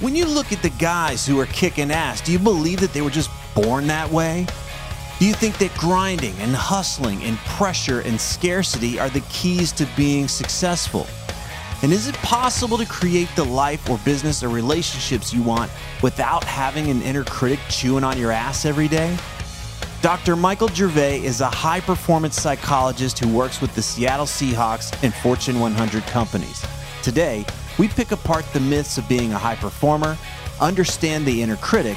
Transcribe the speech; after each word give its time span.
When 0.00 0.16
you 0.16 0.24
look 0.24 0.50
at 0.50 0.62
the 0.62 0.70
guys 0.70 1.26
who 1.26 1.38
are 1.40 1.46
kicking 1.46 1.90
ass, 1.90 2.22
do 2.22 2.32
you 2.32 2.38
believe 2.38 2.80
that 2.80 2.94
they 2.94 3.02
were 3.02 3.10
just 3.10 3.30
born 3.54 3.86
that 3.88 4.10
way? 4.10 4.46
Do 5.18 5.26
you 5.26 5.34
think 5.34 5.58
that 5.58 5.74
grinding 5.74 6.34
and 6.38 6.56
hustling 6.56 7.22
and 7.22 7.36
pressure 7.40 8.00
and 8.00 8.18
scarcity 8.18 8.98
are 8.98 9.10
the 9.10 9.20
keys 9.28 9.72
to 9.72 9.86
being 9.98 10.26
successful? 10.26 11.06
And 11.82 11.92
is 11.92 12.08
it 12.08 12.14
possible 12.16 12.78
to 12.78 12.86
create 12.86 13.28
the 13.36 13.44
life 13.44 13.90
or 13.90 13.98
business 13.98 14.42
or 14.42 14.48
relationships 14.48 15.34
you 15.34 15.42
want 15.42 15.70
without 16.02 16.44
having 16.44 16.88
an 16.88 17.02
inner 17.02 17.24
critic 17.24 17.58
chewing 17.68 18.02
on 18.02 18.16
your 18.16 18.32
ass 18.32 18.64
every 18.64 18.88
day? 18.88 19.14
Dr. 20.00 20.34
Michael 20.34 20.68
Gervais 20.68 21.22
is 21.22 21.42
a 21.42 21.46
high 21.46 21.80
performance 21.80 22.40
psychologist 22.40 23.18
who 23.18 23.28
works 23.28 23.60
with 23.60 23.74
the 23.74 23.82
Seattle 23.82 24.24
Seahawks 24.24 24.98
and 25.02 25.12
Fortune 25.12 25.60
100 25.60 26.04
companies. 26.04 26.64
Today, 27.02 27.44
we 27.78 27.88
pick 27.88 28.12
apart 28.12 28.44
the 28.52 28.60
myths 28.60 28.98
of 28.98 29.08
being 29.08 29.32
a 29.32 29.38
high 29.38 29.56
performer, 29.56 30.16
understand 30.60 31.24
the 31.24 31.42
inner 31.42 31.56
critic, 31.56 31.96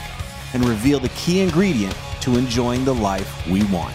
and 0.54 0.64
reveal 0.66 1.00
the 1.00 1.10
key 1.10 1.42
ingredient 1.42 1.96
to 2.22 2.38
enjoying 2.38 2.86
the 2.86 2.94
life 2.94 3.48
we 3.48 3.64
want. 3.66 3.94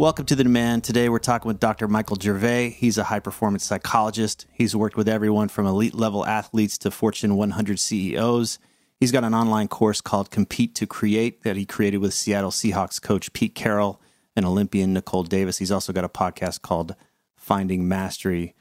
Welcome 0.00 0.24
to 0.26 0.34
The 0.34 0.44
New 0.44 0.50
Man. 0.50 0.80
Today 0.80 1.10
we're 1.10 1.18
talking 1.18 1.46
with 1.46 1.60
Dr. 1.60 1.86
Michael 1.86 2.16
Gervais. 2.18 2.70
He's 2.70 2.96
a 2.96 3.04
high 3.04 3.20
performance 3.20 3.64
psychologist. 3.64 4.46
He's 4.50 4.74
worked 4.74 4.96
with 4.96 5.10
everyone 5.10 5.48
from 5.48 5.66
elite 5.66 5.94
level 5.94 6.24
athletes 6.24 6.78
to 6.78 6.90
Fortune 6.90 7.36
100 7.36 7.78
CEOs. 7.78 8.58
He's 9.00 9.12
got 9.12 9.24
an 9.24 9.34
online 9.34 9.68
course 9.68 10.02
called 10.02 10.30
Compete 10.30 10.74
to 10.74 10.86
Create 10.86 11.42
that 11.42 11.56
he 11.56 11.64
created 11.64 11.98
with 11.98 12.12
Seattle 12.12 12.50
Seahawks 12.50 13.00
coach 13.00 13.32
Pete 13.32 13.54
Carroll 13.54 13.98
and 14.36 14.44
Olympian 14.44 14.92
Nicole 14.92 15.24
Davis. 15.24 15.56
He's 15.56 15.72
also 15.72 15.94
got 15.94 16.04
a 16.04 16.08
podcast 16.08 16.60
called 16.60 16.94
Finding 17.34 17.88
Mastery. 17.88 18.54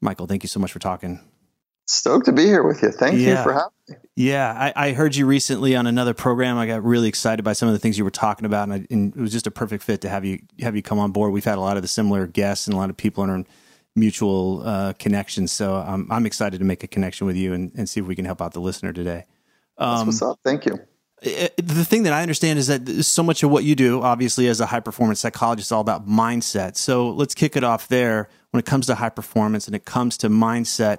Michael, 0.00 0.26
thank 0.26 0.42
you 0.42 0.48
so 0.48 0.58
much 0.58 0.72
for 0.72 0.80
talking. 0.80 1.20
Stoked 1.86 2.26
to 2.26 2.32
be 2.32 2.44
here 2.46 2.64
with 2.64 2.82
you. 2.82 2.90
Thank 2.90 3.20
yeah. 3.20 3.38
you 3.38 3.42
for 3.44 3.52
having 3.52 3.70
me. 3.88 3.94
Yeah, 4.16 4.52
I, 4.52 4.88
I, 4.88 4.92
heard 4.92 5.14
you 5.14 5.24
recently 5.24 5.76
on 5.76 5.86
another 5.86 6.14
program. 6.14 6.58
I 6.58 6.66
got 6.66 6.82
really 6.82 7.06
excited 7.06 7.44
by 7.44 7.52
some 7.52 7.68
of 7.68 7.72
the 7.72 7.78
things 7.78 7.96
you 7.96 8.02
were 8.02 8.10
talking 8.10 8.44
about, 8.44 8.64
and, 8.64 8.72
I, 8.72 8.86
and, 8.90 9.14
it 9.14 9.20
was 9.20 9.30
just 9.30 9.46
a 9.46 9.52
perfect 9.52 9.84
fit 9.84 10.00
to 10.00 10.08
have 10.08 10.24
you 10.24 10.40
have 10.58 10.74
you 10.74 10.82
come 10.82 10.98
on 10.98 11.12
board. 11.12 11.32
We've 11.32 11.44
had 11.44 11.58
a 11.58 11.60
lot 11.60 11.76
of 11.76 11.82
the 11.82 11.88
similar 11.88 12.26
guests 12.26 12.66
and 12.66 12.74
a 12.74 12.76
lot 12.76 12.90
of 12.90 12.96
people 12.96 13.22
in 13.22 13.30
our 13.30 13.44
mutual 13.94 14.62
uh, 14.66 14.94
connections. 14.94 15.52
So 15.52 15.76
um, 15.76 16.08
I'm 16.10 16.26
excited 16.26 16.58
to 16.58 16.64
make 16.64 16.82
a 16.82 16.88
connection 16.88 17.24
with 17.24 17.36
you 17.36 17.52
and, 17.52 17.70
and 17.76 17.88
see 17.88 18.00
if 18.00 18.06
we 18.06 18.16
can 18.16 18.24
help 18.24 18.42
out 18.42 18.52
the 18.52 18.60
listener 18.60 18.92
today. 18.92 19.26
Um, 19.78 20.06
That's 20.06 20.06
what's 20.06 20.22
up. 20.22 20.40
Thank 20.44 20.66
you. 20.66 20.80
the 21.22 21.84
thing 21.84 22.04
that 22.04 22.12
I 22.12 22.22
understand 22.22 22.58
is 22.58 22.66
that 22.66 23.04
so 23.04 23.22
much 23.22 23.42
of 23.42 23.50
what 23.50 23.64
you 23.64 23.74
do, 23.74 24.02
obviously, 24.02 24.48
as 24.48 24.60
a 24.60 24.66
high 24.66 24.80
performance 24.80 25.20
psychologist, 25.20 25.68
is 25.68 25.72
all 25.72 25.80
about 25.80 26.06
mindset. 26.06 26.76
So 26.76 27.10
let's 27.10 27.34
kick 27.34 27.56
it 27.56 27.64
off 27.64 27.88
there. 27.88 28.28
When 28.50 28.58
it 28.58 28.66
comes 28.66 28.86
to 28.86 28.94
high 28.94 29.10
performance 29.10 29.66
and 29.66 29.74
it 29.74 29.84
comes 29.84 30.16
to 30.18 30.30
mindset, 30.30 30.98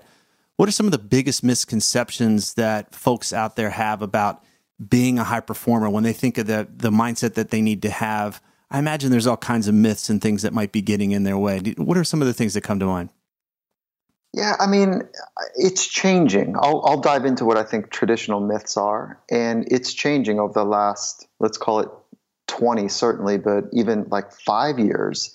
what 0.58 0.68
are 0.68 0.72
some 0.72 0.86
of 0.86 0.92
the 0.92 0.98
biggest 0.98 1.44
misconceptions 1.44 2.56
that 2.56 2.94
folks 2.94 3.32
out 3.32 3.56
there 3.56 3.70
have 3.70 4.02
about 4.02 4.44
being 4.90 5.18
a 5.18 5.24
high 5.24 5.40
performer 5.40 5.90
when 5.90 6.04
they 6.04 6.14
think 6.14 6.38
of 6.38 6.46
the 6.48 6.68
the 6.76 6.92
mindset 6.92 7.36
that 7.36 7.50
they 7.50 7.62
need 7.62 7.82
to 7.84 7.90
have? 7.90 8.42
I 8.70 8.80
imagine 8.80 9.12
there's 9.12 9.28
all 9.28 9.38
kinds 9.38 9.68
of 9.68 9.76
myths 9.76 10.10
and 10.10 10.22
things 10.22 10.42
that 10.42 10.54
might 10.54 10.72
be 10.72 10.82
getting 10.82 11.12
in 11.12 11.24
their 11.24 11.38
way. 11.38 11.60
What 11.78 11.98
are 11.98 12.04
some 12.04 12.22
of 12.22 12.28
the 12.28 12.34
things 12.34 12.54
that 12.54 12.62
come 12.62 12.80
to 12.80 12.86
mind? 12.86 13.10
Yeah, 14.38 14.56
I 14.60 14.68
mean, 14.68 15.02
it's 15.56 15.88
changing. 15.88 16.56
I'll, 16.58 16.84
I'll 16.86 17.02
dive 17.02 17.26
into 17.26 17.44
what 17.44 17.58
I 17.58 17.64
think 17.64 17.90
traditional 17.90 18.40
myths 18.40 18.78
are, 18.78 19.20
and 19.32 19.68
it's 19.72 19.96
changing 19.96 20.40
over 20.40 20.54
the 20.54 20.64
last, 20.64 21.28
let's 21.40 21.58
call 21.58 21.80
it 21.80 21.90
20 22.46 22.88
certainly, 22.88 23.40
but 23.40 23.64
even 23.74 24.06
like 24.12 24.32
five 24.32 24.78
years. 24.78 25.34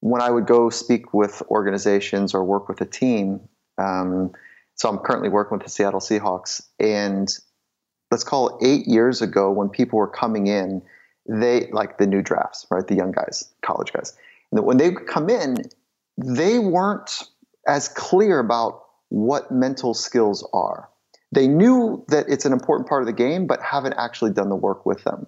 When 0.00 0.20
I 0.20 0.32
would 0.32 0.46
go 0.46 0.68
speak 0.68 1.14
with 1.14 1.42
organizations 1.48 2.34
or 2.34 2.44
work 2.44 2.68
with 2.68 2.80
a 2.80 2.86
team, 2.86 3.40
um, 3.78 4.32
so 4.74 4.88
I'm 4.88 4.98
currently 4.98 5.28
working 5.28 5.56
with 5.56 5.64
the 5.64 5.70
Seattle 5.70 6.00
Seahawks, 6.00 6.60
and 6.80 7.32
let's 8.10 8.24
call 8.24 8.58
it 8.58 8.66
eight 8.66 8.88
years 8.88 9.22
ago 9.22 9.52
when 9.52 9.68
people 9.68 10.00
were 10.00 10.10
coming 10.10 10.48
in, 10.48 10.82
they 11.28 11.68
like 11.70 11.98
the 11.98 12.06
new 12.08 12.20
drafts, 12.20 12.66
right? 12.68 12.84
The 12.84 12.96
young 12.96 13.12
guys, 13.12 13.48
college 13.62 13.92
guys. 13.92 14.12
And 14.50 14.64
when 14.64 14.78
they 14.78 14.90
come 14.90 15.30
in, 15.30 15.70
they 16.18 16.58
weren't 16.58 17.22
as 17.66 17.88
clear 17.88 18.38
about 18.38 18.82
what 19.08 19.50
mental 19.50 19.94
skills 19.94 20.48
are. 20.52 20.88
They 21.32 21.48
knew 21.48 22.04
that 22.08 22.26
it's 22.28 22.44
an 22.44 22.52
important 22.52 22.88
part 22.88 23.02
of 23.02 23.06
the 23.06 23.12
game, 23.12 23.46
but 23.46 23.60
haven't 23.62 23.94
actually 23.94 24.32
done 24.32 24.48
the 24.48 24.56
work 24.56 24.86
with 24.86 25.02
them. 25.04 25.26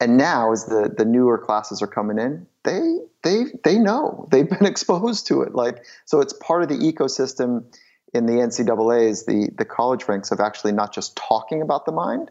And 0.00 0.16
now, 0.16 0.52
as 0.52 0.66
the, 0.66 0.92
the 0.96 1.04
newer 1.04 1.38
classes 1.38 1.80
are 1.80 1.86
coming 1.86 2.18
in, 2.18 2.46
they 2.64 2.98
they 3.22 3.44
they 3.62 3.78
know 3.78 4.28
they've 4.30 4.48
been 4.48 4.66
exposed 4.72 5.26
to 5.28 5.42
it. 5.42 5.54
Like 5.54 5.84
so, 6.04 6.20
it's 6.20 6.32
part 6.32 6.62
of 6.62 6.68
the 6.68 6.76
ecosystem 6.76 7.64
in 8.12 8.26
the 8.26 8.34
NCAA's, 8.34 9.26
the 9.26 9.50
the 9.56 9.64
college 9.64 10.08
ranks 10.08 10.30
of 10.30 10.40
actually 10.40 10.72
not 10.72 10.92
just 10.92 11.16
talking 11.16 11.62
about 11.62 11.86
the 11.86 11.92
mind, 11.92 12.30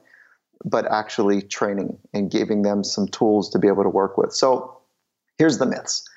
but 0.66 0.86
actually 0.92 1.42
training 1.42 1.98
and 2.14 2.30
giving 2.30 2.64
them 2.64 2.84
some 2.84 3.08
tools 3.08 3.50
to 3.52 3.60
be 3.60 3.68
able 3.68 3.84
to 3.84 3.90
work 3.90 4.18
with. 4.18 4.34
So, 4.34 4.78
here's 5.38 5.58
the 5.58 5.66
myths 5.66 6.08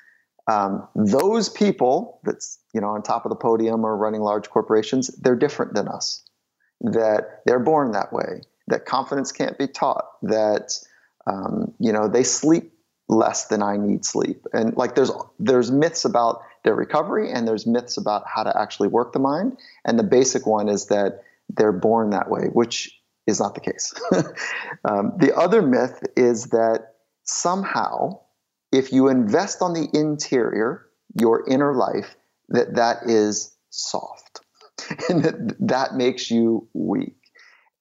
um, 0.47 0.87
those 0.95 1.49
people 1.49 2.19
that's 2.23 2.59
you 2.73 2.81
know 2.81 2.89
on 2.89 3.03
top 3.03 3.25
of 3.25 3.29
the 3.29 3.35
podium 3.35 3.85
or 3.85 3.97
running 3.97 4.21
large 4.21 4.49
corporations 4.49 5.07
they're 5.21 5.35
different 5.35 5.73
than 5.73 5.87
us. 5.87 6.23
That 6.81 7.41
they're 7.45 7.59
born 7.59 7.91
that 7.91 8.13
way. 8.13 8.41
That 8.67 8.85
confidence 8.85 9.31
can't 9.31 9.57
be 9.57 9.67
taught. 9.67 10.05
That 10.23 10.73
um, 11.25 11.73
you 11.79 11.91
know 11.91 12.07
they 12.07 12.23
sleep 12.23 12.73
less 13.09 13.45
than 13.47 13.63
i 13.63 13.77
need 13.77 14.03
sleep. 14.03 14.45
And 14.53 14.75
like 14.75 14.95
there's 14.95 15.11
there's 15.39 15.71
myths 15.71 16.05
about 16.05 16.41
their 16.63 16.75
recovery 16.75 17.31
and 17.31 17.47
there's 17.47 17.65
myths 17.65 17.95
about 17.95 18.23
how 18.27 18.43
to 18.43 18.59
actually 18.59 18.89
work 18.89 19.13
the 19.13 19.19
mind. 19.19 19.57
And 19.85 19.97
the 19.97 20.03
basic 20.03 20.45
one 20.45 20.67
is 20.67 20.87
that 20.87 21.23
they're 21.49 21.71
born 21.71 22.09
that 22.09 22.29
way 22.29 22.47
which 22.51 22.93
is 23.25 23.39
not 23.39 23.55
the 23.55 23.61
case. 23.61 23.93
Um, 24.85 25.13
the 25.17 25.35
other 25.35 25.61
myth 25.61 26.01
is 26.15 26.45
that 26.47 26.93
somehow 27.23 28.19
if 28.77 28.93
you 28.93 29.07
invest 29.07 29.61
on 29.61 29.73
the 29.73 29.87
interior, 29.93 30.85
your 31.19 31.47
inner 31.47 31.73
life, 31.73 32.15
that 32.49 32.75
that 32.75 33.03
is 33.07 33.55
soft 33.69 34.41
and 35.09 35.23
that 35.23 35.55
that 35.59 35.95
makes 35.95 36.29
you 36.29 36.67
weak. 36.73 37.15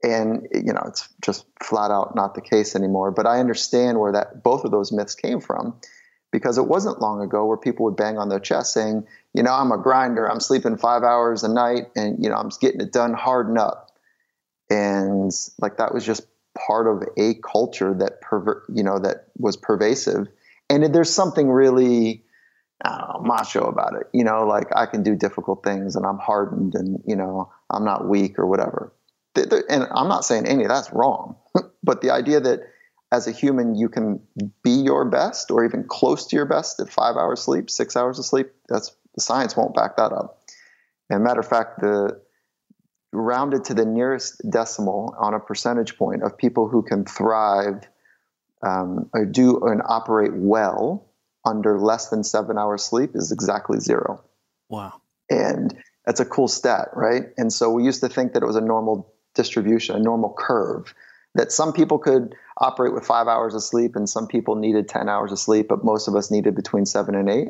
And 0.02 0.46
you 0.52 0.72
know, 0.72 0.82
it's 0.86 1.08
just 1.22 1.46
flat 1.62 1.90
out 1.90 2.14
not 2.14 2.34
the 2.34 2.40
case 2.40 2.74
anymore. 2.74 3.10
But 3.10 3.26
I 3.26 3.40
understand 3.40 3.98
where 3.98 4.12
that 4.12 4.42
both 4.42 4.64
of 4.64 4.70
those 4.70 4.92
myths 4.92 5.14
came 5.14 5.40
from, 5.40 5.78
because 6.32 6.58
it 6.58 6.66
wasn't 6.66 7.00
long 7.00 7.22
ago 7.22 7.44
where 7.46 7.56
people 7.56 7.84
would 7.84 7.96
bang 7.96 8.18
on 8.18 8.28
their 8.28 8.40
chest 8.40 8.72
saying, 8.72 9.06
you 9.32 9.42
know, 9.42 9.52
I'm 9.52 9.72
a 9.72 9.78
grinder. 9.78 10.30
I'm 10.30 10.40
sleeping 10.40 10.76
five 10.76 11.02
hours 11.02 11.44
a 11.44 11.48
night, 11.48 11.86
and 11.94 12.22
you 12.22 12.30
know, 12.30 12.36
I'm 12.36 12.50
getting 12.60 12.80
it 12.80 12.92
done 12.92 13.14
hard 13.14 13.56
up. 13.58 13.90
And 14.70 15.30
like 15.58 15.76
that 15.78 15.94
was 15.94 16.04
just 16.04 16.26
part 16.56 16.86
of 16.86 17.08
a 17.18 17.34
culture 17.34 17.94
that 17.94 18.22
perver- 18.22 18.62
you 18.72 18.82
know 18.82 18.98
that 18.98 19.28
was 19.38 19.56
pervasive. 19.56 20.28
And 20.68 20.94
there's 20.94 21.12
something 21.12 21.48
really 21.48 22.24
know, 22.84 23.18
macho 23.22 23.64
about 23.64 23.94
it. 23.94 24.08
You 24.12 24.24
know, 24.24 24.46
like 24.46 24.68
I 24.74 24.86
can 24.86 25.02
do 25.02 25.14
difficult 25.14 25.64
things 25.64 25.96
and 25.96 26.04
I'm 26.04 26.18
hardened 26.18 26.74
and, 26.74 27.02
you 27.06 27.16
know, 27.16 27.52
I'm 27.70 27.84
not 27.84 28.08
weak 28.08 28.38
or 28.38 28.46
whatever. 28.46 28.92
And 29.34 29.86
I'm 29.94 30.08
not 30.08 30.24
saying 30.24 30.46
any 30.46 30.64
of 30.64 30.68
that's 30.68 30.92
wrong, 30.92 31.36
but 31.82 32.00
the 32.00 32.10
idea 32.10 32.40
that 32.40 32.60
as 33.12 33.26
a 33.26 33.32
human 33.32 33.74
you 33.74 33.88
can 33.88 34.20
be 34.62 34.70
your 34.70 35.04
best 35.04 35.50
or 35.50 35.64
even 35.64 35.84
close 35.84 36.26
to 36.26 36.36
your 36.36 36.46
best 36.46 36.80
at 36.80 36.90
five 36.90 37.16
hours 37.16 37.42
sleep, 37.42 37.70
six 37.70 37.96
hours 37.96 38.18
of 38.18 38.24
sleep, 38.24 38.50
that's 38.68 38.94
the 39.14 39.22
science 39.22 39.56
won't 39.56 39.74
back 39.74 39.96
that 39.96 40.12
up. 40.12 40.42
And 41.08 41.22
matter 41.22 41.40
of 41.40 41.48
fact, 41.48 41.80
the 41.80 42.20
rounded 43.12 43.64
to 43.64 43.74
the 43.74 43.84
nearest 43.84 44.42
decimal 44.50 45.14
on 45.18 45.32
a 45.34 45.40
percentage 45.40 45.96
point 45.96 46.22
of 46.22 46.36
people 46.36 46.68
who 46.68 46.82
can 46.82 47.04
thrive 47.04 47.88
um, 48.66 49.08
or 49.12 49.24
do 49.24 49.60
and 49.66 49.80
operate 49.86 50.34
well 50.34 51.06
under 51.44 51.78
less 51.78 52.08
than 52.08 52.24
seven 52.24 52.58
hours 52.58 52.82
sleep 52.82 53.10
is 53.14 53.30
exactly 53.30 53.78
zero. 53.78 54.24
Wow. 54.68 55.00
And 55.30 55.76
that's 56.04 56.20
a 56.20 56.24
cool 56.24 56.48
stat, 56.48 56.88
right? 56.94 57.26
And 57.36 57.52
so 57.52 57.70
we 57.70 57.84
used 57.84 58.00
to 58.00 58.08
think 58.08 58.32
that 58.32 58.42
it 58.42 58.46
was 58.46 58.56
a 58.56 58.60
normal 58.60 59.14
distribution, 59.34 59.94
a 59.94 60.00
normal 60.00 60.34
curve, 60.36 60.92
that 61.34 61.52
some 61.52 61.72
people 61.72 61.98
could 61.98 62.34
operate 62.58 62.94
with 62.94 63.04
five 63.04 63.28
hours 63.28 63.54
of 63.54 63.62
sleep 63.62 63.94
and 63.94 64.08
some 64.08 64.26
people 64.26 64.56
needed 64.56 64.88
10 64.88 65.08
hours 65.08 65.30
of 65.30 65.38
sleep, 65.38 65.68
but 65.68 65.84
most 65.84 66.08
of 66.08 66.16
us 66.16 66.30
needed 66.30 66.56
between 66.56 66.86
seven 66.86 67.14
and 67.14 67.28
eight. 67.28 67.48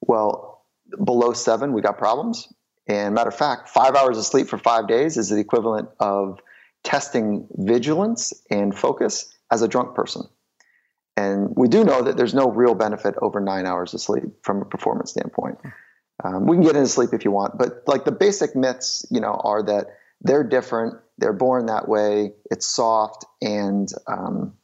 Well, 0.00 0.64
below 1.04 1.32
seven, 1.32 1.72
we 1.72 1.80
got 1.80 1.98
problems. 1.98 2.52
And 2.86 3.14
matter 3.14 3.28
of 3.28 3.36
fact, 3.36 3.68
five 3.68 3.94
hours 3.94 4.18
of 4.18 4.24
sleep 4.24 4.48
for 4.48 4.58
five 4.58 4.86
days 4.86 5.16
is 5.16 5.28
the 5.28 5.38
equivalent 5.38 5.88
of 5.98 6.40
testing 6.84 7.46
vigilance 7.52 8.32
and 8.50 8.76
focus 8.76 9.32
as 9.50 9.62
a 9.62 9.68
drunk 9.68 9.94
person. 9.94 10.22
And 11.16 11.54
we 11.56 11.68
do 11.68 11.84
know 11.84 12.02
that 12.02 12.16
there's 12.16 12.34
no 12.34 12.50
real 12.50 12.74
benefit 12.74 13.14
over 13.20 13.40
nine 13.40 13.66
hours 13.66 13.92
of 13.94 14.00
sleep 14.00 14.24
from 14.42 14.62
a 14.62 14.64
performance 14.64 15.10
standpoint. 15.10 15.58
Um, 16.24 16.46
we 16.46 16.56
can 16.56 16.64
get 16.64 16.76
into 16.76 16.88
sleep 16.88 17.10
if 17.12 17.24
you 17.24 17.30
want, 17.30 17.58
but 17.58 17.82
like 17.86 18.04
the 18.04 18.12
basic 18.12 18.54
myths, 18.54 19.04
you 19.10 19.20
know, 19.20 19.40
are 19.44 19.62
that 19.62 19.98
they're 20.20 20.44
different, 20.44 20.94
they're 21.18 21.32
born 21.32 21.66
that 21.66 21.88
way, 21.88 22.32
it's 22.50 22.66
soft, 22.66 23.24
and 23.40 23.88
um, 24.06 24.54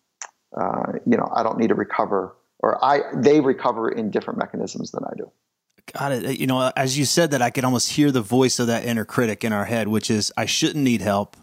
uh, 0.56 0.92
you 1.04 1.16
know, 1.16 1.28
I 1.34 1.42
don't 1.42 1.58
need 1.58 1.68
to 1.68 1.74
recover, 1.74 2.34
or 2.60 2.82
I 2.82 3.00
they 3.14 3.40
recover 3.40 3.90
in 3.90 4.10
different 4.10 4.38
mechanisms 4.38 4.92
than 4.92 5.04
I 5.04 5.14
do. 5.16 5.30
Got 5.92 6.12
it. 6.12 6.38
You 6.38 6.46
know, 6.46 6.70
as 6.76 6.98
you 6.98 7.04
said 7.04 7.30
that, 7.30 7.42
I 7.42 7.50
could 7.50 7.64
almost 7.64 7.92
hear 7.92 8.10
the 8.10 8.20
voice 8.20 8.58
of 8.58 8.66
that 8.66 8.84
inner 8.84 9.04
critic 9.04 9.42
in 9.42 9.52
our 9.52 9.64
head, 9.64 9.88
which 9.88 10.10
is, 10.10 10.30
I 10.36 10.44
shouldn't 10.44 10.84
need 10.84 11.00
help. 11.00 11.36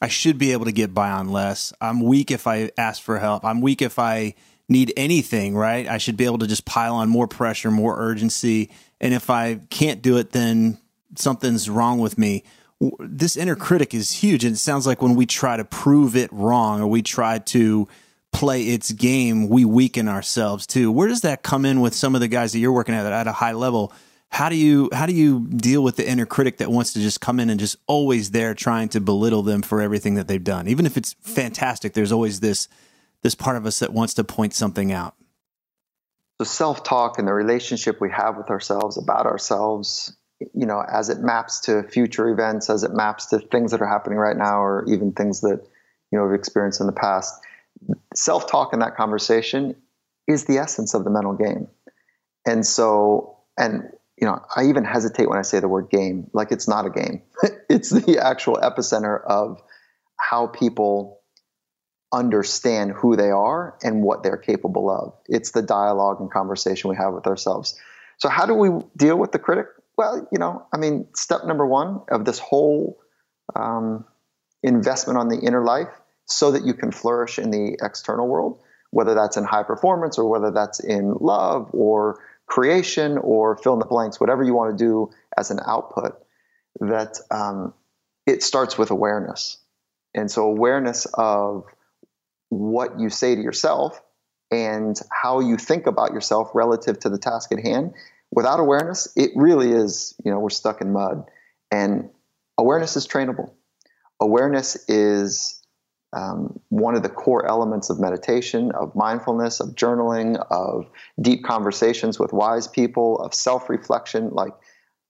I 0.00 0.08
should 0.08 0.38
be 0.38 0.52
able 0.52 0.64
to 0.66 0.72
get 0.72 0.94
by 0.94 1.10
on 1.10 1.30
less. 1.30 1.72
I'm 1.80 2.00
weak 2.00 2.30
if 2.30 2.46
I 2.46 2.70
ask 2.78 3.02
for 3.02 3.18
help. 3.18 3.44
I'm 3.44 3.60
weak 3.60 3.82
if 3.82 3.98
I 3.98 4.34
need 4.68 4.92
anything, 4.96 5.56
right? 5.56 5.88
I 5.88 5.98
should 5.98 6.16
be 6.16 6.24
able 6.24 6.38
to 6.38 6.46
just 6.46 6.64
pile 6.64 6.94
on 6.96 7.08
more 7.08 7.26
pressure, 7.26 7.70
more 7.70 7.98
urgency. 7.98 8.70
And 9.00 9.14
if 9.14 9.30
I 9.30 9.60
can't 9.70 10.02
do 10.02 10.18
it, 10.18 10.32
then 10.32 10.78
something's 11.16 11.68
wrong 11.70 11.98
with 11.98 12.18
me. 12.18 12.44
This 13.00 13.36
inner 13.36 13.56
critic 13.56 13.94
is 13.94 14.12
huge. 14.12 14.44
And 14.44 14.54
it 14.54 14.58
sounds 14.58 14.86
like 14.86 15.02
when 15.02 15.16
we 15.16 15.26
try 15.26 15.56
to 15.56 15.64
prove 15.64 16.14
it 16.14 16.32
wrong 16.32 16.80
or 16.80 16.86
we 16.86 17.02
try 17.02 17.38
to 17.38 17.88
play 18.30 18.64
its 18.64 18.92
game, 18.92 19.48
we 19.48 19.64
weaken 19.64 20.06
ourselves 20.06 20.66
too. 20.66 20.92
Where 20.92 21.08
does 21.08 21.22
that 21.22 21.42
come 21.42 21.64
in 21.64 21.80
with 21.80 21.94
some 21.94 22.14
of 22.14 22.20
the 22.20 22.28
guys 22.28 22.52
that 22.52 22.58
you're 22.58 22.72
working 22.72 22.94
at 22.94 23.06
at 23.06 23.26
a 23.26 23.32
high 23.32 23.52
level? 23.52 23.92
How 24.30 24.48
do 24.48 24.56
you 24.56 24.90
how 24.92 25.06
do 25.06 25.14
you 25.14 25.46
deal 25.48 25.82
with 25.82 25.96
the 25.96 26.08
inner 26.08 26.26
critic 26.26 26.58
that 26.58 26.70
wants 26.70 26.92
to 26.92 27.00
just 27.00 27.20
come 27.20 27.40
in 27.40 27.50
and 27.50 27.58
just 27.58 27.76
always 27.86 28.30
there 28.30 28.54
trying 28.54 28.88
to 28.90 29.00
belittle 29.00 29.42
them 29.42 29.62
for 29.62 29.80
everything 29.80 30.14
that 30.14 30.28
they've 30.28 30.42
done? 30.42 30.68
Even 30.68 30.86
if 30.86 30.96
it's 30.96 31.14
fantastic, 31.20 31.94
there's 31.94 32.12
always 32.12 32.40
this 32.40 32.68
this 33.22 33.34
part 33.34 33.56
of 33.56 33.66
us 33.66 33.80
that 33.80 33.92
wants 33.92 34.14
to 34.14 34.24
point 34.24 34.54
something 34.54 34.92
out? 34.92 35.14
The 36.38 36.44
self 36.44 36.84
talk 36.84 37.18
and 37.18 37.26
the 37.26 37.32
relationship 37.32 38.00
we 38.00 38.10
have 38.10 38.36
with 38.36 38.50
ourselves, 38.50 38.96
about 38.96 39.26
ourselves, 39.26 40.16
you 40.54 40.66
know, 40.66 40.80
as 40.80 41.08
it 41.08 41.18
maps 41.18 41.60
to 41.62 41.82
future 41.82 42.28
events, 42.28 42.70
as 42.70 42.84
it 42.84 42.92
maps 42.92 43.26
to 43.26 43.40
things 43.40 43.72
that 43.72 43.80
are 43.80 43.88
happening 43.88 44.18
right 44.18 44.36
now, 44.36 44.62
or 44.62 44.84
even 44.86 45.12
things 45.12 45.40
that, 45.40 45.60
you 46.12 46.18
know, 46.18 46.24
we've 46.24 46.38
experienced 46.38 46.80
in 46.80 46.86
the 46.86 46.92
past. 46.92 47.34
Self 48.14 48.48
talk 48.48 48.72
in 48.72 48.78
that 48.80 48.96
conversation 48.96 49.74
is 50.28 50.44
the 50.44 50.58
essence 50.58 50.94
of 50.94 51.04
the 51.04 51.10
mental 51.10 51.32
game. 51.32 51.66
And 52.46 52.64
so, 52.64 53.38
and, 53.58 53.90
you 54.20 54.26
know, 54.26 54.42
I 54.54 54.64
even 54.64 54.84
hesitate 54.84 55.28
when 55.28 55.38
I 55.38 55.42
say 55.42 55.60
the 55.60 55.68
word 55.68 55.90
game, 55.90 56.28
like 56.32 56.50
it's 56.50 56.68
not 56.68 56.86
a 56.86 56.90
game. 56.90 57.22
it's 57.68 57.90
the 57.90 58.18
actual 58.18 58.56
epicenter 58.56 59.24
of 59.24 59.62
how 60.16 60.48
people 60.48 61.20
understand 62.12 62.92
who 62.92 63.16
they 63.16 63.30
are 63.30 63.76
and 63.82 64.02
what 64.02 64.22
they're 64.22 64.38
capable 64.38 64.90
of. 64.90 65.14
It's 65.26 65.52
the 65.52 65.62
dialogue 65.62 66.20
and 66.20 66.30
conversation 66.30 66.90
we 66.90 66.96
have 66.96 67.12
with 67.14 67.26
ourselves. 67.26 67.78
So, 68.18 68.28
how 68.28 68.46
do 68.46 68.54
we 68.54 68.70
deal 68.96 69.16
with 69.16 69.32
the 69.32 69.38
critic? 69.38 69.66
Well, 69.96 70.26
you 70.32 70.38
know, 70.38 70.66
I 70.72 70.78
mean, 70.78 71.08
step 71.14 71.44
number 71.44 71.66
one 71.66 72.02
of 72.10 72.24
this 72.24 72.38
whole 72.38 72.98
um, 73.54 74.04
investment 74.62 75.18
on 75.18 75.28
the 75.28 75.38
inner 75.38 75.64
life 75.64 75.88
so 76.26 76.52
that 76.52 76.64
you 76.64 76.74
can 76.74 76.90
flourish 76.92 77.38
in 77.38 77.50
the 77.50 77.76
external 77.82 78.26
world, 78.26 78.60
whether 78.90 79.14
that's 79.14 79.36
in 79.36 79.44
high 79.44 79.62
performance 79.62 80.18
or 80.18 80.28
whether 80.28 80.50
that's 80.50 80.80
in 80.80 81.14
love 81.20 81.70
or 81.72 82.20
creation 82.48 83.18
or 83.18 83.56
fill 83.56 83.74
in 83.74 83.78
the 83.78 83.86
blanks, 83.86 84.18
whatever 84.18 84.42
you 84.42 84.54
want 84.54 84.76
to 84.76 84.84
do 84.84 85.10
as 85.36 85.50
an 85.50 85.60
output, 85.64 86.18
that 86.80 87.18
um, 87.30 87.74
it 88.26 88.42
starts 88.42 88.76
with 88.76 88.90
awareness. 88.90 89.58
And 90.14 90.30
so, 90.30 90.44
awareness 90.44 91.06
of 91.14 91.64
what 92.48 92.98
you 92.98 93.10
say 93.10 93.34
to 93.34 93.40
yourself 93.40 94.00
and 94.50 94.98
how 95.12 95.40
you 95.40 95.56
think 95.56 95.86
about 95.86 96.12
yourself 96.12 96.50
relative 96.54 96.98
to 97.00 97.08
the 97.10 97.18
task 97.18 97.52
at 97.52 97.60
hand 97.60 97.92
without 98.30 98.60
awareness 98.60 99.08
it 99.16 99.30
really 99.36 99.70
is 99.70 100.14
you 100.24 100.30
know 100.30 100.38
we're 100.38 100.48
stuck 100.48 100.80
in 100.80 100.92
mud 100.92 101.24
and 101.70 102.08
awareness 102.56 102.96
is 102.96 103.06
trainable 103.06 103.52
awareness 104.20 104.88
is 104.88 105.57
um, 106.12 106.58
one 106.70 106.94
of 106.94 107.02
the 107.02 107.08
core 107.08 107.46
elements 107.46 107.90
of 107.90 108.00
meditation 108.00 108.72
of 108.72 108.94
mindfulness 108.94 109.60
of 109.60 109.70
journaling 109.70 110.42
of 110.50 110.86
deep 111.20 111.44
conversations 111.44 112.18
with 112.18 112.32
wise 112.32 112.66
people 112.66 113.18
of 113.20 113.34
self-reflection 113.34 114.30
like 114.30 114.52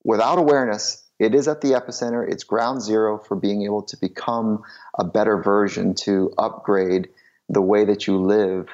without 0.03 0.37
awareness 0.37 1.05
it 1.19 1.35
is 1.35 1.47
at 1.47 1.61
the 1.61 1.69
epicenter 1.69 2.29
it's 2.29 2.43
ground 2.43 2.81
zero 2.81 3.17
for 3.17 3.35
being 3.35 3.63
able 3.63 3.81
to 3.83 3.97
become 3.97 4.61
a 4.97 5.03
better 5.03 5.41
version 5.41 5.93
to 5.93 6.33
upgrade 6.37 7.09
the 7.49 7.61
way 7.61 7.83
that 7.83 8.07
you 8.07 8.17
live, 8.17 8.67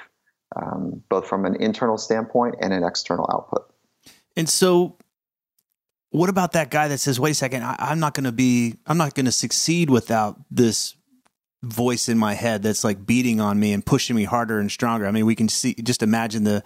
um, 0.56 1.02
both 1.10 1.28
from 1.28 1.46
an 1.46 1.56
internal 1.56 1.98
standpoint 1.98 2.56
and 2.62 2.74
an 2.74 2.84
external 2.84 3.28
output. 3.34 3.74
And 4.36 4.50
so, 4.50 4.98
what 6.12 6.30
about 6.30 6.52
that 6.52 6.70
guy 6.70 6.90
that 6.90 7.00
says, 7.00 7.20
"Wait 7.20 7.32
a 7.32 7.36
second, 7.36 7.64
I, 7.64 7.76
I'm 7.80 8.00
not 8.00 8.14
going 8.14 8.26
to 8.26 8.32
be, 8.32 8.76
I'm 8.86 8.98
not 8.98 9.16
going 9.16 9.26
to 9.26 9.32
succeed 9.32 9.90
without 9.90 10.40
this 10.52 10.96
voice 11.66 12.10
in 12.10 12.18
my 12.18 12.34
head 12.34 12.64
that's 12.64 12.84
like 12.84 13.06
beating 13.06 13.40
on 13.40 13.60
me 13.60 13.74
and 13.74 13.86
pushing 13.86 14.16
me 14.16 14.24
harder 14.24 14.60
and 14.60 14.72
stronger." 14.72 15.08
I 15.08 15.12
mean, 15.12 15.26
we 15.26 15.36
can 15.36 15.50
see, 15.50 15.74
just 15.76 16.04
imagine 16.04 16.44
the 16.44 16.64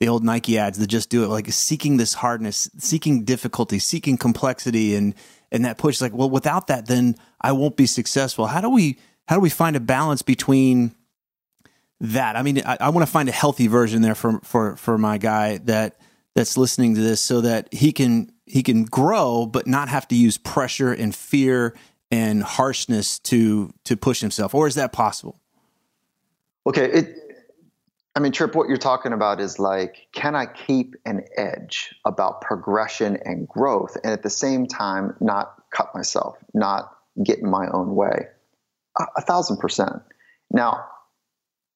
the 0.00 0.08
old 0.08 0.24
Nike 0.24 0.58
ads 0.58 0.78
that 0.78 0.88
just 0.88 1.08
do 1.08 1.24
it, 1.24 1.28
like 1.28 1.50
seeking 1.50 1.96
this 1.96 2.14
hardness, 2.14 2.70
seeking 2.78 3.24
difficulty, 3.24 3.78
seeking 3.78 4.16
complexity, 4.16 4.94
and 4.94 5.14
and 5.50 5.64
that 5.64 5.78
push. 5.78 6.00
Like, 6.00 6.12
well, 6.12 6.30
without 6.30 6.66
that, 6.66 6.86
then 6.86 7.16
I 7.40 7.52
won't 7.52 7.76
be 7.76 7.86
successful. 7.86 8.46
How 8.46 8.60
do 8.60 8.70
we 8.70 8.98
how 9.28 9.36
do 9.36 9.40
we 9.40 9.50
find 9.50 9.76
a 9.76 9.80
balance 9.80 10.22
between 10.22 10.94
that. 12.00 12.36
I 12.36 12.42
mean, 12.42 12.62
I, 12.64 12.76
I 12.80 12.88
want 12.90 13.06
to 13.06 13.10
find 13.12 13.28
a 13.28 13.32
healthy 13.32 13.66
version 13.66 14.02
there 14.02 14.14
for 14.14 14.40
for 14.40 14.76
for 14.76 14.98
my 14.98 15.18
guy 15.18 15.58
that 15.58 15.98
that's 16.34 16.56
listening 16.56 16.94
to 16.94 17.00
this, 17.00 17.20
so 17.20 17.40
that 17.40 17.72
he 17.72 17.92
can 17.92 18.32
he 18.44 18.62
can 18.62 18.84
grow, 18.84 19.46
but 19.46 19.66
not 19.66 19.88
have 19.88 20.06
to 20.08 20.14
use 20.14 20.38
pressure 20.38 20.92
and 20.92 21.14
fear 21.14 21.74
and 22.10 22.42
harshness 22.42 23.18
to 23.20 23.72
to 23.84 23.96
push 23.96 24.20
himself. 24.20 24.54
Or 24.54 24.66
is 24.66 24.74
that 24.74 24.92
possible? 24.92 25.40
Okay, 26.66 26.90
it. 26.90 27.14
I 28.14 28.18
mean, 28.18 28.32
Tripp, 28.32 28.54
what 28.54 28.68
you're 28.68 28.78
talking 28.78 29.12
about 29.12 29.40
is 29.40 29.58
like, 29.58 30.06
can 30.12 30.34
I 30.34 30.46
keep 30.46 30.96
an 31.04 31.24
edge 31.36 31.94
about 32.06 32.40
progression 32.40 33.18
and 33.26 33.46
growth, 33.46 33.96
and 34.02 34.12
at 34.12 34.22
the 34.22 34.30
same 34.30 34.66
time 34.66 35.14
not 35.20 35.62
cut 35.70 35.94
myself, 35.94 36.38
not 36.54 36.96
get 37.22 37.40
in 37.40 37.50
my 37.50 37.68
own 37.68 37.94
way? 37.94 38.28
A, 38.98 39.04
a 39.18 39.20
thousand 39.20 39.58
percent. 39.58 40.02
Now, 40.50 40.86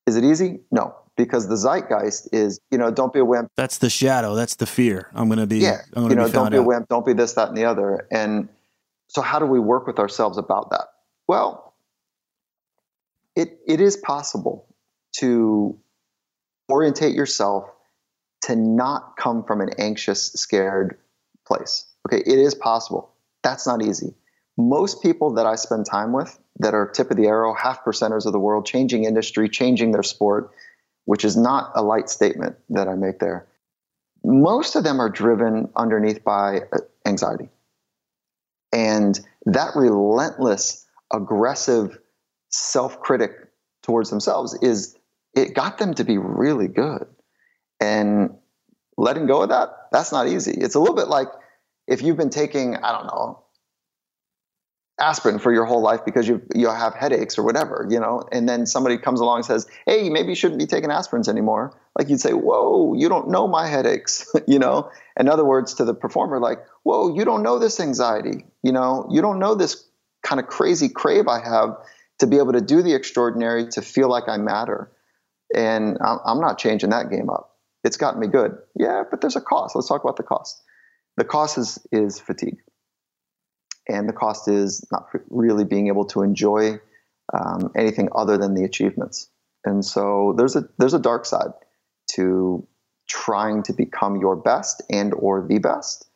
is 0.06 0.16
it 0.16 0.24
easy? 0.24 0.60
No, 0.70 0.94
because 1.16 1.46
the 1.48 1.56
zeitgeist 1.56 2.28
is, 2.32 2.58
you 2.70 2.78
know, 2.78 2.90
don't 2.90 3.12
be 3.12 3.18
a 3.18 3.24
wimp. 3.24 3.50
That's 3.56 3.76
the 3.76 3.90
shadow. 3.90 4.34
That's 4.34 4.54
the 4.54 4.66
fear. 4.66 5.10
I'm 5.12 5.28
going 5.28 5.40
to 5.40 5.46
be, 5.46 5.58
yeah, 5.58 5.82
you 5.94 6.14
know, 6.14 6.26
be 6.26 6.32
don't 6.32 6.50
be 6.50 6.56
out. 6.56 6.60
a 6.60 6.62
wimp. 6.62 6.88
Don't 6.88 7.04
be 7.04 7.12
this, 7.12 7.34
that, 7.34 7.48
and 7.48 7.56
the 7.56 7.66
other. 7.66 8.06
And 8.10 8.48
so, 9.10 9.22
how 9.22 9.40
do 9.40 9.46
we 9.46 9.58
work 9.58 9.88
with 9.88 9.98
ourselves 9.98 10.38
about 10.38 10.70
that? 10.70 10.84
Well, 11.26 11.74
it, 13.34 13.58
it 13.66 13.80
is 13.80 13.96
possible 13.96 14.72
to 15.16 15.76
orientate 16.70 17.16
yourself 17.16 17.68
to 18.42 18.54
not 18.54 19.16
come 19.16 19.42
from 19.42 19.62
an 19.62 19.70
anxious, 19.78 20.32
scared 20.34 20.96
place. 21.44 21.86
Okay, 22.06 22.22
it 22.24 22.38
is 22.38 22.54
possible. 22.54 23.10
That's 23.42 23.66
not 23.66 23.82
easy. 23.82 24.14
Most 24.56 25.02
people 25.02 25.34
that 25.34 25.46
I 25.46 25.56
spend 25.56 25.86
time 25.86 26.12
with 26.12 26.38
that 26.60 26.74
are 26.74 26.86
tip 26.86 27.10
of 27.10 27.16
the 27.16 27.26
arrow, 27.26 27.52
half 27.52 27.84
percenters 27.84 28.26
of 28.26 28.32
the 28.32 28.38
world, 28.38 28.64
changing 28.64 29.06
industry, 29.06 29.48
changing 29.48 29.90
their 29.90 30.04
sport, 30.04 30.52
which 31.04 31.24
is 31.24 31.36
not 31.36 31.72
a 31.74 31.82
light 31.82 32.08
statement 32.10 32.58
that 32.68 32.86
I 32.86 32.94
make 32.94 33.18
there. 33.18 33.48
Most 34.22 34.76
of 34.76 34.84
them 34.84 35.00
are 35.00 35.10
driven 35.10 35.68
underneath 35.74 36.22
by 36.22 36.60
uh, 36.72 36.78
anxiety. 37.04 37.48
And 38.72 39.18
that 39.46 39.74
relentless, 39.74 40.86
aggressive 41.12 41.98
self 42.50 43.00
critic 43.00 43.32
towards 43.82 44.10
themselves 44.10 44.56
is 44.62 44.96
it 45.34 45.54
got 45.54 45.78
them 45.78 45.94
to 45.94 46.04
be 46.04 46.18
really 46.18 46.68
good. 46.68 47.06
And 47.80 48.36
letting 48.96 49.26
go 49.26 49.42
of 49.42 49.48
that, 49.48 49.70
that's 49.92 50.12
not 50.12 50.28
easy. 50.28 50.52
It's 50.52 50.74
a 50.74 50.80
little 50.80 50.94
bit 50.94 51.08
like 51.08 51.28
if 51.86 52.02
you've 52.02 52.16
been 52.16 52.30
taking, 52.30 52.76
I 52.76 52.92
don't 52.92 53.06
know, 53.06 53.44
aspirin 55.00 55.38
for 55.38 55.52
your 55.52 55.64
whole 55.64 55.82
life 55.82 56.04
because 56.04 56.28
you 56.28 56.42
you 56.54 56.68
have 56.68 56.94
headaches 56.94 57.38
or 57.38 57.42
whatever, 57.42 57.86
you 57.88 57.98
know, 57.98 58.22
and 58.32 58.48
then 58.48 58.66
somebody 58.66 58.98
comes 58.98 59.20
along 59.20 59.38
and 59.38 59.44
says, 59.46 59.66
"Hey, 59.86 60.08
maybe 60.10 60.30
you 60.30 60.34
shouldn't 60.34 60.60
be 60.60 60.66
taking 60.66 60.90
aspirins 60.90 61.28
anymore." 61.28 61.78
Like 61.98 62.08
you'd 62.08 62.20
say, 62.20 62.32
"Whoa, 62.32 62.94
you 62.94 63.08
don't 63.08 63.28
know 63.28 63.48
my 63.48 63.66
headaches," 63.66 64.30
you 64.46 64.58
know. 64.58 64.90
In 65.18 65.28
other 65.28 65.44
words, 65.44 65.74
to 65.74 65.84
the 65.84 65.94
performer, 65.94 66.38
like, 66.38 66.64
"Whoa, 66.82 67.14
you 67.14 67.24
don't 67.24 67.42
know 67.42 67.58
this 67.58 67.80
anxiety," 67.80 68.46
you 68.62 68.72
know, 68.72 69.06
you 69.10 69.22
don't 69.22 69.38
know 69.38 69.54
this 69.54 69.84
kind 70.22 70.40
of 70.40 70.46
crazy 70.46 70.88
crave 70.88 71.28
I 71.28 71.40
have 71.42 71.76
to 72.20 72.26
be 72.26 72.38
able 72.38 72.52
to 72.52 72.60
do 72.60 72.82
the 72.82 72.94
extraordinary, 72.94 73.68
to 73.68 73.82
feel 73.82 74.08
like 74.08 74.28
I 74.28 74.36
matter. 74.36 74.92
And 75.54 75.98
I'm 76.00 76.40
not 76.40 76.58
changing 76.58 76.90
that 76.90 77.10
game 77.10 77.28
up. 77.28 77.56
It's 77.82 77.96
gotten 77.96 78.20
me 78.20 78.28
good. 78.28 78.56
Yeah, 78.76 79.04
but 79.10 79.20
there's 79.20 79.36
a 79.36 79.40
cost. 79.40 79.74
Let's 79.74 79.88
talk 79.88 80.04
about 80.04 80.16
the 80.16 80.22
cost. 80.22 80.62
The 81.16 81.24
cost 81.24 81.58
is, 81.58 81.78
is 81.90 82.20
fatigue. 82.20 82.58
And 83.88 84.08
the 84.08 84.12
cost 84.12 84.48
is 84.48 84.86
not 84.92 85.08
really 85.30 85.64
being 85.64 85.88
able 85.88 86.04
to 86.06 86.22
enjoy 86.22 86.80
um, 87.32 87.72
anything 87.76 88.08
other 88.14 88.38
than 88.38 88.54
the 88.54 88.64
achievements. 88.64 89.28
And 89.64 89.84
so 89.84 90.34
there's 90.36 90.56
a 90.56 90.68
there's 90.78 90.94
a 90.94 90.98
dark 90.98 91.26
side 91.26 91.52
to 92.14 92.66
trying 93.08 93.62
to 93.64 93.72
become 93.72 94.16
your 94.16 94.36
best 94.36 94.82
and 94.90 95.12
or 95.14 95.46
the 95.46 95.58
best. 95.58 96.08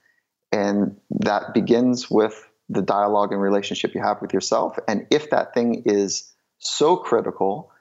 And 0.52 0.97
that 1.11 1.52
begins 1.52 2.11
with 2.11 2.49
the 2.68 2.83
dialogue 2.83 3.33
and 3.33 3.40
relationship 3.40 3.94
you 3.94 4.02
have 4.02 4.23
with 4.23 4.33
yourself. 4.33 4.78
And 4.88 5.06
if 5.11 5.30
that 5.30 5.52
thing 5.52 5.83
is 5.85 6.33
so 6.59 6.97
critical, 6.97 7.73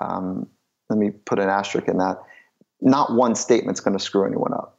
um, 0.00 0.48
let 0.90 0.98
me 0.98 1.10
put 1.10 1.38
an 1.38 1.48
asterisk 1.48 1.88
in 1.88 1.98
that. 1.98 2.18
Not 2.80 3.14
one 3.14 3.34
statement's 3.34 3.80
going 3.80 3.96
to 3.96 4.02
screw 4.02 4.26
anyone 4.26 4.52
up. 4.52 4.78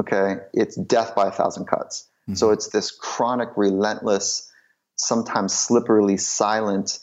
Okay, 0.00 0.36
it's 0.54 0.76
death 0.76 1.14
by 1.14 1.28
a 1.28 1.30
thousand 1.30 1.66
cuts. 1.66 2.08
Mm-hmm. 2.28 2.34
So 2.34 2.50
it's 2.50 2.68
this 2.68 2.90
chronic, 2.90 3.48
relentless, 3.56 4.50
sometimes 4.96 5.54
slipperily 5.54 6.20
silent, 6.20 6.98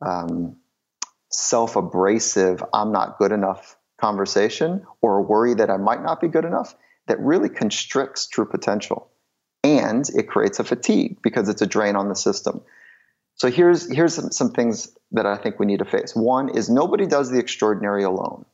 um, 0.00 0.56
self-abrasive. 1.30 2.62
I'm 2.72 2.92
not 2.92 3.18
good 3.18 3.32
enough 3.32 3.76
conversation, 4.00 4.86
or 5.02 5.18
a 5.18 5.22
worry 5.22 5.54
that 5.54 5.70
I 5.70 5.76
might 5.76 6.02
not 6.02 6.20
be 6.20 6.28
good 6.28 6.44
enough 6.44 6.76
that 7.08 7.18
really 7.18 7.48
constricts 7.48 8.28
true 8.28 8.46
potential 8.46 9.10
and 9.64 10.08
it 10.10 10.28
creates 10.28 10.60
a 10.60 10.64
fatigue 10.64 11.18
because 11.22 11.48
it's 11.48 11.62
a 11.62 11.66
drain 11.66 11.96
on 11.96 12.08
the 12.08 12.14
system. 12.14 12.60
So 13.34 13.50
here's 13.50 13.92
here's 13.92 14.14
some, 14.14 14.30
some 14.30 14.52
things 14.52 14.96
that 15.12 15.26
I 15.26 15.36
think 15.36 15.58
we 15.58 15.66
need 15.66 15.78
to 15.78 15.84
face. 15.84 16.14
One 16.14 16.48
is 16.48 16.68
nobody 16.68 17.06
does 17.06 17.30
the 17.30 17.38
extraordinary 17.38 18.04
alone. 18.04 18.44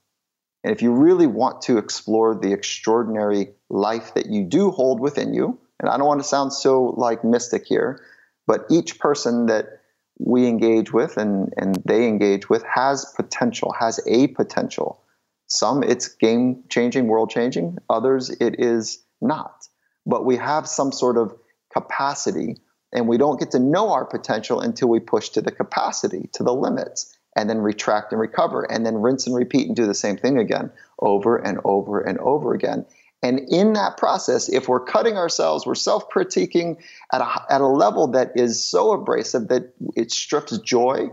And 0.62 0.74
if 0.74 0.80
you 0.80 0.92
really 0.92 1.26
want 1.26 1.62
to 1.62 1.76
explore 1.76 2.34
the 2.34 2.52
extraordinary 2.52 3.48
life 3.68 4.14
that 4.14 4.26
you 4.26 4.44
do 4.44 4.70
hold 4.70 4.98
within 4.98 5.34
you, 5.34 5.58
and 5.80 5.88
I 5.88 5.96
don't 5.96 6.06
want 6.06 6.20
to 6.20 6.28
sound 6.28 6.52
so 6.52 6.94
like 6.96 7.24
mystic 7.24 7.66
here, 7.66 8.00
but 8.46 8.66
each 8.70 8.98
person 8.98 9.46
that 9.46 9.80
we 10.18 10.46
engage 10.46 10.92
with 10.92 11.16
and, 11.16 11.52
and 11.56 11.82
they 11.84 12.06
engage 12.06 12.48
with 12.48 12.62
has 12.64 13.04
potential, 13.16 13.74
has 13.78 14.00
a 14.06 14.28
potential. 14.28 15.02
Some 15.46 15.82
it's 15.82 16.08
game 16.08 16.64
changing, 16.68 17.06
world 17.06 17.30
changing, 17.30 17.78
others 17.90 18.30
it 18.30 18.56
is 18.58 19.02
not 19.20 19.68
but 20.06 20.24
we 20.24 20.36
have 20.36 20.68
some 20.68 20.92
sort 20.92 21.16
of 21.16 21.34
capacity 21.72 22.56
and 22.92 23.08
we 23.08 23.18
don't 23.18 23.40
get 23.40 23.50
to 23.52 23.58
know 23.58 23.92
our 23.92 24.04
potential 24.04 24.60
until 24.60 24.88
we 24.88 25.00
push 25.00 25.30
to 25.30 25.40
the 25.40 25.50
capacity, 25.50 26.28
to 26.32 26.44
the 26.44 26.54
limits, 26.54 27.16
and 27.36 27.50
then 27.50 27.58
retract 27.58 28.12
and 28.12 28.20
recover, 28.20 28.62
and 28.70 28.86
then 28.86 29.02
rinse 29.02 29.26
and 29.26 29.34
repeat 29.34 29.66
and 29.66 29.74
do 29.74 29.86
the 29.86 29.94
same 29.94 30.16
thing 30.16 30.38
again 30.38 30.70
over 31.00 31.36
and 31.36 31.58
over 31.64 32.00
and 32.00 32.18
over 32.18 32.54
again. 32.54 32.86
And 33.24 33.40
in 33.48 33.72
that 33.72 33.96
process, 33.96 34.50
if 34.50 34.68
we're 34.68 34.84
cutting 34.84 35.16
ourselves, 35.16 35.64
we're 35.64 35.74
self 35.74 36.10
critiquing 36.10 36.76
at 37.10 37.22
a, 37.22 37.52
at 37.52 37.62
a 37.62 37.66
level 37.66 38.08
that 38.08 38.32
is 38.34 38.62
so 38.62 38.92
abrasive 38.92 39.48
that 39.48 39.72
it 39.96 40.12
strips 40.12 40.58
joy 40.58 41.08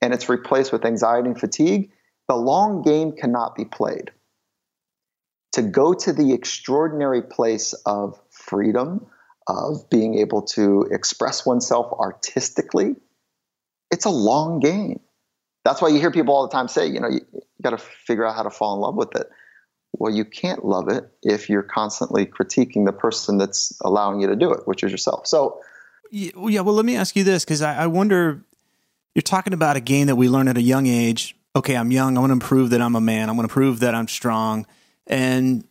and 0.00 0.14
it's 0.14 0.28
replaced 0.28 0.72
with 0.72 0.84
anxiety 0.84 1.28
and 1.28 1.38
fatigue, 1.38 1.90
the 2.28 2.36
long 2.36 2.82
game 2.82 3.10
cannot 3.10 3.56
be 3.56 3.64
played. 3.64 4.12
To 5.54 5.62
go 5.62 5.92
to 5.92 6.12
the 6.12 6.34
extraordinary 6.34 7.22
place 7.22 7.72
of 7.84 8.16
freedom 8.30 9.04
of 9.48 9.90
being 9.90 10.18
able 10.18 10.42
to 10.42 10.86
express 10.92 11.44
oneself 11.44 11.92
artistically, 11.92 12.94
it's 13.90 14.04
a 14.04 14.10
long 14.10 14.60
game. 14.60 15.00
That's 15.64 15.82
why 15.82 15.88
you 15.88 15.98
hear 15.98 16.12
people 16.12 16.32
all 16.32 16.46
the 16.46 16.52
time 16.52 16.68
say, 16.68 16.86
you 16.86 17.00
know, 17.00 17.08
you, 17.08 17.22
you 17.32 17.40
got 17.60 17.70
to 17.70 17.78
figure 17.78 18.24
out 18.24 18.36
how 18.36 18.44
to 18.44 18.50
fall 18.50 18.76
in 18.76 18.80
love 18.82 18.94
with 18.94 19.16
it. 19.16 19.28
Well, 19.92 20.12
you 20.12 20.24
can't 20.24 20.64
love 20.64 20.88
it 20.88 21.10
if 21.22 21.48
you're 21.48 21.62
constantly 21.62 22.26
critiquing 22.26 22.84
the 22.84 22.92
person 22.92 23.38
that's 23.38 23.72
allowing 23.82 24.20
you 24.20 24.26
to 24.26 24.36
do 24.36 24.52
it, 24.52 24.66
which 24.66 24.82
is 24.82 24.90
yourself. 24.90 25.26
So, 25.26 25.60
yeah, 26.10 26.60
well, 26.60 26.74
let 26.74 26.84
me 26.84 26.96
ask 26.96 27.16
you 27.16 27.24
this 27.24 27.44
because 27.44 27.62
I, 27.62 27.84
I 27.84 27.86
wonder 27.86 28.44
you're 29.14 29.22
talking 29.22 29.54
about 29.54 29.76
a 29.76 29.80
game 29.80 30.08
that 30.08 30.16
we 30.16 30.28
learn 30.28 30.48
at 30.48 30.56
a 30.56 30.62
young 30.62 30.86
age. 30.86 31.36
Okay, 31.54 31.76
I'm 31.76 31.90
young. 31.90 32.18
I 32.18 32.20
want 32.20 32.38
to 32.38 32.46
prove 32.46 32.70
that 32.70 32.82
I'm 32.82 32.94
a 32.94 33.00
man. 33.00 33.30
I 33.30 33.32
want 33.32 33.48
to 33.48 33.52
prove 33.52 33.80
that 33.80 33.94
I'm 33.94 34.08
strong. 34.08 34.66
And 35.06 35.64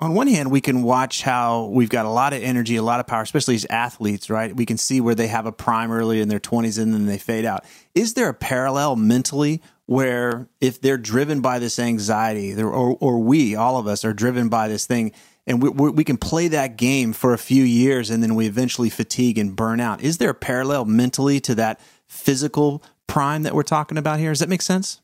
on 0.00 0.14
one 0.14 0.26
hand, 0.26 0.50
we 0.50 0.60
can 0.60 0.82
watch 0.82 1.22
how 1.22 1.66
we've 1.66 1.88
got 1.88 2.06
a 2.06 2.10
lot 2.10 2.32
of 2.32 2.42
energy, 2.42 2.76
a 2.76 2.82
lot 2.82 3.00
of 3.00 3.06
power, 3.06 3.22
especially 3.22 3.54
as 3.54 3.64
athletes, 3.64 4.30
right? 4.30 4.54
We 4.54 4.66
can 4.66 4.76
see 4.76 5.00
where 5.00 5.14
they 5.14 5.28
have 5.28 5.46
a 5.46 5.52
prime 5.52 5.90
early 5.90 6.20
in 6.20 6.28
their 6.28 6.40
20s 6.40 6.80
and 6.80 6.92
then 6.92 7.06
they 7.06 7.18
fade 7.18 7.44
out. 7.44 7.64
Is 7.94 8.14
there 8.14 8.28
a 8.28 8.34
parallel 8.34 8.96
mentally 8.96 9.62
where 9.86 10.48
if 10.60 10.80
they're 10.80 10.98
driven 10.98 11.40
by 11.40 11.58
this 11.58 11.78
anxiety, 11.78 12.54
or, 12.60 12.72
or 12.72 13.18
we, 13.18 13.54
all 13.54 13.78
of 13.78 13.86
us, 13.86 14.04
are 14.04 14.12
driven 14.12 14.48
by 14.48 14.68
this 14.68 14.86
thing, 14.86 15.12
and 15.46 15.62
we, 15.62 15.68
we 15.68 16.04
can 16.04 16.16
play 16.16 16.48
that 16.48 16.76
game 16.76 17.12
for 17.12 17.34
a 17.34 17.38
few 17.38 17.62
years 17.62 18.08
and 18.08 18.22
then 18.22 18.34
we 18.34 18.46
eventually 18.46 18.88
fatigue 18.88 19.36
and 19.36 19.54
burn 19.54 19.80
out? 19.80 20.00
Is 20.00 20.18
there 20.18 20.30
a 20.30 20.34
parallel 20.34 20.86
mentally 20.86 21.38
to 21.40 21.54
that 21.56 21.80
physical 22.06 22.82
prime 23.06 23.42
that 23.42 23.54
we're 23.54 23.62
talking 23.62 23.98
about 23.98 24.18
here? 24.18 24.30
Does 24.30 24.40
that 24.40 24.48
make 24.48 24.62
sense? 24.62 25.02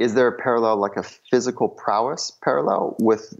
Is 0.00 0.14
there 0.14 0.26
a 0.26 0.36
parallel, 0.36 0.78
like 0.78 0.96
a 0.96 1.02
physical 1.02 1.68
prowess 1.68 2.32
parallel 2.42 2.96
with 2.98 3.32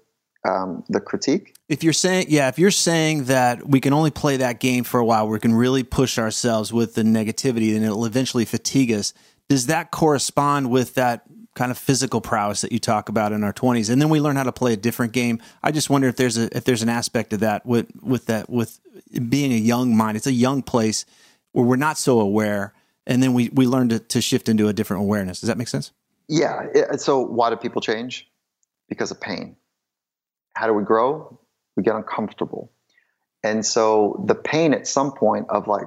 um, 0.48 0.84
the 0.88 1.00
critique. 1.00 1.54
If 1.68 1.84
you're 1.84 1.92
saying, 1.92 2.26
yeah, 2.28 2.48
if 2.48 2.58
you're 2.58 2.70
saying 2.70 3.24
that 3.24 3.66
we 3.66 3.80
can 3.80 3.92
only 3.92 4.10
play 4.10 4.38
that 4.38 4.60
game 4.60 4.84
for 4.84 4.98
a 4.98 5.04
while, 5.04 5.28
we 5.28 5.38
can 5.38 5.54
really 5.54 5.82
push 5.82 6.18
ourselves 6.18 6.72
with 6.72 6.94
the 6.94 7.02
negativity, 7.02 7.74
and 7.76 7.84
it'll 7.84 8.06
eventually 8.06 8.44
fatigue 8.44 8.92
us. 8.92 9.12
Does 9.50 9.66
that 9.66 9.90
correspond 9.90 10.70
with 10.70 10.94
that 10.94 11.24
kind 11.54 11.70
of 11.70 11.76
physical 11.76 12.22
prowess 12.22 12.62
that 12.62 12.72
you 12.72 12.78
talk 12.78 13.10
about 13.10 13.32
in 13.32 13.44
our 13.44 13.52
20s, 13.52 13.90
and 13.90 14.00
then 14.00 14.08
we 14.08 14.20
learn 14.20 14.36
how 14.36 14.44
to 14.44 14.52
play 14.52 14.72
a 14.72 14.76
different 14.76 15.12
game? 15.12 15.42
I 15.62 15.72
just 15.72 15.90
wonder 15.90 16.08
if 16.08 16.16
there's 16.16 16.38
a 16.38 16.56
if 16.56 16.64
there's 16.64 16.82
an 16.82 16.88
aspect 16.88 17.34
of 17.34 17.40
that 17.40 17.66
with 17.66 17.90
with 18.00 18.26
that 18.26 18.48
with 18.48 18.80
being 19.28 19.52
a 19.52 19.58
young 19.58 19.94
mind. 19.94 20.16
It's 20.16 20.26
a 20.26 20.32
young 20.32 20.62
place 20.62 21.04
where 21.52 21.66
we're 21.66 21.76
not 21.76 21.98
so 21.98 22.20
aware, 22.20 22.72
and 23.06 23.22
then 23.22 23.34
we 23.34 23.50
we 23.50 23.66
learn 23.66 23.90
to, 23.90 23.98
to 23.98 24.22
shift 24.22 24.48
into 24.48 24.68
a 24.68 24.72
different 24.72 25.02
awareness. 25.02 25.40
Does 25.40 25.48
that 25.48 25.58
make 25.58 25.68
sense? 25.68 25.92
Yeah. 26.28 26.96
So 26.96 27.20
why 27.20 27.50
do 27.50 27.56
people 27.56 27.82
change? 27.82 28.26
Because 28.88 29.10
of 29.10 29.20
pain 29.20 29.56
how 30.54 30.66
do 30.66 30.74
we 30.74 30.84
grow? 30.84 31.38
We 31.76 31.82
get 31.82 31.94
uncomfortable. 31.94 32.70
And 33.42 33.64
so 33.64 34.22
the 34.26 34.34
pain 34.34 34.74
at 34.74 34.86
some 34.86 35.12
point 35.12 35.46
of 35.48 35.66
like, 35.66 35.86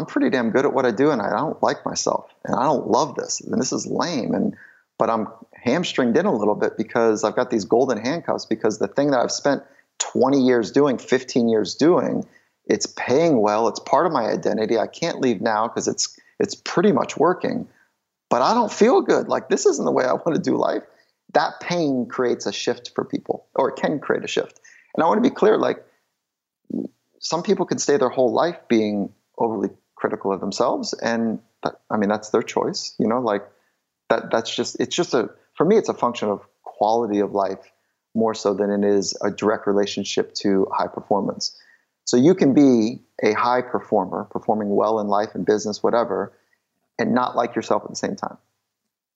I'm 0.00 0.06
pretty 0.06 0.30
damn 0.30 0.50
good 0.50 0.64
at 0.64 0.72
what 0.72 0.86
I 0.86 0.90
do 0.92 1.10
and 1.10 1.20
I 1.20 1.28
don't 1.30 1.62
like 1.62 1.84
myself 1.84 2.32
and 2.44 2.56
I 2.56 2.62
don't 2.62 2.88
love 2.88 3.16
this 3.16 3.42
and 3.42 3.60
this 3.60 3.72
is 3.72 3.86
lame 3.86 4.34
and 4.34 4.56
but 4.98 5.10
I'm 5.10 5.28
hamstringed 5.54 6.16
in 6.16 6.26
a 6.26 6.34
little 6.34 6.54
bit 6.54 6.76
because 6.78 7.22
I've 7.22 7.36
got 7.36 7.50
these 7.50 7.66
golden 7.66 7.98
handcuffs 7.98 8.46
because 8.46 8.78
the 8.78 8.88
thing 8.88 9.10
that 9.10 9.20
I've 9.20 9.32
spent 9.32 9.62
20 9.98 10.40
years 10.40 10.70
doing, 10.70 10.98
15 10.98 11.48
years 11.48 11.74
doing, 11.74 12.26
it's 12.66 12.86
paying 12.86 13.40
well, 13.40 13.68
it's 13.68 13.80
part 13.80 14.06
of 14.06 14.12
my 14.12 14.24
identity. 14.24 14.78
I 14.78 14.86
can't 14.86 15.20
leave 15.20 15.40
now 15.40 15.68
because 15.68 15.86
it's 15.86 16.18
it's 16.38 16.54
pretty 16.54 16.92
much 16.92 17.16
working. 17.16 17.68
But 18.30 18.42
I 18.42 18.54
don't 18.54 18.72
feel 18.72 19.02
good. 19.02 19.28
Like 19.28 19.48
this 19.48 19.66
isn't 19.66 19.84
the 19.84 19.92
way 19.92 20.04
I 20.04 20.12
want 20.12 20.34
to 20.34 20.40
do 20.40 20.56
life 20.56 20.82
that 21.34 21.60
pain 21.60 22.06
creates 22.06 22.46
a 22.46 22.52
shift 22.52 22.92
for 22.94 23.04
people, 23.04 23.46
or 23.54 23.70
it 23.70 23.76
can 23.76 23.98
create 23.98 24.24
a 24.24 24.28
shift. 24.28 24.60
And 24.94 25.02
I 25.02 25.06
want 25.06 25.22
to 25.22 25.28
be 25.28 25.34
clear 25.34 25.56
like, 25.56 25.84
some 27.18 27.42
people 27.42 27.66
can 27.66 27.78
stay 27.78 27.96
their 27.96 28.08
whole 28.08 28.32
life 28.32 28.56
being 28.68 29.12
overly 29.38 29.70
critical 30.00 30.32
of 30.32 30.40
themselves, 30.40 30.94
and 30.94 31.40
I 31.90 31.96
mean, 31.96 32.08
that's 32.08 32.30
their 32.30 32.42
choice. 32.42 32.94
You 32.98 33.06
know, 33.06 33.20
like 33.20 33.46
that. 34.08 34.30
That's 34.30 34.54
just 34.54 34.80
it's 34.80 34.96
just 34.96 35.14
a 35.14 35.30
for 35.56 35.64
me. 35.64 35.76
It's 35.76 35.88
a 35.88 35.94
function 35.94 36.28
of 36.28 36.42
quality 36.62 37.20
of 37.20 37.32
life 37.32 37.70
more 38.14 38.34
so 38.34 38.54
than 38.54 38.70
it 38.70 38.84
is 38.88 39.16
a 39.22 39.30
direct 39.30 39.66
relationship 39.66 40.34
to 40.34 40.66
high 40.72 40.88
performance. 40.88 41.56
So 42.04 42.16
you 42.16 42.34
can 42.34 42.54
be 42.54 43.02
a 43.22 43.34
high 43.34 43.62
performer, 43.62 44.24
performing 44.24 44.74
well 44.74 44.98
in 44.98 45.06
life 45.06 45.34
and 45.34 45.46
business, 45.46 45.82
whatever, 45.82 46.32
and 46.98 47.14
not 47.14 47.36
like 47.36 47.54
yourself 47.54 47.84
at 47.84 47.90
the 47.90 47.96
same 47.96 48.16
time, 48.16 48.38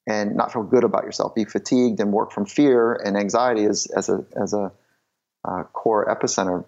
and 0.06 0.36
not 0.36 0.52
feel 0.52 0.62
good 0.62 0.84
about 0.84 1.04
yourself. 1.04 1.34
Be 1.34 1.44
fatigued 1.44 1.98
and 1.98 2.12
work 2.12 2.30
from 2.30 2.46
fear 2.46 2.92
and 2.92 3.16
anxiety 3.16 3.64
as 3.64 3.86
as 3.86 4.08
a 4.08 4.24
as 4.40 4.52
a 4.52 4.70
uh, 5.44 5.64
core 5.64 6.06
epicenter. 6.06 6.64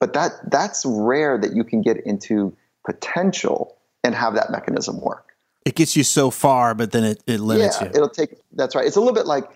But 0.00 0.14
that 0.14 0.32
that's 0.50 0.84
rare 0.86 1.38
that 1.38 1.54
you 1.54 1.64
can 1.64 1.82
get 1.82 1.98
into 2.06 2.56
potential 2.84 3.76
and 4.04 4.14
have 4.14 4.34
that 4.34 4.50
mechanism 4.50 5.00
work. 5.00 5.28
It 5.64 5.76
gets 5.76 5.96
you 5.96 6.02
so 6.02 6.30
far, 6.30 6.74
but 6.74 6.90
then 6.90 7.04
it, 7.04 7.22
it 7.26 7.40
limits 7.40 7.80
yeah, 7.80 7.86
you. 7.86 7.90
It'll 7.94 8.08
take. 8.08 8.34
That's 8.52 8.74
right. 8.74 8.86
It's 8.86 8.96
a 8.96 9.00
little 9.00 9.14
bit 9.14 9.26
like 9.26 9.48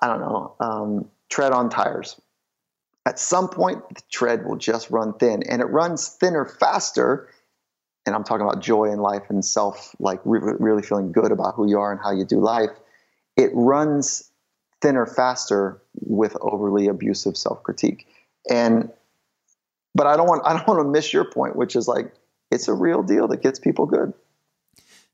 I 0.00 0.06
don't 0.06 0.20
know, 0.20 0.54
um, 0.60 1.10
tread 1.28 1.52
on 1.52 1.68
tires. 1.68 2.20
At 3.06 3.18
some 3.18 3.48
point, 3.48 3.82
the 3.88 4.02
tread 4.10 4.44
will 4.44 4.56
just 4.56 4.90
run 4.90 5.14
thin, 5.14 5.42
and 5.48 5.60
it 5.60 5.66
runs 5.66 6.08
thinner 6.08 6.44
faster. 6.44 7.28
And 8.06 8.14
I'm 8.14 8.24
talking 8.24 8.46
about 8.46 8.62
joy 8.62 8.84
in 8.84 9.00
life 9.00 9.24
and 9.28 9.44
self, 9.44 9.94
like 9.98 10.20
re- 10.24 10.54
really 10.58 10.82
feeling 10.82 11.12
good 11.12 11.32
about 11.32 11.54
who 11.54 11.68
you 11.68 11.78
are 11.78 11.90
and 11.92 12.00
how 12.00 12.12
you 12.12 12.24
do 12.24 12.40
life. 12.40 12.70
It 13.36 13.50
runs 13.52 14.30
thinner 14.80 15.06
faster 15.06 15.82
with 15.94 16.36
overly 16.40 16.86
abusive 16.86 17.36
self 17.36 17.62
critique. 17.62 18.06
And 18.48 18.90
but 19.94 20.06
I 20.06 20.16
don't 20.16 20.28
want 20.28 20.42
I 20.46 20.52
don't 20.54 20.68
want 20.68 20.80
to 20.80 20.84
miss 20.84 21.12
your 21.12 21.24
point, 21.24 21.56
which 21.56 21.74
is 21.74 21.88
like 21.88 22.12
it's 22.50 22.68
a 22.68 22.74
real 22.74 23.02
deal 23.02 23.28
that 23.28 23.42
gets 23.42 23.58
people 23.58 23.86
good. 23.86 24.12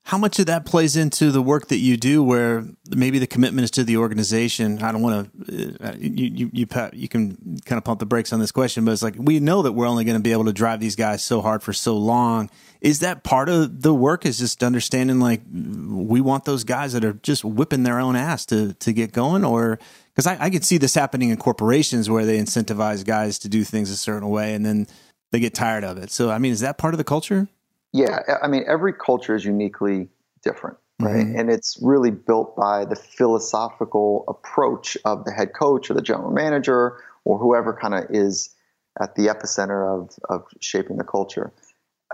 How 0.08 0.18
much 0.18 0.38
of 0.38 0.44
that 0.46 0.66
plays 0.66 0.96
into 0.96 1.30
the 1.30 1.40
work 1.40 1.68
that 1.68 1.78
you 1.78 1.96
do, 1.96 2.22
where 2.22 2.66
maybe 2.90 3.18
the 3.18 3.26
commitment 3.26 3.64
is 3.64 3.70
to 3.70 3.84
the 3.84 3.96
organization? 3.96 4.82
I 4.82 4.92
don't 4.92 5.00
want 5.00 5.46
to. 5.46 5.76
Uh, 5.82 5.94
you 5.98 6.26
you 6.26 6.50
you, 6.52 6.66
you 6.92 7.08
can 7.08 7.58
kind 7.64 7.78
of 7.78 7.84
pump 7.84 8.00
the 8.00 8.06
brakes 8.06 8.30
on 8.30 8.38
this 8.38 8.52
question, 8.52 8.84
but 8.84 8.92
it's 8.92 9.02
like 9.02 9.14
we 9.16 9.40
know 9.40 9.62
that 9.62 9.72
we're 9.72 9.86
only 9.86 10.04
going 10.04 10.18
to 10.18 10.22
be 10.22 10.32
able 10.32 10.44
to 10.44 10.52
drive 10.52 10.78
these 10.78 10.94
guys 10.94 11.24
so 11.24 11.40
hard 11.40 11.62
for 11.62 11.72
so 11.72 11.96
long. 11.96 12.50
Is 12.82 12.98
that 13.00 13.24
part 13.24 13.48
of 13.48 13.80
the 13.80 13.94
work? 13.94 14.26
Is 14.26 14.38
just 14.38 14.62
understanding 14.62 15.20
like 15.20 15.40
we 15.50 16.20
want 16.20 16.44
those 16.44 16.64
guys 16.64 16.92
that 16.92 17.02
are 17.02 17.14
just 17.14 17.42
whipping 17.42 17.84
their 17.84 17.98
own 17.98 18.14
ass 18.14 18.44
to 18.46 18.74
to 18.74 18.92
get 18.92 19.12
going, 19.12 19.42
or 19.42 19.78
because 20.14 20.26
I, 20.26 20.36
I 20.38 20.50
can 20.50 20.60
see 20.60 20.76
this 20.76 20.94
happening 20.94 21.30
in 21.30 21.38
corporations 21.38 22.10
where 22.10 22.26
they 22.26 22.38
incentivize 22.38 23.06
guys 23.06 23.38
to 23.38 23.48
do 23.48 23.64
things 23.64 23.90
a 23.90 23.96
certain 23.96 24.28
way, 24.28 24.52
and 24.52 24.66
then 24.66 24.86
they 25.34 25.40
get 25.40 25.52
tired 25.52 25.82
of 25.82 25.98
it. 25.98 26.12
So, 26.12 26.30
I 26.30 26.38
mean, 26.38 26.52
is 26.52 26.60
that 26.60 26.78
part 26.78 26.94
of 26.94 26.98
the 26.98 27.04
culture? 27.04 27.48
Yeah, 27.92 28.20
I 28.40 28.46
mean, 28.46 28.62
every 28.68 28.92
culture 28.92 29.34
is 29.34 29.44
uniquely 29.44 30.08
different, 30.44 30.76
right? 31.00 31.26
Mm-hmm. 31.26 31.40
And 31.40 31.50
it's 31.50 31.76
really 31.82 32.12
built 32.12 32.54
by 32.54 32.84
the 32.84 32.94
philosophical 32.94 34.24
approach 34.28 34.96
of 35.04 35.24
the 35.24 35.32
head 35.32 35.52
coach 35.52 35.90
or 35.90 35.94
the 35.94 36.02
general 36.02 36.30
manager 36.30 36.98
or 37.24 37.36
whoever 37.36 37.72
kind 37.72 37.94
of 37.94 38.04
is 38.10 38.54
at 39.00 39.16
the 39.16 39.22
epicenter 39.22 39.84
of, 39.84 40.16
of 40.28 40.44
shaping 40.60 40.98
the 40.98 41.04
culture. 41.04 41.52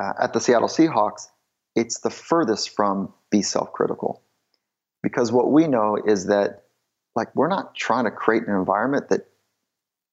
Uh, 0.03 0.15
at 0.19 0.33
the 0.33 0.41
Seattle 0.41 0.69
Seahawks, 0.69 1.27
it's 1.77 1.99
the 1.99 2.09
furthest 2.09 2.75
from 2.75 3.13
be 3.29 3.43
self 3.43 3.71
critical. 3.75 4.23
Because 5.03 5.31
what 5.31 5.53
we 5.53 5.67
know 5.67 5.99
is 6.03 6.29
that, 6.29 6.63
like, 7.15 7.29
we're 7.37 7.49
not 7.49 7.75
trying 7.75 8.05
to 8.05 8.11
create 8.11 8.47
an 8.47 8.55
environment 8.55 9.11
that 9.11 9.27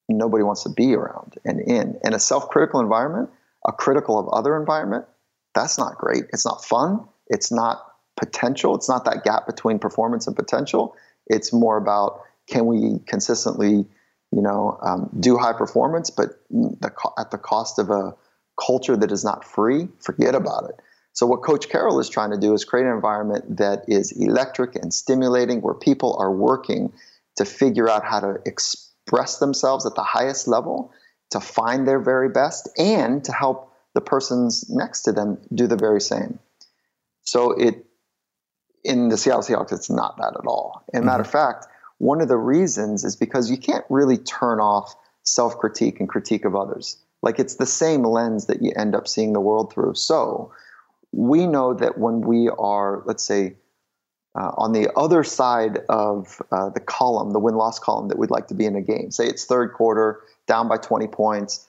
nobody 0.10 0.44
wants 0.44 0.64
to 0.64 0.70
be 0.70 0.94
around 0.96 1.36
and 1.44 1.60
in. 1.60 2.00
And 2.04 2.14
a 2.14 2.20
self 2.20 2.50
critical 2.50 2.80
environment, 2.80 3.30
a 3.68 3.72
critical 3.72 4.20
of 4.20 4.28
other 4.30 4.56
environment, 4.56 5.06
that's 5.54 5.78
not 5.78 5.98
great. 5.98 6.24
It's 6.32 6.46
not 6.46 6.64
fun. 6.64 7.06
It's 7.28 7.52
not 7.52 7.84
potential. 8.16 8.76
It's 8.76 8.90
not 8.90 9.06
that 9.06 9.24
gap 9.24 9.46
between 9.46 9.80
performance 9.80 10.28
and 10.28 10.36
potential. 10.36 10.96
It's 11.28 11.52
more 11.52 11.78
about 11.78 12.22
can 12.48 12.66
we 12.66 13.00
consistently, 13.08 13.86
you 14.32 14.42
know, 14.42 14.78
um, 14.82 15.10
do 15.20 15.38
high 15.38 15.54
performance, 15.54 16.10
but 16.10 16.30
the, 16.50 16.92
at 17.18 17.32
the 17.32 17.38
cost 17.38 17.80
of 17.80 17.90
a 17.90 18.16
culture 18.64 18.96
that 18.98 19.12
is 19.12 19.24
not 19.24 19.44
free. 19.46 19.88
Forget 20.00 20.36
about 20.36 20.70
it. 20.70 20.80
So 21.14 21.26
what 21.26 21.42
Coach 21.42 21.70
Carroll 21.70 22.00
is 22.00 22.10
trying 22.10 22.32
to 22.32 22.38
do 22.38 22.54
is 22.54 22.64
create 22.64 22.86
an 22.86 22.94
environment 22.94 23.58
that 23.58 23.84
is 23.88 24.12
electric 24.12 24.76
and 24.76 24.94
stimulating, 24.94 25.62
where 25.62 25.74
people 25.74 26.16
are 26.20 26.32
working 26.32 26.94
to 27.38 27.46
figure 27.46 27.90
out 27.90 28.04
how 28.04 28.20
to 28.20 28.38
themselves 29.40 29.86
at 29.86 29.96
the 29.96 30.04
highest 30.04 30.48
level, 30.48 30.92
to 31.32 31.40
find 31.40 31.88
their 31.88 32.00
very 32.00 32.30
best, 32.30 32.70
and 32.78 33.24
to 33.26 33.32
help 33.32 33.74
the 33.94 34.02
persons 34.02 34.70
next 34.70 35.02
to 35.04 35.12
them 35.12 35.38
do 35.54 35.68
the 35.68 35.76
very 35.76 36.02
same. 36.02 36.40
So 37.24 37.52
it 37.52 37.86
in 38.84 39.10
the 39.10 39.18
Seattle 39.18 39.42
Seahawks, 39.42 39.74
it's 39.74 39.90
not 39.90 40.18
that 40.18 40.36
at 40.40 40.48
all. 40.48 40.84
And 40.94 41.02
mm-hmm. 41.02 41.08
matter 41.08 41.24
of 41.24 41.30
fact, 41.30 41.68
one 41.98 42.22
of 42.22 42.28
the 42.28 42.38
reasons 42.38 43.04
is 43.04 43.16
because 43.16 43.52
you 43.52 43.58
can't 43.58 43.84
really 43.90 44.18
turn 44.18 44.60
off 44.60 44.96
self 45.24 45.58
critique 45.58 46.00
and 46.00 46.08
critique 46.08 46.46
of 46.46 46.56
others. 46.56 46.98
Like 47.22 47.40
it's 47.40 47.56
the 47.56 47.66
same 47.66 48.04
lens 48.04 48.46
that 48.46 48.62
you 48.62 48.72
end 48.76 48.96
up 48.96 49.08
seeing 49.08 49.34
the 49.34 49.42
world 49.42 49.74
through. 49.74 49.96
So 49.96 50.54
we 51.12 51.48
know 51.48 51.74
that 51.74 51.98
when 51.98 52.22
we 52.22 52.50
are, 52.50 53.02
let's 53.06 53.24
say, 53.24 53.56
uh, 54.38 54.52
on 54.56 54.72
the 54.72 54.94
other 54.96 55.24
side 55.24 55.80
of 55.90 56.42
uh, 56.52 56.70
the 56.70 56.80
column, 56.80 57.34
the 57.34 57.40
win 57.40 57.56
loss 57.56 57.80
column 57.80 58.08
that 58.10 58.20
we'd 58.20 58.30
like 58.30 58.48
to 58.48 58.54
be 58.54 58.66
in 58.66 58.76
a 58.76 58.82
game, 58.82 59.10
say 59.10 59.26
it's 59.26 59.46
third 59.46 59.74
quarter, 59.74 60.22
down 60.46 60.68
by 60.68 60.78
20 60.78 61.08
points, 61.08 61.68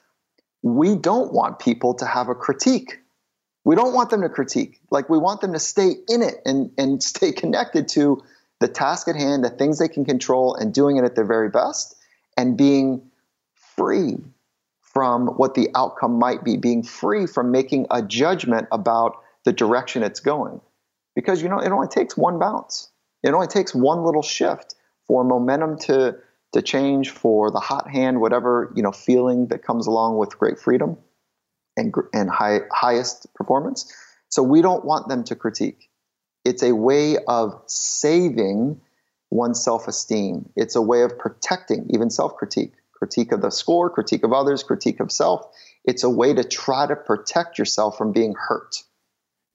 we 0.63 0.95
don't 0.95 1.33
want 1.33 1.59
people 1.59 1.95
to 1.95 2.05
have 2.05 2.29
a 2.29 2.35
critique. 2.35 2.99
We 3.65 3.75
don't 3.75 3.95
want 3.95 4.11
them 4.11 4.21
to 4.21 4.29
critique. 4.29 4.81
Like 4.91 5.09
we 5.09 5.19
want 5.19 5.41
them 5.41 5.55
to 5.55 5.59
stay 5.59 5.95
in 6.09 6.21
it 6.23 6.43
and, 6.45 6.71
and 6.77 7.03
stay 7.15 7.33
connected 7.33 7.89
to 7.89 8.23
the 8.61 8.69
task 8.69 9.09
at 9.09 9.17
hand, 9.17 9.45
the 9.45 9.51
things 9.51 9.79
they 9.79 9.89
can 9.89 10.05
control, 10.05 10.55
and 10.55 10.75
doing 10.75 10.97
it 10.97 11.05
at 11.05 11.15
their 11.15 11.25
very 11.25 11.49
best 11.49 11.97
and 12.37 12.57
being 12.57 13.03
free 13.77 14.17
from 14.83 15.29
what 15.29 15.55
the 15.55 15.71
outcome 15.75 16.19
might 16.19 16.45
be, 16.45 16.57
being 16.57 16.83
free 16.83 17.27
from 17.27 17.51
making 17.51 17.87
a 17.91 18.03
judgment 18.03 18.69
about 18.73 19.23
the 19.45 19.53
direction 19.53 20.03
it's 20.03 20.21
going. 20.21 20.61
Because 21.19 21.43
you 21.43 21.49
know, 21.49 21.59
it 21.59 21.73
only 21.73 21.89
takes 21.89 22.17
one 22.17 22.39
bounce. 22.39 22.93
It 23.25 23.35
only 23.35 23.49
takes 23.49 23.75
one 23.75 24.05
little 24.05 24.23
shift 24.23 24.77
for 25.09 25.25
momentum 25.25 25.77
to 25.81 26.17
to 26.53 26.63
change 26.63 27.11
for 27.11 27.51
the 27.51 27.59
hot 27.59 27.91
hand, 27.91 28.21
whatever 28.21 28.73
you 28.77 28.85
know 28.85 28.93
feeling 28.93 29.49
that 29.49 29.65
comes 29.65 29.89
along 29.89 30.17
with 30.17 30.39
great 30.39 30.61
freedom 30.61 30.97
and 31.77 31.93
and 32.15 32.31
high, 32.31 32.61
highest 32.71 33.35
performance. 33.35 33.93
So 34.29 34.45
we 34.45 34.63
don't 34.63 34.85
want 34.85 35.09
them 35.09 35.25
to 35.25 35.35
critique. 35.35 35.91
It's 36.45 36.63
a 36.63 36.73
way 36.73 37.17
of 37.27 37.65
saving 37.67 38.81
one's 39.29 39.61
self-esteem. 39.65 40.51
It's 40.55 40.77
a 40.77 40.83
way 40.83 41.03
of 41.03 41.19
protecting 41.19 41.89
even 41.91 42.11
self-critique, 42.11 42.75
critique 42.93 43.33
of 43.33 43.43
the 43.43 43.51
score, 43.51 43.91
critique 43.91 44.23
of 44.23 44.33
others, 44.33 44.63
critique 44.63 45.01
of 45.01 45.11
self. 45.11 45.49
It's 45.85 46.05
a 46.05 46.11
way 46.11 46.33
to 46.33 46.45
try 46.45 46.87
to 46.87 46.95
protect 46.95 47.59
yourself 47.59 47.99
from 47.99 48.13
being 48.13 48.37
hurt. 48.39 48.85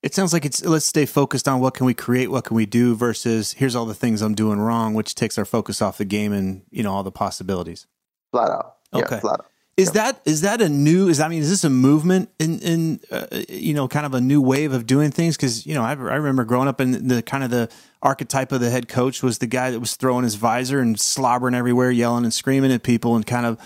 It 0.04 0.14
sounds 0.14 0.34
like 0.34 0.44
it's 0.44 0.64
let's 0.66 0.86
stay 0.86 1.06
focused 1.06 1.48
on 1.48 1.62
what 1.62 1.74
can 1.74 1.86
we 1.86 1.94
create, 1.94 2.30
what 2.30 2.44
can 2.44 2.58
we 2.58 2.66
do 2.66 2.94
versus 2.94 3.54
here's 3.54 3.74
all 3.74 3.86
the 3.86 3.94
things 3.94 4.22
I'm 4.22 4.36
doing 4.36 4.60
wrong, 4.60 4.94
which 4.94 5.16
takes 5.16 5.38
our 5.38 5.46
focus 5.46 5.82
off 5.82 5.98
the 5.98 6.06
game 6.06 6.34
and 6.34 6.64
you 6.72 6.84
know 6.84 6.94
all 6.94 7.04
the 7.04 7.12
possibilities. 7.12 7.88
Flat 8.32 8.52
out. 8.52 8.76
Okay. 8.94 9.16
Yeah, 9.16 9.20
flat 9.22 9.40
out. 9.40 9.46
Is 9.78 9.88
yeah. 9.88 9.94
that 9.94 10.22
is 10.26 10.42
that 10.42 10.62
a 10.62 10.68
new? 10.68 11.08
Is 11.08 11.22
I 11.22 11.30
mean, 11.30 11.42
is 11.42 11.50
this 11.50 11.64
a 11.64 11.70
movement 11.70 12.30
in 12.38 12.60
in 12.60 13.00
uh, 13.12 13.28
you 13.48 13.74
know 13.74 13.88
kind 13.88 14.06
of 14.06 14.14
a 14.14 14.20
new 14.20 14.42
wave 14.42 14.74
of 14.74 14.86
doing 14.86 15.10
things? 15.10 15.38
Because 15.38 15.66
you 15.66 15.74
know 15.74 15.84
I, 15.84 15.92
I 15.92 15.94
remember 15.94 16.44
growing 16.44 16.68
up 16.68 16.82
in 16.82 17.08
the 17.08 17.24
kind 17.24 17.44
of 17.46 17.50
the 17.50 17.72
archetype 18.02 18.52
of 18.52 18.60
the 18.60 18.70
head 18.70 18.90
coach 18.90 19.24
was 19.24 19.38
the 19.38 19.48
guy 19.48 19.72
that 19.72 19.80
was 19.80 19.96
throwing 19.96 20.26
his 20.26 20.36
visor 20.36 20.80
and 20.80 21.00
slobbering 21.00 21.56
everywhere, 21.56 21.90
yelling 21.90 22.26
and 22.26 22.34
screaming 22.34 22.74
at 22.74 22.84
people, 22.84 23.16
and 23.16 23.26
kind 23.26 23.46
of. 23.46 23.58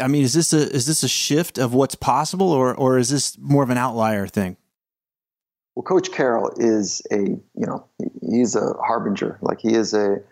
I 0.00 0.08
mean, 0.08 0.24
is 0.24 0.34
this 0.34 0.52
a 0.52 0.68
is 0.74 0.86
this 0.86 1.04
a 1.04 1.08
shift 1.08 1.58
of 1.58 1.72
what's 1.72 1.94
possible, 1.94 2.50
or 2.50 2.74
or 2.74 2.98
is 2.98 3.08
this 3.08 3.38
more 3.38 3.62
of 3.62 3.70
an 3.70 3.78
outlier 3.78 4.26
thing? 4.26 4.56
Well, 5.76 5.82
Coach 5.82 6.10
Carroll 6.10 6.52
is 6.56 7.02
a 7.12 7.18
you 7.18 7.66
know 7.66 7.84
he's 8.22 8.56
a 8.56 8.72
harbinger. 8.82 9.38
Like 9.42 9.60
he 9.60 9.74
is 9.74 9.92
a 9.92 10.22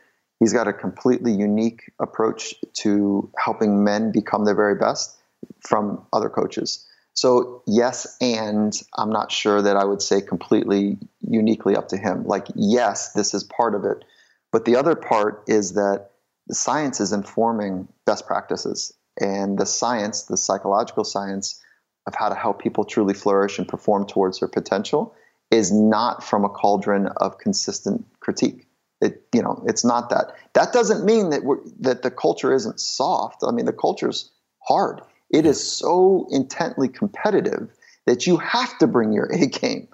he's 0.41 0.55
got 0.55 0.67
a 0.67 0.73
completely 0.73 1.33
unique 1.33 1.93
approach 2.01 2.55
to 2.79 3.31
helping 3.39 3.85
men 3.85 4.11
become 4.11 4.47
their 4.47 4.55
very 4.55 4.75
best 4.75 5.17
from 5.61 6.05
other 6.15 6.31
coaches. 6.31 6.87
So 7.13 7.63
yes, 7.67 8.17
and 8.23 8.75
I'm 8.97 9.11
not 9.11 9.31
sure 9.31 9.61
that 9.61 9.77
I 9.77 9.85
would 9.85 10.01
say 10.01 10.23
completely 10.23 10.99
uniquely 11.21 11.77
up 11.77 11.89
to 11.89 11.99
him. 11.99 12.25
Like 12.25 12.47
yes, 12.55 13.13
this 13.13 13.35
is 13.35 13.45
part 13.45 13.75
of 13.75 13.85
it, 13.85 14.03
but 14.51 14.65
the 14.65 14.77
other 14.77 14.97
part 14.97 15.45
is 15.47 15.75
that 15.75 16.11
the 16.47 16.55
science 16.55 17.01
is 17.01 17.13
informing 17.13 17.87
best 18.07 18.27
practices, 18.27 18.95
and 19.21 19.59
the 19.59 19.67
science, 19.67 20.23
the 20.23 20.39
psychological 20.39 21.05
science 21.05 21.61
of 22.07 22.15
how 22.15 22.31
to 22.31 22.35
help 22.35 22.63
people 22.63 22.85
truly 22.85 23.15
flourish 23.15 23.59
and 23.59 23.69
perform 23.69 24.07
towards 24.07 24.41
their 24.41 24.49
potential 24.49 25.15
is 25.55 25.73
not 25.73 26.25
from 26.25 26.45
a 26.45 26.49
cauldron 26.49 27.07
of 27.19 27.39
consistent 27.39 28.05
critique. 28.21 28.67
It, 29.01 29.23
you 29.33 29.43
know, 29.43 29.63
it's 29.67 29.85
not 29.85 30.11
that. 30.11 30.33
That 30.55 30.73
doesn't 30.73 31.05
mean 31.05 31.31
that 31.31 31.45
we're, 31.45 31.59
that 31.81 32.03
the 32.03 32.11
culture 32.11 32.53
isn't 32.53 32.81
soft. 32.81 33.43
I 33.47 33.53
mean, 33.53 33.65
the 33.65 33.73
culture's 33.73 34.31
hard. 34.59 35.01
It 35.31 35.47
is 35.47 35.65
so 35.65 36.27
intently 36.31 36.89
competitive 36.89 37.71
that 38.07 38.27
you 38.27 38.37
have 38.37 38.77
to 38.79 38.87
bring 38.87 39.13
your 39.13 39.27
A 39.33 39.47
game. 39.47 39.89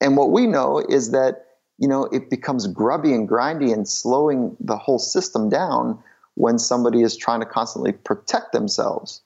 And 0.00 0.16
what 0.16 0.30
we 0.30 0.46
know 0.46 0.78
is 0.78 1.10
that, 1.10 1.46
you 1.78 1.88
know, 1.88 2.04
it 2.04 2.30
becomes 2.30 2.66
grubby 2.66 3.12
and 3.12 3.28
grindy 3.28 3.72
and 3.72 3.88
slowing 3.88 4.56
the 4.60 4.76
whole 4.76 4.98
system 4.98 5.48
down 5.48 6.02
when 6.34 6.58
somebody 6.58 7.02
is 7.02 7.16
trying 7.16 7.40
to 7.40 7.46
constantly 7.46 7.92
protect 7.92 8.52
themselves 8.52 9.22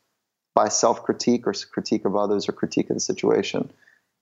by 0.54 0.68
self 0.68 1.02
critique 1.02 1.46
or 1.46 1.52
critique 1.72 2.04
of 2.04 2.16
others 2.16 2.48
or 2.48 2.52
critique 2.52 2.88
of 2.88 2.96
the 2.96 3.00
situation. 3.00 3.70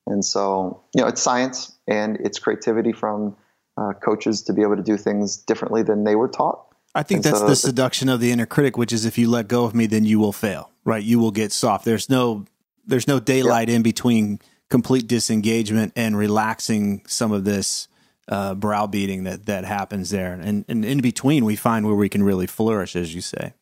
And 0.07 0.23
so, 0.23 0.83
you 0.95 1.01
know, 1.01 1.07
it's 1.07 1.21
science 1.21 1.77
and 1.87 2.17
it's 2.17 2.39
creativity 2.39 2.91
from 2.93 3.35
uh, 3.77 3.93
coaches 3.93 4.43
to 4.43 4.53
be 4.53 4.61
able 4.63 4.75
to 4.77 4.83
do 4.83 4.97
things 4.97 5.37
differently 5.37 5.83
than 5.83 6.03
they 6.03 6.15
were 6.15 6.27
taught. 6.27 6.65
I 6.95 7.03
think 7.03 7.19
And 7.19 7.25
that's 7.25 7.39
so 7.39 7.47
the 7.47 7.55
seduction 7.55 8.09
of 8.09 8.19
the 8.19 8.31
inner 8.31 8.47
critic, 8.47 8.77
which 8.77 8.91
is 8.91 9.05
if 9.05 9.17
you 9.17 9.29
let 9.29 9.47
go 9.47 9.63
of 9.65 9.75
me, 9.75 9.85
then 9.85 10.05
you 10.05 10.19
will 10.19 10.33
fail, 10.33 10.71
right? 10.83 11.03
You 11.03 11.19
will 11.19 11.31
get 11.31 11.51
soft. 11.51 11.85
There's 11.85 12.09
no, 12.09 12.45
there's 12.85 13.07
no 13.07 13.19
daylight 13.19 13.69
in 13.69 13.83
between 13.83 14.39
complete 14.69 15.07
disengagement 15.07 15.93
and 15.95 16.17
relaxing 16.17 17.03
some 17.07 17.31
of 17.31 17.43
this 17.43 17.87
uh, 18.27 18.53
browbeating 18.53 19.23
that 19.23 19.47
that 19.47 19.65
happens 19.65 20.11
there, 20.11 20.33
and 20.33 20.63
and 20.67 20.85
in 20.85 21.01
between 21.01 21.45
we 21.45 21.55
find 21.55 21.85
where 21.85 21.95
we 21.95 22.09
can 22.09 22.21
really 22.21 22.45
flourish, 22.47 22.95
as 22.95 23.13
you 23.15 23.21
say. 23.21 23.53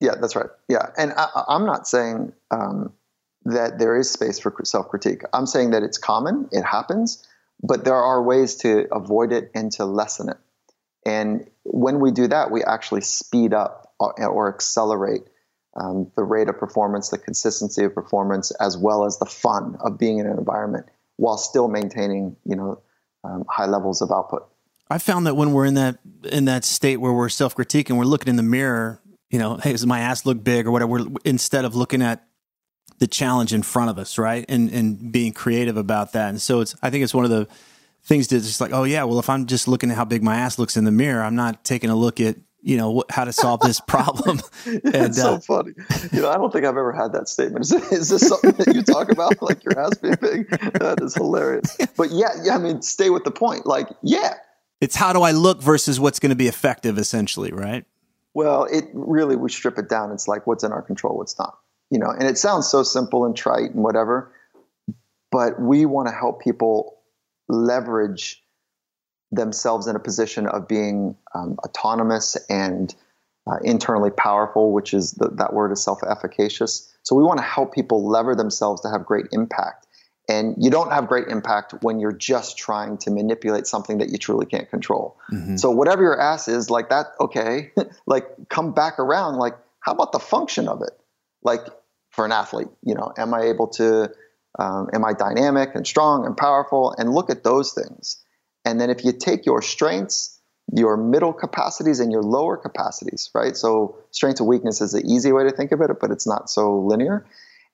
Yeah, 0.00 0.14
that's 0.20 0.36
right. 0.36 0.50
Yeah, 0.68 0.90
and 0.98 1.12
I, 1.14 1.26
I- 1.34 1.44
I'm 1.48 1.64
not 1.64 1.88
saying 1.88 2.32
um, 2.50 2.92
that 3.44 3.78
there 3.78 3.96
is 3.96 4.10
space 4.10 4.38
for 4.38 4.54
self 4.64 4.88
critique. 4.88 5.22
I'm 5.32 5.46
saying 5.46 5.70
that 5.70 5.82
it's 5.82 5.98
common, 5.98 6.48
it 6.52 6.62
happens, 6.62 7.26
but 7.62 7.84
there 7.84 7.94
are 7.94 8.22
ways 8.22 8.56
to 8.56 8.86
avoid 8.92 9.32
it 9.32 9.50
and 9.54 9.72
to 9.72 9.84
lessen 9.84 10.28
it. 10.28 10.36
And 11.06 11.48
when 11.64 12.00
we 12.00 12.10
do 12.10 12.28
that, 12.28 12.50
we 12.50 12.62
actually 12.62 13.00
speed 13.00 13.54
up 13.54 13.94
or, 13.98 14.14
or 14.26 14.54
accelerate 14.54 15.22
um, 15.80 16.10
the 16.16 16.22
rate 16.22 16.48
of 16.48 16.58
performance, 16.58 17.10
the 17.10 17.18
consistency 17.18 17.84
of 17.84 17.94
performance, 17.94 18.50
as 18.52 18.76
well 18.76 19.04
as 19.04 19.18
the 19.18 19.26
fun 19.26 19.76
of 19.80 19.98
being 19.98 20.18
in 20.18 20.26
an 20.26 20.36
environment 20.36 20.86
while 21.16 21.36
still 21.36 21.68
maintaining, 21.68 22.36
you 22.44 22.56
know, 22.56 22.80
um, 23.24 23.44
high 23.48 23.66
levels 23.66 24.02
of 24.02 24.10
output. 24.10 24.46
I 24.90 24.98
found 24.98 25.26
that 25.26 25.36
when 25.36 25.52
we're 25.52 25.66
in 25.66 25.74
that 25.74 25.98
in 26.24 26.46
that 26.46 26.64
state 26.64 26.96
where 26.96 27.12
we're 27.12 27.28
self 27.28 27.54
critiquing, 27.54 27.96
we're 27.96 28.04
looking 28.04 28.28
in 28.28 28.36
the 28.36 28.42
mirror, 28.42 29.00
you 29.30 29.38
know, 29.38 29.56
hey, 29.56 29.72
does 29.72 29.86
my 29.86 30.00
ass 30.00 30.26
look 30.26 30.42
big 30.42 30.66
or 30.66 30.72
whatever? 30.72 30.90
We're, 30.90 31.06
instead 31.24 31.64
of 31.64 31.76
looking 31.76 32.02
at 32.02 32.26
the 33.00 33.06
challenge 33.06 33.52
in 33.52 33.62
front 33.62 33.90
of 33.90 33.98
us, 33.98 34.16
right, 34.18 34.44
and 34.48 34.70
and 34.70 35.10
being 35.10 35.32
creative 35.32 35.76
about 35.76 36.12
that. 36.12 36.28
And 36.28 36.40
so 36.40 36.60
it's, 36.60 36.76
I 36.82 36.90
think 36.90 37.02
it's 37.02 37.14
one 37.14 37.24
of 37.24 37.30
the 37.30 37.48
things 38.04 38.28
to 38.28 38.38
just 38.38 38.60
like, 38.60 38.72
oh 38.72 38.84
yeah, 38.84 39.04
well, 39.04 39.18
if 39.18 39.28
I'm 39.28 39.46
just 39.46 39.66
looking 39.66 39.90
at 39.90 39.96
how 39.96 40.04
big 40.04 40.22
my 40.22 40.36
ass 40.36 40.58
looks 40.58 40.76
in 40.76 40.84
the 40.84 40.92
mirror, 40.92 41.22
I'm 41.22 41.34
not 41.34 41.64
taking 41.64 41.90
a 41.90 41.96
look 41.96 42.20
at 42.20 42.36
you 42.62 42.76
know 42.76 43.02
how 43.08 43.24
to 43.24 43.32
solve 43.32 43.60
this 43.60 43.80
problem. 43.80 44.40
and 44.66 44.80
it's 44.84 45.16
so 45.16 45.34
uh, 45.34 45.40
funny. 45.40 45.72
You 46.12 46.20
know, 46.20 46.30
I 46.30 46.36
don't 46.36 46.52
think 46.52 46.66
I've 46.66 46.76
ever 46.76 46.92
had 46.92 47.12
that 47.14 47.28
statement. 47.28 47.64
Is, 47.64 47.72
is 47.72 48.08
this 48.10 48.28
something 48.28 48.52
that 48.52 48.74
you 48.74 48.82
talk 48.82 49.10
about, 49.10 49.40
like 49.42 49.64
your 49.64 49.78
ass 49.80 49.96
being 49.96 50.16
big? 50.20 50.50
That 50.74 50.98
is 51.00 51.14
hilarious. 51.14 51.76
But 51.96 52.10
yeah, 52.10 52.32
yeah. 52.42 52.54
I 52.54 52.58
mean, 52.58 52.82
stay 52.82 53.08
with 53.08 53.24
the 53.24 53.30
point. 53.30 53.64
Like, 53.64 53.88
yeah. 54.02 54.34
it's 54.82 54.94
how 54.94 55.14
do 55.14 55.22
I 55.22 55.30
look 55.30 55.62
versus 55.62 55.98
what's 55.98 56.18
going 56.18 56.30
to 56.30 56.36
be 56.36 56.48
effective, 56.48 56.98
essentially, 56.98 57.50
right? 57.50 57.86
Well, 58.34 58.64
it 58.64 58.84
really 58.92 59.36
we 59.36 59.48
strip 59.48 59.78
it 59.78 59.88
down. 59.88 60.12
It's 60.12 60.28
like 60.28 60.46
what's 60.46 60.62
in 60.62 60.70
our 60.70 60.82
control, 60.82 61.16
what's 61.16 61.38
not. 61.38 61.58
You 61.90 61.98
know, 61.98 62.10
and 62.10 62.24
it 62.24 62.38
sounds 62.38 62.68
so 62.68 62.82
simple 62.82 63.24
and 63.24 63.36
trite 63.36 63.72
and 63.72 63.82
whatever, 63.82 64.32
but 65.30 65.60
we 65.60 65.86
want 65.86 66.08
to 66.08 66.14
help 66.14 66.40
people 66.40 66.98
leverage 67.48 68.42
themselves 69.32 69.86
in 69.86 69.96
a 69.96 70.00
position 70.00 70.46
of 70.46 70.68
being 70.68 71.16
um, 71.34 71.56
autonomous 71.64 72.36
and 72.48 72.94
uh, 73.46 73.56
internally 73.62 74.10
powerful, 74.10 74.72
which 74.72 74.92
is 74.92 75.12
the, 75.12 75.28
that 75.30 75.52
word 75.52 75.72
is 75.72 75.82
self-efficacious. 75.82 76.92
So 77.02 77.16
we 77.16 77.22
want 77.22 77.38
to 77.38 77.44
help 77.44 77.72
people 77.72 78.06
lever 78.06 78.34
themselves 78.34 78.82
to 78.82 78.90
have 78.90 79.04
great 79.04 79.26
impact. 79.32 79.86
And 80.28 80.54
you 80.58 80.70
don't 80.70 80.92
have 80.92 81.08
great 81.08 81.26
impact 81.28 81.74
when 81.82 81.98
you're 81.98 82.12
just 82.12 82.56
trying 82.56 82.98
to 82.98 83.10
manipulate 83.10 83.66
something 83.66 83.98
that 83.98 84.10
you 84.10 84.18
truly 84.18 84.46
can't 84.46 84.70
control. 84.70 85.16
So 85.56 85.70
whatever 85.72 86.02
your 86.02 86.20
ass 86.20 86.46
is, 86.46 86.70
like 86.70 86.90
that, 86.90 87.06
okay, 87.20 87.72
like 88.06 88.26
come 88.48 88.72
back 88.72 89.00
around. 89.00 89.38
Like, 89.38 89.56
how 89.80 89.92
about 89.92 90.12
the 90.12 90.20
function 90.20 90.68
of 90.68 90.82
it? 90.82 90.92
Like 91.42 91.66
for 92.10 92.24
an 92.24 92.32
athlete, 92.32 92.68
you 92.82 92.94
know, 92.94 93.12
am 93.16 93.32
I 93.34 93.42
able 93.44 93.68
to, 93.68 94.10
um, 94.58 94.88
am 94.92 95.04
I 95.04 95.12
dynamic 95.12 95.74
and 95.74 95.86
strong 95.86 96.26
and 96.26 96.36
powerful? 96.36 96.94
And 96.98 97.12
look 97.12 97.30
at 97.30 97.44
those 97.44 97.72
things. 97.72 98.22
And 98.64 98.80
then 98.80 98.90
if 98.90 99.04
you 99.04 99.12
take 99.12 99.46
your 99.46 99.62
strengths, 99.62 100.38
your 100.72 100.96
middle 100.96 101.32
capacities 101.32 102.00
and 102.00 102.12
your 102.12 102.22
lower 102.22 102.56
capacities, 102.56 103.30
right? 103.34 103.56
So 103.56 103.96
strengths 104.10 104.40
and 104.40 104.48
weaknesses 104.48 104.94
is 104.94 105.02
the 105.02 105.08
easy 105.08 105.32
way 105.32 105.44
to 105.44 105.50
think 105.50 105.72
of 105.72 105.80
it, 105.80 105.90
but 106.00 106.10
it's 106.10 106.26
not 106.26 106.50
so 106.50 106.80
linear. 106.80 107.26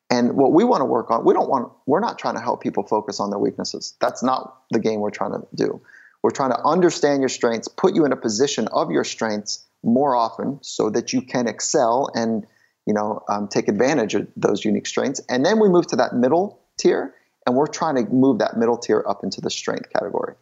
And 0.09 0.35
what 0.37 0.53
we 0.53 0.64
want 0.64 0.83
to 0.83 0.85
work 0.85 1.11
on, 1.11 1.25
we 1.25 1.35
don't 1.35 1.49
want, 1.49 1.72
we're 1.87 2.01
not 2.01 2.18
trying 2.18 2.37
to 2.37 2.40
help 2.40 2.62
people 2.62 2.85
focus 2.85 3.18
on 3.20 3.31
their 3.31 3.38
weaknesses. 3.38 3.96
That's 4.01 4.22
not 4.22 4.57
the 4.70 4.79
game 4.79 5.01
we're 5.01 5.11
trying 5.11 5.33
to 5.33 5.46
do. 5.55 5.83
We're 6.22 6.31
trying 6.31 6.51
to 6.51 6.61
understand 6.64 7.20
your 7.20 7.29
strengths, 7.29 7.68
put 7.68 7.94
you 7.94 8.05
in 8.05 8.12
a 8.12 8.16
position 8.16 8.68
of 8.68 8.90
your 8.90 9.05
strengths 9.05 9.64
more 9.83 10.14
often 10.14 10.59
so 10.62 10.90
that 10.90 11.12
you 11.12 11.22
can 11.22 11.49
excel 11.49 12.11
and, 12.14 12.46
you 12.87 12.94
know, 12.94 13.22
um, 13.29 13.49
take 13.49 13.68
advantage 13.68 14.14
of 14.14 14.29
those 14.37 14.64
unique 14.64 14.87
strengths. 14.87 15.20
And 15.29 15.44
then 15.44 15.61
we 15.61 15.68
move 15.68 15.87
to 15.88 15.96
that 15.96 16.14
middle 16.14 16.61
tier 16.79 17.14
and 17.46 17.57
we're 17.57 17.66
trying 17.66 17.96
to 17.96 18.12
move 18.12 18.38
that 18.38 18.57
middle 18.57 18.79
tier 18.79 19.05
up 19.09 19.22
into 19.22 19.40
the 19.40 19.51
strength 19.51 19.90
category. 19.92 20.35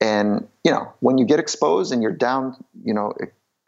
And, 0.00 0.46
you 0.64 0.70
know, 0.70 0.92
when 1.00 1.18
you 1.18 1.26
get 1.26 1.38
exposed 1.38 1.92
and 1.92 2.02
you're 2.02 2.12
down, 2.12 2.62
you 2.84 2.94
know, 2.94 3.12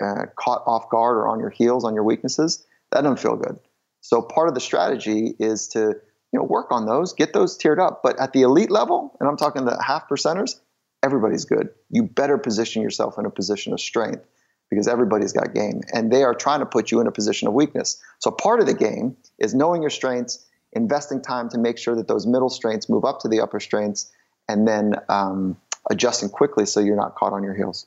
uh, 0.03 0.27
caught 0.37 0.63
off 0.67 0.89
guard 0.91 1.17
or 1.17 1.29
on 1.29 1.41
your 1.41 1.51
heels 1.51 1.85
on 1.85 1.95
your 1.95 2.05
weaknesses, 2.05 2.65
that 2.93 3.03
doesn't 3.03 3.19
feel 3.19 3.37
good. 3.37 3.59
So 4.01 4.23
part 4.23 4.49
of 4.49 4.55
the 4.55 4.61
strategy 4.61 5.35
is 5.39 5.69
to 5.69 5.97
you 6.33 6.39
know 6.39 6.45
work 6.45 6.71
on 6.71 6.87
those, 6.87 7.13
get 7.13 7.33
those 7.33 7.57
tiered 7.57 7.81
up. 7.81 8.01
But 8.03 8.19
at 8.21 8.33
the 8.33 8.43
elite 8.43 8.71
level, 8.71 9.17
and 9.21 9.29
I'm 9.29 9.37
talking 9.37 9.65
the 9.65 9.83
half 9.83 10.09
percenters, 10.09 10.59
everybody's 11.03 11.45
good. 11.45 11.71
You 11.91 12.05
better 12.05 12.39
position 12.39 12.83
yourself 12.83 13.19
in 13.19 13.27
a 13.27 13.31
position 13.31 13.73
of 13.73 13.81
strength 13.81 14.25
because 14.71 14.89
everybody's 14.89 15.33
got 15.33 15.53
game, 15.53 15.83
and 15.93 16.13
they 16.13 16.23
are 16.23 16.35
trying 16.35 16.61
to 16.61 16.67
put 16.67 16.91
you 16.91 17.01
in 17.01 17.07
a 17.07 17.13
position 17.13 17.49
of 17.49 17.55
weakness. 17.55 18.01
So 18.21 18.31
part 18.31 18.61
of 18.61 18.67
the 18.67 18.75
game 18.75 19.17
is 19.39 19.53
knowing 19.53 19.83
your 19.83 19.91
strengths, 19.91 20.47
investing 20.73 21.21
time 21.21 21.49
to 21.51 21.59
make 21.59 21.77
sure 21.77 21.97
that 21.97 22.07
those 22.07 22.27
middle 22.27 22.49
strengths 22.49 22.89
move 22.89 23.05
up 23.05 23.19
to 23.21 23.29
the 23.29 23.41
upper 23.41 23.59
strengths, 23.61 24.11
and 24.49 24.67
then 24.69 24.95
um, 25.09 25.57
adjusting 25.91 26.29
quickly 26.29 26.67
so 26.67 26.81
you're 26.81 26.97
not 26.97 27.17
caught 27.17 27.33
on 27.33 27.43
your 27.43 27.55
heels. 27.55 27.87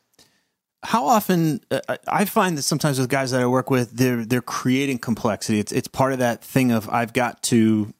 how 0.83 1.05
often 1.05 1.61
uh, 1.71 1.97
I 2.07 2.25
find 2.25 2.57
that 2.57 2.63
sometimes 2.63 2.99
with 2.99 3.09
guys 3.09 3.31
that 3.31 3.41
I 3.41 3.47
work 3.47 3.69
with, 3.69 3.91
they're 3.91 4.25
they're 4.25 4.41
creating 4.41 4.99
complexity. 4.99 5.59
It's 5.59 5.71
it's 5.71 5.87
part 5.87 6.13
of 6.13 6.19
that 6.19 6.43
thing 6.43 6.71
of 6.71 6.89
I've 6.89 7.13
got 7.13 7.41
to 7.43 7.93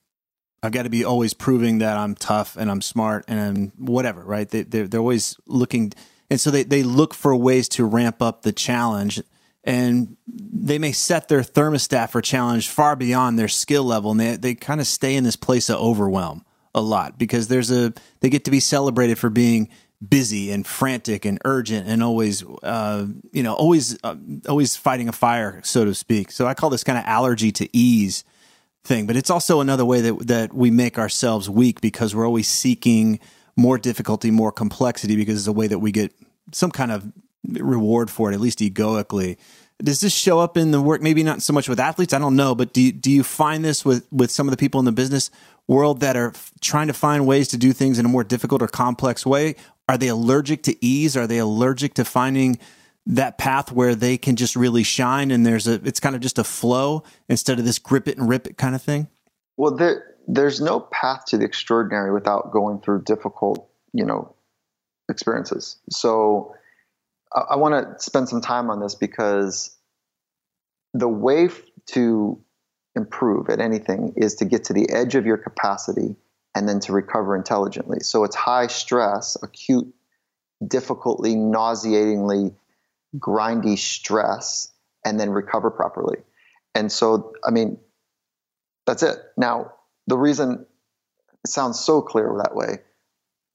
I've 0.62 0.72
got 0.72 0.84
to 0.84 0.90
be 0.90 1.04
always 1.04 1.34
proving 1.34 1.80
that 1.80 1.98
I'm 1.98 2.16
tough 2.16 2.58
and 2.58 2.70
I'm 2.70 2.82
smart 2.82 3.26
and 3.28 3.72
whatever, 3.78 4.24
right? 4.24 4.50
They 4.50 4.64
they're, 4.64 4.88
they're 4.88 5.00
always 5.00 5.38
looking, 5.46 5.94
and 6.34 6.42
so 6.42 6.50
they 6.50 6.64
they 6.64 6.82
look 6.82 7.14
for 7.14 7.36
ways 7.36 7.70
to 7.70 7.86
ramp 7.86 8.20
up 8.20 8.42
the 8.42 8.52
challenge, 8.52 9.22
and 9.64 10.18
they 10.26 10.80
may 10.80 10.92
set 10.92 11.28
their 11.28 11.42
thermostat 11.42 12.10
for 12.10 12.24
challenge 12.24 12.70
far 12.70 12.96
beyond 12.96 13.38
their 13.38 13.48
skill 13.48 13.84
level, 13.84 14.10
and 14.10 14.20
they 14.20 14.36
they 14.36 14.56
kind 14.56 14.82
of 14.82 14.88
stay 14.88 15.16
in 15.16 15.24
this 15.24 15.36
place 15.36 15.70
of 15.70 15.78
overwhelm 15.78 16.44
a 16.74 16.82
lot 16.82 17.20
because 17.20 17.50
there's 17.50 17.70
a 17.70 17.94
they 18.22 18.32
get 18.32 18.46
to 18.46 18.52
be 18.52 18.60
celebrated 18.60 19.20
for 19.20 19.30
being 19.30 19.70
busy 20.10 20.50
and 20.50 20.66
frantic 20.66 21.24
and 21.24 21.38
urgent 21.46 21.88
and 21.88 22.02
always 22.02 22.44
uh, 22.64 23.06
you 23.32 23.44
know 23.44 23.54
always 23.54 23.96
uh, 24.04 24.16
always 24.50 24.76
fighting 24.76 25.08
a 25.08 25.14
fire 25.14 25.62
so 25.64 25.86
to 25.86 25.94
speak. 25.94 26.32
So 26.32 26.48
i 26.48 26.56
call 26.56 26.72
this 26.72 26.84
kind 26.84 26.98
of 26.98 27.06
allergy 27.06 27.52
to 27.52 27.70
ease 27.78 28.24
thing 28.84 29.06
but 29.06 29.16
it's 29.16 29.30
also 29.30 29.62
another 29.62 29.86
way 29.86 30.02
that 30.02 30.28
that 30.28 30.52
we 30.52 30.72
make 30.72 30.98
ourselves 30.98 31.48
weak 31.48 31.80
because 31.80 32.16
we're 32.16 32.26
always 32.26 32.48
seeking 32.48 33.20
more 33.56 33.78
difficulty 33.78 34.32
more 34.32 34.52
complexity 34.52 35.16
because 35.16 35.38
it's 35.38 35.48
a 35.48 35.54
way 35.54 35.68
that 35.68 35.78
we 35.78 35.92
get 35.92 36.12
some 36.52 36.72
kind 36.72 36.92
of 36.92 37.12
reward 37.48 38.10
for 38.10 38.32
it 38.32 38.36
at 38.36 38.42
least 38.42 38.62
egoically. 38.62 39.38
Does 39.82 40.02
this 40.02 40.14
show 40.14 40.40
up 40.40 40.56
in 40.56 40.72
the 40.72 40.82
work? 40.82 41.02
Maybe 41.02 41.24
not 41.24 41.42
so 41.42 41.52
much 41.52 41.68
with 41.68 41.80
athletes 41.80 42.14
i 42.14 42.20
don't 42.20 42.36
know 42.36 42.56
but 42.56 42.74
do 42.74 42.82
you, 42.82 42.92
do 42.92 43.12
you 43.12 43.24
find 43.24 43.66
this 43.66 43.84
with 43.84 44.08
with 44.12 44.32
some 44.32 44.48
of 44.48 44.52
the 44.52 44.58
people 44.58 44.80
in 44.80 44.86
the 44.86 44.92
business 44.92 45.30
world 45.68 46.00
that 46.02 46.16
are 46.16 46.30
f- 46.30 46.52
trying 46.62 46.88
to 46.88 46.94
find 46.94 47.26
ways 47.26 47.48
to 47.50 47.58
do 47.58 47.74
things 47.74 48.00
in 48.00 48.06
a 48.06 48.10
more 48.10 48.24
difficult 48.24 48.62
or 48.62 48.68
complex 48.68 49.26
way? 49.26 49.56
Are 49.88 49.98
they 49.98 50.08
allergic 50.08 50.64
to 50.64 50.86
ease? 50.86 51.16
Are 51.18 51.28
they 51.28 51.38
allergic 51.38 51.94
to 51.96 52.06
finding 52.06 52.60
that 53.06 53.38
path 53.38 53.72
where 53.72 53.96
they 53.96 54.18
can 54.18 54.36
just 54.36 54.56
really 54.56 54.84
shine 54.84 55.30
and 55.30 55.46
there's 55.46 55.68
a 55.68 55.74
it's 55.86 56.00
kind 56.00 56.16
of 56.16 56.22
just 56.22 56.40
a 56.40 56.44
flow 56.44 57.04
instead 57.28 57.60
of 57.60 57.66
this 57.66 57.80
grip 57.80 58.08
it 58.08 58.18
and 58.18 58.30
rip 58.30 58.48
it 58.48 58.58
kind 58.58 58.76
of 58.76 58.82
thing? 58.82 59.08
Well, 59.58 59.76
there, 59.76 60.16
there's 60.28 60.62
no 60.62 60.80
path 60.80 61.26
to 61.28 61.38
the 61.38 61.46
extraordinary 61.46 62.12
without 62.14 62.52
going 62.52 62.80
through 62.80 63.04
difficult, 63.04 63.68
you 63.92 64.06
know, 64.06 64.33
experiences. 65.14 65.78
So 65.90 66.56
I, 67.34 67.42
I 67.52 67.56
want 67.56 67.74
to 67.74 68.04
spend 68.04 68.28
some 68.28 68.42
time 68.42 68.70
on 68.70 68.82
this 68.82 68.96
because 68.96 69.76
the 70.94 71.08
way 71.08 71.46
f- 71.46 71.62
to 71.88 72.40
improve 72.96 73.50
at 73.50 73.60
anything 73.60 74.14
is 74.18 74.36
to 74.36 74.46
get 74.46 74.66
to 74.66 74.74
the 74.74 74.90
edge 74.90 75.16
of 75.16 75.26
your 75.26 75.38
capacity 75.38 76.16
and 76.56 76.70
then 76.70 76.80
to 76.82 76.94
recover 76.94 77.36
intelligently. 77.36 78.00
So 78.02 78.24
it's 78.24 78.36
high 78.36 78.68
stress, 78.68 79.38
acute, 79.42 79.92
difficultly, 80.66 81.36
nauseatingly, 81.36 82.54
grindy 83.18 83.78
stress, 83.78 84.72
and 85.04 85.20
then 85.20 85.30
recover 85.32 85.72
properly. 85.72 86.18
And 86.76 86.92
so, 86.92 87.34
I 87.46 87.52
mean, 87.52 87.80
that's 88.86 89.04
it. 89.04 89.18
Now, 89.38 89.74
the 90.08 90.18
reason 90.18 90.66
it 91.44 91.50
sounds 91.50 91.80
so 91.80 92.02
clear 92.02 92.34
that 92.44 92.56
way, 92.56 92.80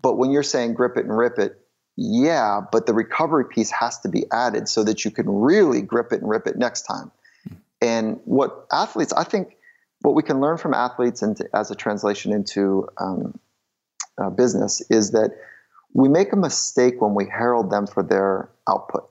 But 0.00 0.16
when 0.16 0.30
you're 0.30 0.42
saying 0.42 0.74
grip 0.74 0.96
it 0.96 1.04
and 1.04 1.16
rip 1.16 1.38
it, 1.38 1.60
yeah, 1.96 2.60
but 2.70 2.86
the 2.86 2.94
recovery 2.94 3.44
piece 3.44 3.70
has 3.72 3.98
to 4.00 4.08
be 4.08 4.24
added 4.30 4.68
so 4.68 4.84
that 4.84 5.04
you 5.04 5.10
can 5.10 5.28
really 5.28 5.82
grip 5.82 6.12
it 6.12 6.20
and 6.20 6.30
rip 6.30 6.46
it 6.46 6.56
next 6.56 6.82
time. 6.82 7.10
And 7.80 8.20
what 8.24 8.66
athletes, 8.72 9.12
I 9.12 9.24
think, 9.24 9.56
what 10.02 10.14
we 10.14 10.22
can 10.22 10.40
learn 10.40 10.58
from 10.58 10.74
athletes 10.74 11.22
and 11.22 11.36
as 11.52 11.70
a 11.70 11.74
translation 11.74 12.32
into 12.32 12.88
um, 12.98 13.38
uh, 14.16 14.30
business 14.30 14.82
is 14.90 15.12
that 15.12 15.32
we 15.92 16.08
make 16.08 16.32
a 16.32 16.36
mistake 16.36 17.00
when 17.00 17.14
we 17.14 17.26
herald 17.26 17.70
them 17.70 17.86
for 17.86 18.02
their 18.02 18.50
output, 18.68 19.10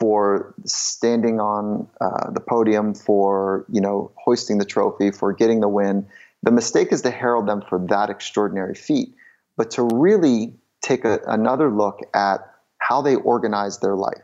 for 0.00 0.54
standing 0.64 1.40
on 1.40 1.88
uh, 2.00 2.30
the 2.30 2.40
podium, 2.40 2.94
for 2.94 3.64
you 3.70 3.80
know 3.80 4.10
hoisting 4.16 4.58
the 4.58 4.64
trophy, 4.64 5.10
for 5.10 5.32
getting 5.32 5.60
the 5.60 5.68
win. 5.68 6.06
The 6.42 6.50
mistake 6.50 6.92
is 6.92 7.02
to 7.02 7.10
herald 7.10 7.48
them 7.48 7.62
for 7.68 7.78
that 7.88 8.10
extraordinary 8.10 8.74
feat, 8.74 9.14
but 9.58 9.72
to 9.72 9.82
really 9.92 10.54
take 10.80 11.04
a, 11.04 11.20
another 11.26 11.70
look 11.70 12.00
at 12.14 12.38
how 12.78 13.02
they 13.02 13.16
organize 13.16 13.80
their 13.80 13.96
life. 13.96 14.22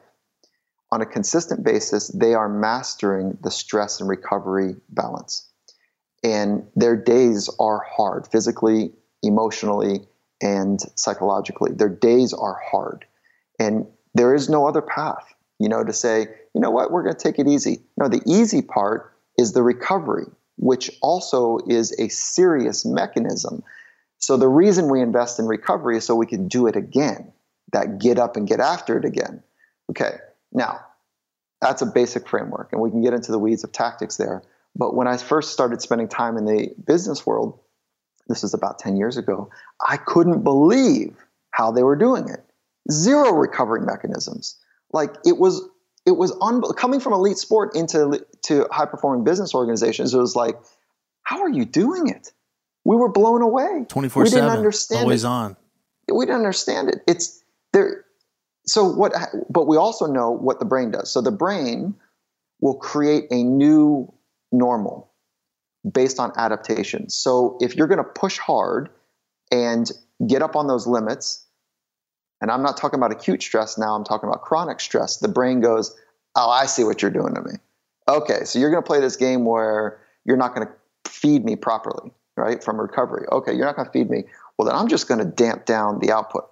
On 0.93 1.03
a 1.03 1.07
consistent 1.07 1.65
basis, 1.65 2.09
they 2.09 2.35
are 2.35 2.49
mastering 2.49 3.37
the 3.43 3.51
stress 3.51 4.01
and 4.01 4.09
recovery 4.09 4.77
balance. 4.89 5.51
And 6.23 6.67
their 6.77 6.97
days 6.97 7.51
are 7.59 7.81
hard 7.85 8.29
physically, 8.29 8.93
emotionally, 9.23 10.07
and 10.41 10.81
psychologically. 10.95 11.73
Their 11.73 11.89
days 11.89 12.33
are 12.33 12.61
hard. 12.71 13.05
And 13.59 13.87
there 14.15 14.35
is 14.35 14.49
no 14.49 14.69
other 14.69 14.83
path, 14.83 15.35
you 15.59 15.69
know, 15.69 15.83
to 15.83 15.93
say, 15.93 16.29
you 16.55 16.61
know 16.61 16.71
what, 16.71 16.93
we're 16.93 17.03
going 17.03 17.17
to 17.17 17.21
take 17.21 17.41
it 17.41 17.49
easy. 17.49 17.83
No, 17.97 18.09
the 18.09 18.23
easy 18.25 18.63
part 18.63 19.13
is 19.37 19.53
the 19.53 19.63
recovery, 19.65 20.27
which 20.57 20.93
also 21.03 21.59
is 21.67 21.93
a 21.99 22.09
serious 22.09 22.87
mechanism 22.87 23.65
so 24.25 24.39
the 24.39 24.49
reason 24.49 24.89
we 24.89 25.03
invest 25.03 25.39
in 25.39 25.45
recovery 25.45 25.99
is 25.99 26.05
so 26.07 26.15
we 26.15 26.25
can 26.25 26.49
do 26.49 26.67
it 26.67 26.77
again, 26.77 27.31
that 27.73 27.99
get 27.99 28.19
up 28.19 28.39
and 28.39 28.49
get 28.49 28.59
after 28.59 28.97
it 28.97 29.05
again. 29.05 29.43
Okay, 29.91 30.13
now 30.51 30.81
that's 31.61 31.83
a 31.83 31.87
basic 31.87 32.27
framework, 32.27 32.73
and 32.73 32.81
we 32.81 32.91
can 32.91 33.03
get 33.03 33.13
into 33.13 33.33
the 33.33 33.39
weeds 33.39 33.65
of 33.65 33.73
tactics 33.73 34.17
there. 34.17 34.43
But 34.75 34.95
when 34.95 35.07
I 35.07 35.19
first 35.19 35.53
started 35.53 35.83
spending 35.83 36.09
time 36.09 36.39
in 36.39 36.47
the 36.47 36.75
business 36.87 37.27
world, 37.27 37.61
this 38.27 38.41
was 38.41 38.55
about 38.55 38.79
10 38.79 38.97
years 38.97 39.19
ago, 39.19 39.51
I 39.87 39.99
couldn't 39.99 40.43
believe 40.43 41.15
how 41.51 41.71
they 41.71 41.83
were 41.83 41.95
doing 41.95 42.27
it. 42.27 42.43
Zero 42.91 43.31
recovery 43.31 43.83
mechanisms. 43.83 44.57
Like 44.91 45.17
it 45.27 45.37
was 45.37 45.69
it 46.07 46.17
was 46.17 46.35
un- 46.41 46.63
coming 46.79 46.99
from 46.99 47.13
elite 47.13 47.37
sport 47.37 47.77
into 47.77 48.25
to 48.45 48.67
high 48.71 48.87
performing 48.87 49.23
business 49.23 49.55
organizations. 49.55 50.15
It 50.15 50.19
was 50.19 50.35
like, 50.35 50.57
how 51.25 51.43
are 51.43 51.51
you 51.51 51.67
doing 51.67 52.09
it? 52.09 52.33
We 52.85 52.97
were 52.97 53.09
blown 53.09 53.43
away. 53.43 53.87
24 53.89 54.27
7. 54.27 54.35
We 54.37 54.41
didn't 54.41 54.57
understand 54.57 55.03
always 55.03 55.25
it. 55.25 55.29
on. 55.29 55.57
We 56.13 56.27
didn't 56.27 56.37
understand 56.37 56.89
it. 56.91 56.99
It's 57.07 57.43
there. 57.73 58.05
So 58.67 58.85
what, 58.85 59.13
but 59.51 59.67
we 59.67 59.77
also 59.77 60.07
know 60.07 60.31
what 60.31 60.59
the 60.59 60.65
brain 60.65 60.91
does. 60.91 61.11
So 61.11 61.21
the 61.21 61.33
brain 61.33 61.95
will 62.61 62.77
create 62.77 63.25
a 63.31 63.43
new 63.43 64.13
normal 64.53 65.11
based 65.91 66.19
on 66.19 66.33
adaptation. 66.37 67.11
So 67.11 67.59
if 67.61 67.77
you're 67.77 67.87
going 67.87 67.99
to 67.99 68.05
push 68.05 68.39
hard 68.39 68.91
and 69.51 69.91
get 70.27 70.43
up 70.43 70.57
on 70.57 70.67
those 70.67 70.87
limits, 70.87 71.47
and 72.41 72.51
I'm 72.51 72.63
not 72.63 72.77
talking 72.77 72.99
about 72.99 73.13
acute 73.13 73.43
stress 73.43 73.77
now, 73.79 73.95
I'm 73.95 74.05
talking 74.05 74.29
about 74.29 74.43
chronic 74.43 74.81
stress, 74.81 75.19
the 75.19 75.29
brain 75.29 75.61
goes, 75.61 75.95
Oh, 76.37 76.51
I 76.51 76.67
see 76.67 76.83
what 76.83 77.01
you're 77.01 77.13
doing 77.13 77.35
to 77.35 77.43
me. 77.43 77.53
Okay, 78.09 78.45
so 78.45 78.59
you're 78.59 78.71
going 78.71 78.83
to 78.83 78.87
play 78.87 79.01
this 79.01 79.17
game 79.17 79.45
where 79.45 80.01
you're 80.25 80.37
not 80.37 80.55
going 80.55 80.67
to 80.67 81.11
feed 81.11 81.45
me 81.45 81.55
properly 81.55 82.11
right, 82.37 82.63
from 82.63 82.81
recovery. 82.81 83.27
Okay, 83.31 83.55
you're 83.55 83.67
not 83.67 83.77
going 83.77 83.87
to 83.87 83.93
feed 83.93 84.11
me. 84.11 84.25
Well, 84.57 84.67
then 84.69 84.77
I'm 84.77 84.89
just 84.89 85.09
going 85.09 85.19
to 85.19 85.27
damp 85.27 85.65
down 85.65 86.01
the 86.01 86.13
output. 86.13 86.51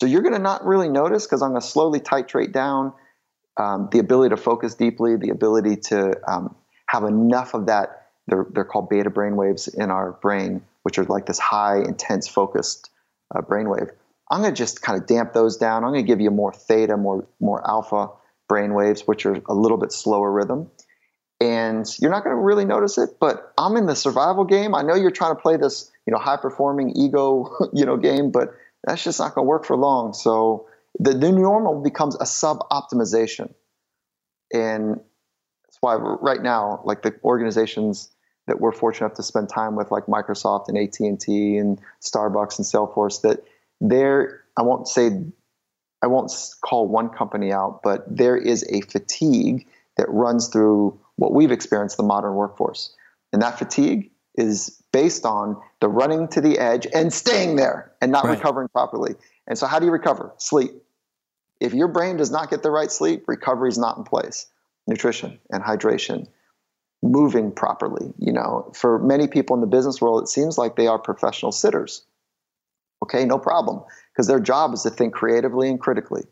So 0.00 0.06
you're 0.06 0.22
going 0.22 0.34
to 0.34 0.40
not 0.40 0.64
really 0.64 0.88
notice 0.88 1.26
because 1.26 1.42
I'm 1.42 1.50
going 1.50 1.60
to 1.60 1.66
slowly 1.66 2.00
titrate 2.00 2.52
down 2.52 2.92
um, 3.56 3.88
the 3.92 3.98
ability 3.98 4.34
to 4.34 4.36
focus 4.36 4.74
deeply, 4.74 5.16
the 5.16 5.30
ability 5.30 5.76
to 5.76 6.14
um, 6.30 6.54
have 6.86 7.04
enough 7.04 7.54
of 7.54 7.66
that. 7.66 8.08
They're, 8.26 8.46
they're 8.50 8.64
called 8.64 8.88
beta 8.88 9.10
brain 9.10 9.36
waves 9.36 9.68
in 9.68 9.90
our 9.90 10.12
brain, 10.12 10.62
which 10.82 10.98
are 10.98 11.04
like 11.04 11.26
this 11.26 11.38
high, 11.38 11.78
intense, 11.78 12.26
focused 12.26 12.90
uh, 13.34 13.42
brain 13.42 13.68
wave. 13.68 13.90
I'm 14.30 14.40
going 14.40 14.54
to 14.54 14.58
just 14.58 14.82
kind 14.82 15.00
of 15.00 15.06
damp 15.06 15.34
those 15.34 15.56
down. 15.56 15.84
I'm 15.84 15.90
going 15.90 16.04
to 16.04 16.06
give 16.06 16.20
you 16.20 16.30
more 16.30 16.52
theta, 16.52 16.96
more 16.96 17.26
more 17.40 17.66
alpha 17.68 18.08
brain 18.48 18.74
waves, 18.74 19.06
which 19.06 19.26
are 19.26 19.40
a 19.46 19.54
little 19.54 19.76
bit 19.76 19.92
slower 19.92 20.32
rhythm 20.32 20.70
and 21.44 21.86
you're 22.00 22.10
not 22.10 22.24
going 22.24 22.34
to 22.34 22.40
really 22.40 22.64
notice 22.64 22.96
it 22.96 23.10
but 23.20 23.52
i'm 23.58 23.76
in 23.76 23.86
the 23.86 23.94
survival 23.94 24.44
game. 24.44 24.74
I 24.74 24.82
know 24.82 24.94
you're 24.94 25.10
trying 25.10 25.36
to 25.36 25.40
play 25.40 25.56
this 25.56 25.90
you 26.06 26.12
know 26.12 26.18
high 26.18 26.38
performing 26.38 26.96
ego 26.96 27.54
you 27.72 27.84
know 27.84 27.96
game 27.96 28.30
but 28.30 28.54
that's 28.84 29.04
just 29.04 29.18
not 29.18 29.34
going 29.34 29.46
to 29.46 29.48
work 29.48 29.64
for 29.64 29.76
long. 29.76 30.12
So 30.12 30.66
the 30.98 31.14
new 31.14 31.32
normal 31.32 31.82
becomes 31.82 32.16
a 32.20 32.26
sub 32.26 32.58
optimization 32.70 33.52
and 34.52 35.00
that's 35.64 35.78
why 35.80 35.94
right 35.96 36.42
now 36.42 36.80
like 36.84 37.02
the 37.02 37.14
organizations 37.24 38.10
that 38.46 38.60
we're 38.60 38.72
fortunate 38.72 39.06
enough 39.06 39.16
to 39.16 39.22
spend 39.22 39.48
time 39.48 39.74
with 39.74 39.90
like 39.90 40.06
microsoft 40.06 40.68
and 40.68 40.78
at&t 40.78 41.56
and 41.56 41.80
starbucks 42.02 42.58
and 42.58 42.66
salesforce 42.66 43.22
that 43.22 43.40
they're 43.80 44.42
i 44.56 44.62
won't 44.62 44.86
say 44.86 45.10
i 46.02 46.06
won't 46.06 46.30
call 46.64 46.86
one 46.86 47.08
company 47.08 47.52
out 47.52 47.80
but 47.82 48.04
there 48.06 48.36
is 48.36 48.64
a 48.70 48.80
fatigue 48.82 49.66
that 49.96 50.06
runs 50.08 50.48
through 50.48 50.98
what 51.16 51.32
we've 51.32 51.52
experienced 51.52 51.96
the 51.96 52.02
modern 52.02 52.34
workforce. 52.34 52.94
And 53.32 53.42
that 53.42 53.58
fatigue 53.58 54.10
is 54.36 54.82
based 54.92 55.24
on 55.24 55.60
the 55.80 55.88
running 55.88 56.28
to 56.28 56.40
the 56.40 56.58
edge 56.58 56.86
and 56.92 57.12
staying 57.12 57.56
there 57.56 57.92
and 58.00 58.12
not 58.12 58.24
right. 58.24 58.36
recovering 58.36 58.68
properly. 58.68 59.14
And 59.46 59.58
so, 59.58 59.66
how 59.66 59.78
do 59.78 59.86
you 59.86 59.92
recover? 59.92 60.32
Sleep. 60.38 60.72
If 61.60 61.74
your 61.74 61.88
brain 61.88 62.16
does 62.16 62.30
not 62.30 62.50
get 62.50 62.62
the 62.62 62.70
right 62.70 62.90
sleep, 62.90 63.24
recovery 63.28 63.68
is 63.68 63.78
not 63.78 63.96
in 63.96 64.04
place. 64.04 64.46
Nutrition 64.86 65.38
and 65.50 65.62
hydration, 65.62 66.26
moving 67.02 67.52
properly. 67.52 68.12
You 68.18 68.32
know, 68.32 68.70
for 68.74 68.98
many 68.98 69.28
people 69.28 69.54
in 69.54 69.60
the 69.60 69.66
business 69.66 70.00
world, 70.00 70.22
it 70.22 70.28
seems 70.28 70.58
like 70.58 70.76
they 70.76 70.86
are 70.86 70.98
professional 70.98 71.52
sitters. 71.52 72.04
Okay, 73.02 73.24
no 73.24 73.38
problem, 73.38 73.82
because 74.12 74.26
their 74.26 74.40
job 74.40 74.72
is 74.74 74.82
to 74.82 74.90
think 74.90 75.14
creatively 75.14 75.68
and 75.68 75.80
critically. 75.80 76.22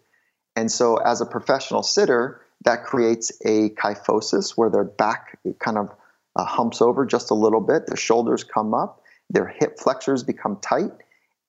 And 0.54 0.70
so, 0.70 0.96
as 0.96 1.20
a 1.20 1.26
professional 1.26 1.82
sitter, 1.82 2.41
that 2.64 2.85
creates 2.85 3.33
a 3.44 3.70
kyphosis 3.70 4.53
where 4.57 4.70
their 4.70 4.85
back 4.85 5.38
kind 5.59 5.79
of 5.79 5.90
uh, 6.37 6.44
humps 6.44 6.81
over 6.81 7.05
just 7.05 7.31
a 7.31 7.35
little 7.35 7.61
bit, 7.61 7.87
their 7.87 7.96
shoulders 7.96 8.44
come 8.44 8.75
up, 8.75 9.03
their 9.31 9.46
hip 9.46 9.79
flexors 9.79 10.22
become 10.22 10.59
tight, 10.61 10.92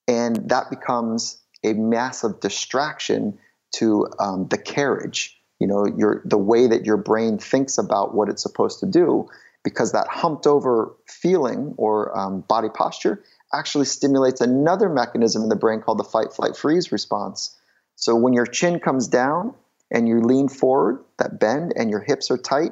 and 0.07 0.49
that 0.49 0.69
becomes 0.69 1.41
a 1.63 1.73
massive 1.73 2.39
distraction 2.39 3.37
to 3.75 4.07
um, 4.19 4.47
the 4.49 4.57
carriage. 4.57 5.39
You 5.59 5.67
know, 5.67 5.85
your 5.85 6.21
the 6.25 6.37
way 6.37 6.67
that 6.67 6.85
your 6.85 6.97
brain 6.97 7.37
thinks 7.37 7.77
about 7.77 8.13
what 8.13 8.27
it's 8.27 8.41
supposed 8.41 8.79
to 8.81 8.85
do, 8.85 9.29
because 9.63 9.93
that 9.93 10.07
humped 10.09 10.45
over 10.45 10.93
feeling 11.07 11.73
or 11.77 12.17
um, 12.17 12.41
body 12.41 12.69
posture 12.69 13.23
actually 13.53 13.85
stimulates 13.85 14.41
another 14.41 14.89
mechanism 14.89 15.43
in 15.43 15.49
the 15.49 15.55
brain 15.55 15.79
called 15.79 15.99
the 15.99 16.03
fight, 16.03 16.33
flight, 16.33 16.57
freeze 16.57 16.91
response. 16.91 17.55
So 17.95 18.15
when 18.15 18.33
your 18.33 18.47
chin 18.47 18.79
comes 18.79 19.07
down, 19.07 19.53
and 19.93 20.07
you 20.07 20.19
lean 20.19 20.49
forward, 20.49 21.05
that 21.19 21.39
bend, 21.39 21.73
and 21.77 21.89
your 21.89 22.01
hips 22.01 22.31
are 22.31 22.37
tight. 22.37 22.71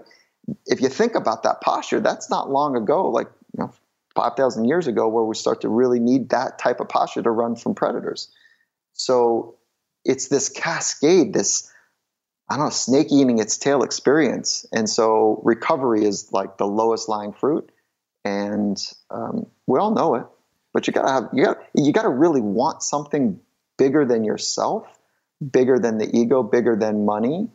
If 0.66 0.82
you 0.82 0.90
think 0.90 1.14
about 1.16 1.44
that 1.44 1.62
posture, 1.62 2.00
that's 2.00 2.30
not 2.30 2.50
long 2.50 2.76
ago, 2.76 3.10
like 3.10 3.28
you 3.56 3.64
know, 3.64 3.72
5,000 4.16 4.66
years 4.66 4.88
ago, 4.88 5.08
where 5.08 5.24
we 5.24 5.36
start 5.36 5.62
to 5.62 5.70
really 5.70 6.00
need 6.00 6.30
that 6.30 6.58
type 6.58 6.80
of 6.80 6.90
posture 6.90 7.22
to 7.22 7.30
run 7.30 7.56
from 7.56 7.76
predators. 7.76 8.30
So 8.94 9.56
it's 10.04 10.28
this 10.28 10.50
cascade, 10.50 11.34
this, 11.34 11.72
I 12.50 12.58
don't 12.58 12.66
know, 12.66 12.72
snake 12.72 13.08
eating 13.12 13.40
its 13.40 13.58
tail 13.58 13.84
experience. 13.84 14.66
And 14.74 14.90
so 14.90 15.42
recovery 15.46 16.04
is 16.04 16.34
like 16.34 16.58
the 16.58 16.68
lowest 16.68 17.08
lying 17.08 17.34
fruit. 17.34 17.72
And 18.26 18.82
um, 19.10 19.46
we 19.68 19.80
all 19.80 19.92
know 19.92 20.16
it, 20.16 20.26
but 20.74 20.88
you 20.88 20.94
gotta 20.94 21.12
have, 21.12 21.30
you 21.34 21.46
gotta, 21.46 21.60
you 21.76 21.94
gotta 21.94 22.10
really 22.10 22.42
want 22.42 22.84
something 22.84 23.40
bigger 23.78 24.06
than 24.06 24.24
yourself 24.24 24.86
bigger 25.42 25.80
than 25.80 25.98
the 25.98 26.10
ego, 26.16 26.44
bigger 26.44 26.76
than 26.76 27.06
money, 27.06 27.50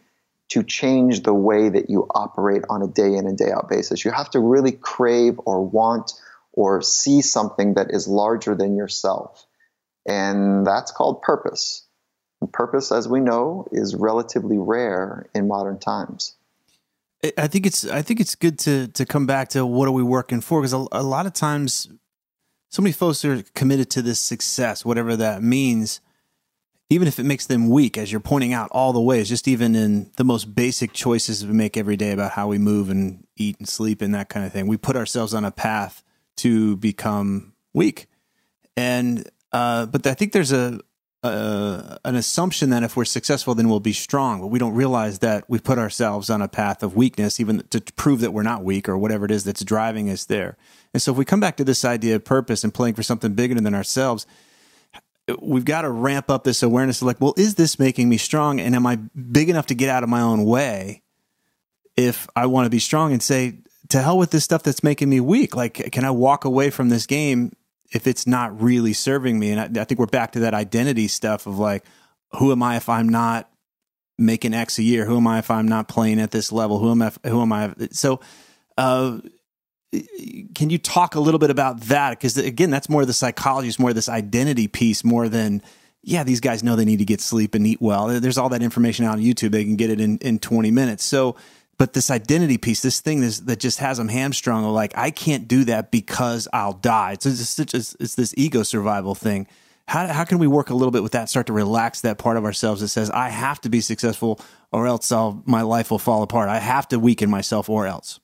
to 0.48 0.62
change 0.62 1.22
the 1.22 1.34
way 1.34 1.68
that 1.68 1.90
you 1.90 2.06
operate 2.10 2.62
on 2.70 2.82
a 2.82 2.86
day 2.86 3.14
in 3.14 3.26
and 3.26 3.36
day 3.36 3.50
out 3.50 3.68
basis. 3.68 4.04
You 4.04 4.12
have 4.12 4.30
to 4.30 4.40
really 4.40 4.72
crave 4.72 5.40
or 5.44 5.64
want 5.64 6.12
or 6.52 6.82
see 6.82 7.20
something 7.20 7.74
that 7.74 7.90
is 7.90 8.08
larger 8.08 8.54
than 8.54 8.76
yourself. 8.76 9.46
And 10.06 10.66
that's 10.66 10.92
called 10.92 11.22
purpose. 11.22 11.86
And 12.40 12.52
purpose, 12.52 12.92
as 12.92 13.08
we 13.08 13.20
know, 13.20 13.66
is 13.72 13.94
relatively 13.94 14.58
rare 14.58 15.28
in 15.34 15.48
modern 15.48 15.78
times. 15.78 16.36
I 17.36 17.48
think 17.48 17.66
it's 17.66 17.86
I 17.86 18.02
think 18.02 18.20
it's 18.20 18.34
good 18.34 18.58
to 18.60 18.88
to 18.88 19.06
come 19.06 19.26
back 19.26 19.48
to 19.50 19.64
what 19.64 19.88
are 19.88 19.92
we 19.92 20.02
working 20.02 20.40
for 20.40 20.60
because 20.60 20.74
a, 20.74 20.86
a 20.92 21.02
lot 21.02 21.26
of 21.26 21.32
times 21.32 21.88
so 22.68 22.82
many 22.82 22.92
folks 22.92 23.24
are 23.24 23.42
committed 23.54 23.90
to 23.90 24.02
this 24.02 24.20
success, 24.20 24.84
whatever 24.84 25.16
that 25.16 25.42
means, 25.42 26.00
even 26.88 27.08
if 27.08 27.18
it 27.18 27.24
makes 27.24 27.46
them 27.46 27.68
weak, 27.68 27.98
as 27.98 28.10
you're 28.10 28.20
pointing 28.20 28.52
out 28.52 28.68
all 28.72 28.92
the 28.92 29.00
ways, 29.00 29.28
just 29.28 29.48
even 29.48 29.74
in 29.74 30.10
the 30.16 30.24
most 30.24 30.54
basic 30.54 30.92
choices 30.92 31.44
we 31.44 31.52
make 31.52 31.76
every 31.76 31.96
day 31.96 32.12
about 32.12 32.32
how 32.32 32.48
we 32.48 32.58
move 32.58 32.90
and 32.90 33.26
eat 33.36 33.58
and 33.58 33.68
sleep 33.68 34.02
and 34.02 34.14
that 34.14 34.28
kind 34.28 34.46
of 34.46 34.52
thing, 34.52 34.66
we 34.66 34.76
put 34.76 34.96
ourselves 34.96 35.34
on 35.34 35.44
a 35.44 35.50
path 35.50 36.02
to 36.36 36.76
become 36.76 37.54
weak. 37.72 38.06
And 38.76 39.28
Uh, 39.52 39.86
but 39.86 40.06
I 40.06 40.14
think 40.14 40.32
there's 40.32 40.52
a, 40.52 40.80
a, 41.22 41.98
an 42.04 42.14
assumption 42.14 42.70
that 42.70 42.82
if 42.82 42.96
we're 42.96 43.06
successful, 43.06 43.54
then 43.54 43.68
we'll 43.68 43.80
be 43.80 43.94
strong. 43.94 44.40
But 44.40 44.48
we 44.48 44.58
don't 44.58 44.74
realize 44.74 45.20
that 45.20 45.44
we 45.48 45.58
put 45.58 45.78
ourselves 45.78 46.28
on 46.28 46.42
a 46.42 46.48
path 46.48 46.82
of 46.82 46.94
weakness, 46.94 47.40
even 47.40 47.62
to 47.70 47.80
prove 47.96 48.20
that 48.20 48.32
we're 48.32 48.42
not 48.42 48.64
weak 48.64 48.88
or 48.88 48.98
whatever 48.98 49.24
it 49.24 49.30
is 49.30 49.44
that's 49.44 49.64
driving 49.64 50.10
us 50.10 50.26
there. 50.26 50.56
And 50.92 51.00
so, 51.00 51.12
if 51.12 51.18
we 51.18 51.24
come 51.24 51.40
back 51.40 51.56
to 51.56 51.64
this 51.64 51.84
idea 51.84 52.16
of 52.16 52.24
purpose 52.24 52.64
and 52.64 52.74
playing 52.74 52.96
for 52.96 53.02
something 53.02 53.34
bigger 53.34 53.54
than 53.54 53.74
ourselves, 53.74 54.26
we've 55.40 55.64
got 55.64 55.82
to 55.82 55.90
ramp 55.90 56.30
up 56.30 56.44
this 56.44 56.62
awareness 56.62 57.00
of 57.00 57.06
like, 57.06 57.20
well, 57.20 57.34
is 57.36 57.56
this 57.56 57.78
making 57.78 58.08
me 58.08 58.16
strong? 58.16 58.60
And 58.60 58.74
am 58.74 58.86
I 58.86 58.96
big 58.96 59.48
enough 59.48 59.66
to 59.66 59.74
get 59.74 59.88
out 59.88 60.02
of 60.02 60.08
my 60.08 60.20
own 60.20 60.44
way 60.44 61.02
if 61.96 62.28
I 62.36 62.46
want 62.46 62.66
to 62.66 62.70
be 62.70 62.78
strong 62.78 63.12
and 63.12 63.22
say, 63.22 63.58
to 63.88 64.02
hell 64.02 64.18
with 64.18 64.30
this 64.30 64.44
stuff 64.44 64.62
that's 64.62 64.82
making 64.82 65.08
me 65.08 65.20
weak? 65.20 65.56
Like, 65.56 65.90
can 65.92 66.04
I 66.04 66.10
walk 66.10 66.44
away 66.44 66.70
from 66.70 66.88
this 66.88 67.06
game 67.06 67.52
if 67.92 68.06
it's 68.06 68.26
not 68.26 68.60
really 68.60 68.92
serving 68.92 69.38
me? 69.38 69.50
And 69.50 69.78
I, 69.78 69.82
I 69.82 69.84
think 69.84 69.98
we're 69.98 70.06
back 70.06 70.32
to 70.32 70.40
that 70.40 70.54
identity 70.54 71.08
stuff 71.08 71.46
of 71.46 71.58
like, 71.58 71.84
who 72.32 72.52
am 72.52 72.62
I 72.62 72.76
if 72.76 72.88
I'm 72.88 73.08
not 73.08 73.48
making 74.18 74.54
X 74.54 74.78
a 74.78 74.82
year? 74.82 75.04
Who 75.06 75.16
am 75.16 75.26
I 75.26 75.38
if 75.38 75.50
I'm 75.50 75.68
not 75.68 75.88
playing 75.88 76.20
at 76.20 76.30
this 76.30 76.52
level? 76.52 76.78
Who 76.78 76.90
am 76.90 77.02
I? 77.02 77.12
Who 77.24 77.42
am 77.42 77.52
I? 77.52 77.74
So, 77.92 78.20
uh, 78.76 79.18
can 80.54 80.70
you 80.70 80.78
talk 80.78 81.14
a 81.14 81.20
little 81.20 81.38
bit 81.38 81.50
about 81.50 81.82
that? 81.82 82.10
Because 82.10 82.36
again, 82.36 82.70
that's 82.70 82.88
more 82.88 83.02
of 83.02 83.06
the 83.06 83.12
psychology, 83.12 83.68
it's 83.68 83.78
more 83.78 83.90
of 83.90 83.96
this 83.96 84.08
identity 84.08 84.68
piece, 84.68 85.04
more 85.04 85.28
than 85.28 85.62
yeah, 86.02 86.22
these 86.22 86.40
guys 86.40 86.62
know 86.62 86.76
they 86.76 86.84
need 86.84 87.00
to 87.00 87.04
get 87.04 87.20
sleep 87.20 87.54
and 87.56 87.66
eat 87.66 87.80
well. 87.80 88.06
There's 88.06 88.38
all 88.38 88.48
that 88.50 88.62
information 88.62 89.04
out 89.04 89.14
on 89.14 89.20
YouTube; 89.20 89.50
they 89.50 89.64
can 89.64 89.76
get 89.76 89.90
it 89.90 90.00
in 90.00 90.18
in 90.18 90.38
20 90.38 90.70
minutes. 90.70 91.04
So, 91.04 91.36
but 91.78 91.94
this 91.94 92.10
identity 92.10 92.58
piece, 92.58 92.80
this 92.80 93.00
thing 93.00 93.20
this, 93.20 93.40
that 93.40 93.58
just 93.58 93.80
has 93.80 93.98
them 93.98 94.08
hamstrung, 94.08 94.64
like 94.64 94.96
I 94.96 95.10
can't 95.10 95.48
do 95.48 95.64
that 95.64 95.90
because 95.90 96.46
I'll 96.52 96.74
die. 96.74 97.12
It's 97.12 97.26
it's, 97.26 97.58
it's, 97.58 97.96
it's 97.98 98.14
this 98.14 98.34
ego 98.36 98.62
survival 98.62 99.14
thing. 99.14 99.48
How, 99.88 100.08
how 100.08 100.24
can 100.24 100.38
we 100.38 100.48
work 100.48 100.70
a 100.70 100.74
little 100.74 100.90
bit 100.90 101.02
with 101.04 101.12
that? 101.12 101.28
Start 101.28 101.46
to 101.46 101.52
relax 101.52 102.00
that 102.00 102.18
part 102.18 102.36
of 102.36 102.44
ourselves 102.44 102.80
that 102.80 102.88
says 102.88 103.10
I 103.10 103.28
have 103.28 103.60
to 103.62 103.68
be 103.68 103.80
successful, 103.80 104.40
or 104.72 104.86
else 104.86 105.12
I'll, 105.12 105.42
my 105.46 105.62
life 105.62 105.90
will 105.90 106.00
fall 106.00 106.22
apart. 106.22 106.48
I 106.48 106.58
have 106.58 106.88
to 106.88 106.98
weaken 106.98 107.30
myself, 107.30 107.68
or 107.68 107.86
else. 107.86 108.18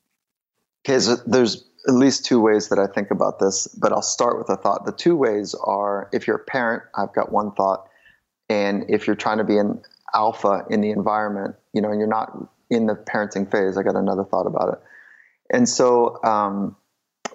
Okay, 0.84 0.98
so 0.98 1.16
there's 1.26 1.64
at 1.86 1.94
least 1.94 2.24
two 2.24 2.40
ways 2.40 2.68
that 2.68 2.78
I 2.78 2.86
think 2.86 3.10
about 3.10 3.38
this, 3.38 3.66
but 3.68 3.92
I'll 3.92 4.02
start 4.02 4.38
with 4.38 4.48
a 4.50 4.56
thought. 4.56 4.84
The 4.84 4.92
two 4.92 5.16
ways 5.16 5.54
are 5.54 6.08
if 6.12 6.26
you're 6.26 6.36
a 6.36 6.44
parent, 6.44 6.82
I've 6.96 7.12
got 7.12 7.32
one 7.32 7.52
thought, 7.52 7.88
and 8.48 8.84
if 8.88 9.06
you're 9.06 9.16
trying 9.16 9.38
to 9.38 9.44
be 9.44 9.58
an 9.58 9.80
alpha 10.14 10.64
in 10.70 10.80
the 10.80 10.90
environment, 10.90 11.54
you 11.72 11.80
know, 11.80 11.90
and 11.90 11.98
you're 11.98 12.08
not 12.08 12.36
in 12.70 12.86
the 12.86 12.94
parenting 12.94 13.50
phase, 13.50 13.76
I 13.76 13.82
got 13.82 13.96
another 13.96 14.24
thought 14.24 14.46
about 14.46 14.74
it. 14.74 14.80
And 15.50 15.68
so 15.68 16.22
um, 16.24 16.76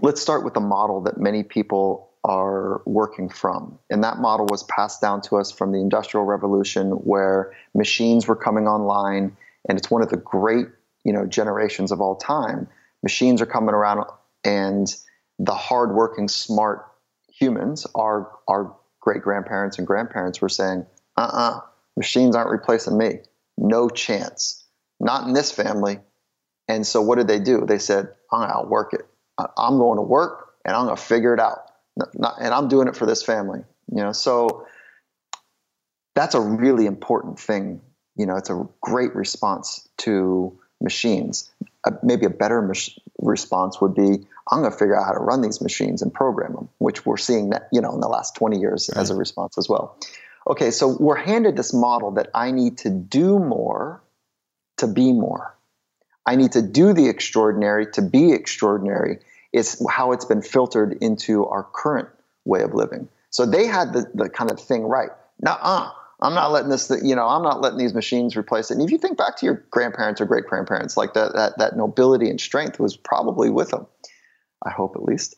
let's 0.02 0.22
start 0.22 0.44
with 0.44 0.54
the 0.54 0.60
model 0.60 1.02
that 1.02 1.18
many 1.18 1.44
people 1.44 2.10
are 2.24 2.82
working 2.86 3.30
from. 3.30 3.80
And 3.90 4.04
that 4.04 4.18
model 4.18 4.46
was 4.50 4.64
passed 4.64 5.00
down 5.00 5.22
to 5.22 5.38
us 5.38 5.52
from 5.52 5.72
the 5.72 5.80
Industrial 5.80 6.26
Revolution, 6.26 6.92
where 6.92 7.54
machines 7.74 8.28
were 8.28 8.36
coming 8.36 8.68
online, 8.68 9.38
and 9.70 9.78
it's 9.78 9.90
one 9.90 10.02
of 10.02 10.10
the 10.10 10.18
great, 10.18 10.68
you 11.06 11.14
know, 11.14 11.26
generations 11.26 11.92
of 11.92 12.02
all 12.02 12.16
time 12.16 12.68
machines 13.08 13.42
are 13.42 13.46
coming 13.46 13.74
around 13.74 14.06
and 14.44 14.94
the 15.40 15.56
hardworking, 15.56 16.28
smart 16.28 16.86
humans, 17.34 17.88
our 17.96 18.30
our 18.50 18.76
great 19.00 19.22
grandparents 19.22 19.78
and 19.78 19.88
grandparents 19.88 20.42
were 20.42 20.50
saying, 20.50 20.86
uh 21.16 21.30
uh 21.32 21.60
machines 21.96 22.36
aren't 22.36 22.50
replacing 22.50 22.98
me. 22.98 23.20
No 23.58 23.88
chance. 23.88 24.66
Not 25.00 25.26
in 25.26 25.34
this 25.34 25.54
family. 25.54 26.00
And 26.68 26.86
so 26.86 27.02
what 27.02 27.18
did 27.18 27.30
they 27.30 27.40
do? 27.40 27.66
They 27.66 27.80
said, 27.80 28.10
I'll 28.30 28.68
work 28.68 28.94
it. 28.94 29.08
I'm 29.38 29.78
going 29.78 29.96
to 29.96 30.02
work 30.02 30.56
and 30.66 30.76
I'm 30.76 30.86
going 30.88 30.98
to 30.98 31.02
figure 31.02 31.34
it 31.34 31.40
out. 31.40 31.60
and 31.96 32.54
I'm 32.54 32.68
doing 32.68 32.90
it 32.90 32.98
for 32.98 33.06
this 33.06 33.24
family. 33.24 33.62
You 33.90 34.04
know, 34.04 34.12
so 34.12 34.68
that's 36.14 36.36
a 36.36 36.42
really 36.42 36.88
important 36.88 37.40
thing. 37.40 37.80
You 38.18 38.26
know, 38.26 38.36
it's 38.36 38.50
a 38.50 38.68
great 38.82 39.16
response 39.16 39.88
to 40.00 40.60
machines 40.82 41.50
a, 41.88 42.00
maybe 42.04 42.26
a 42.26 42.30
better 42.30 42.62
mach- 42.62 42.98
response 43.20 43.82
would 43.82 43.96
be 43.96 44.26
i'm 44.52 44.62
going 44.62 44.72
to 44.72 44.78
figure 44.78 44.96
out 44.96 45.06
how 45.06 45.14
to 45.14 45.20
run 45.20 45.42
these 45.42 45.62
machines 45.62 46.02
and 46.02 46.14
program 46.14 46.54
them 46.54 46.70
which 46.78 47.06
we're 47.06 47.18
seeing 47.18 47.50
that 47.50 47.68
you 47.72 47.82
know 47.82 47.94
in 47.94 48.00
the 48.00 48.08
last 48.08 48.36
20 48.36 48.60
years 48.60 48.90
right. 48.94 49.02
as 49.02 49.10
a 49.10 49.16
response 49.16 49.58
as 49.58 49.68
well. 49.68 49.98
Okay 50.46 50.72
so 50.72 50.96
we're 51.00 51.16
handed 51.16 51.58
this 51.58 51.74
model 51.74 52.12
that 52.12 52.30
i 52.34 52.52
need 52.52 52.78
to 52.80 52.90
do 52.90 53.40
more 53.40 54.02
to 54.78 54.88
be 54.88 55.12
more. 55.12 55.56
I 56.26 56.36
need 56.36 56.54
to 56.54 56.62
do 56.62 56.94
the 56.94 57.08
extraordinary 57.08 57.88
to 57.94 58.02
be 58.02 58.32
extraordinary. 58.32 59.20
It's 59.54 59.84
how 59.90 60.12
it's 60.12 60.26
been 60.26 60.42
filtered 60.42 60.98
into 61.02 61.46
our 61.46 61.64
current 61.64 62.10
way 62.46 62.62
of 62.62 62.74
living. 62.74 63.08
So 63.30 63.46
they 63.46 63.66
had 63.66 63.94
the, 63.94 64.10
the 64.14 64.30
kind 64.30 64.52
of 64.52 64.60
thing 64.60 64.84
right 64.84 65.10
now 65.42 65.58
uh 65.62 65.92
I'm 66.20 66.34
not 66.34 66.52
letting 66.52 66.70
this, 66.70 66.92
you 67.04 67.16
know, 67.16 67.28
I'm 67.28 67.44
not 67.44 67.62
letting 67.62 67.78
these 67.78 67.94
machines 67.94 68.36
replace 68.36 68.72
it. 68.72 68.76
And 68.76 68.84
if 68.84 68.92
you 68.92 68.98
think 68.98 69.18
back 69.18 69.38
to 69.38 69.46
your 69.46 69.66
grandparents 69.70 70.20
or 70.20 70.26
great 70.26 70.46
grandparents, 70.46 70.98
like 70.98 71.14
that, 71.14 71.34
that, 71.34 71.58
that 71.60 71.78
nobility 71.78 72.30
and 72.30 72.42
strength 72.42 72.80
was 72.80 72.98
probably 72.98 73.50
with 73.50 73.70
them. 73.70 73.86
I 74.66 74.72
hope 74.72 74.96
at 74.96 75.04
least. 75.04 75.36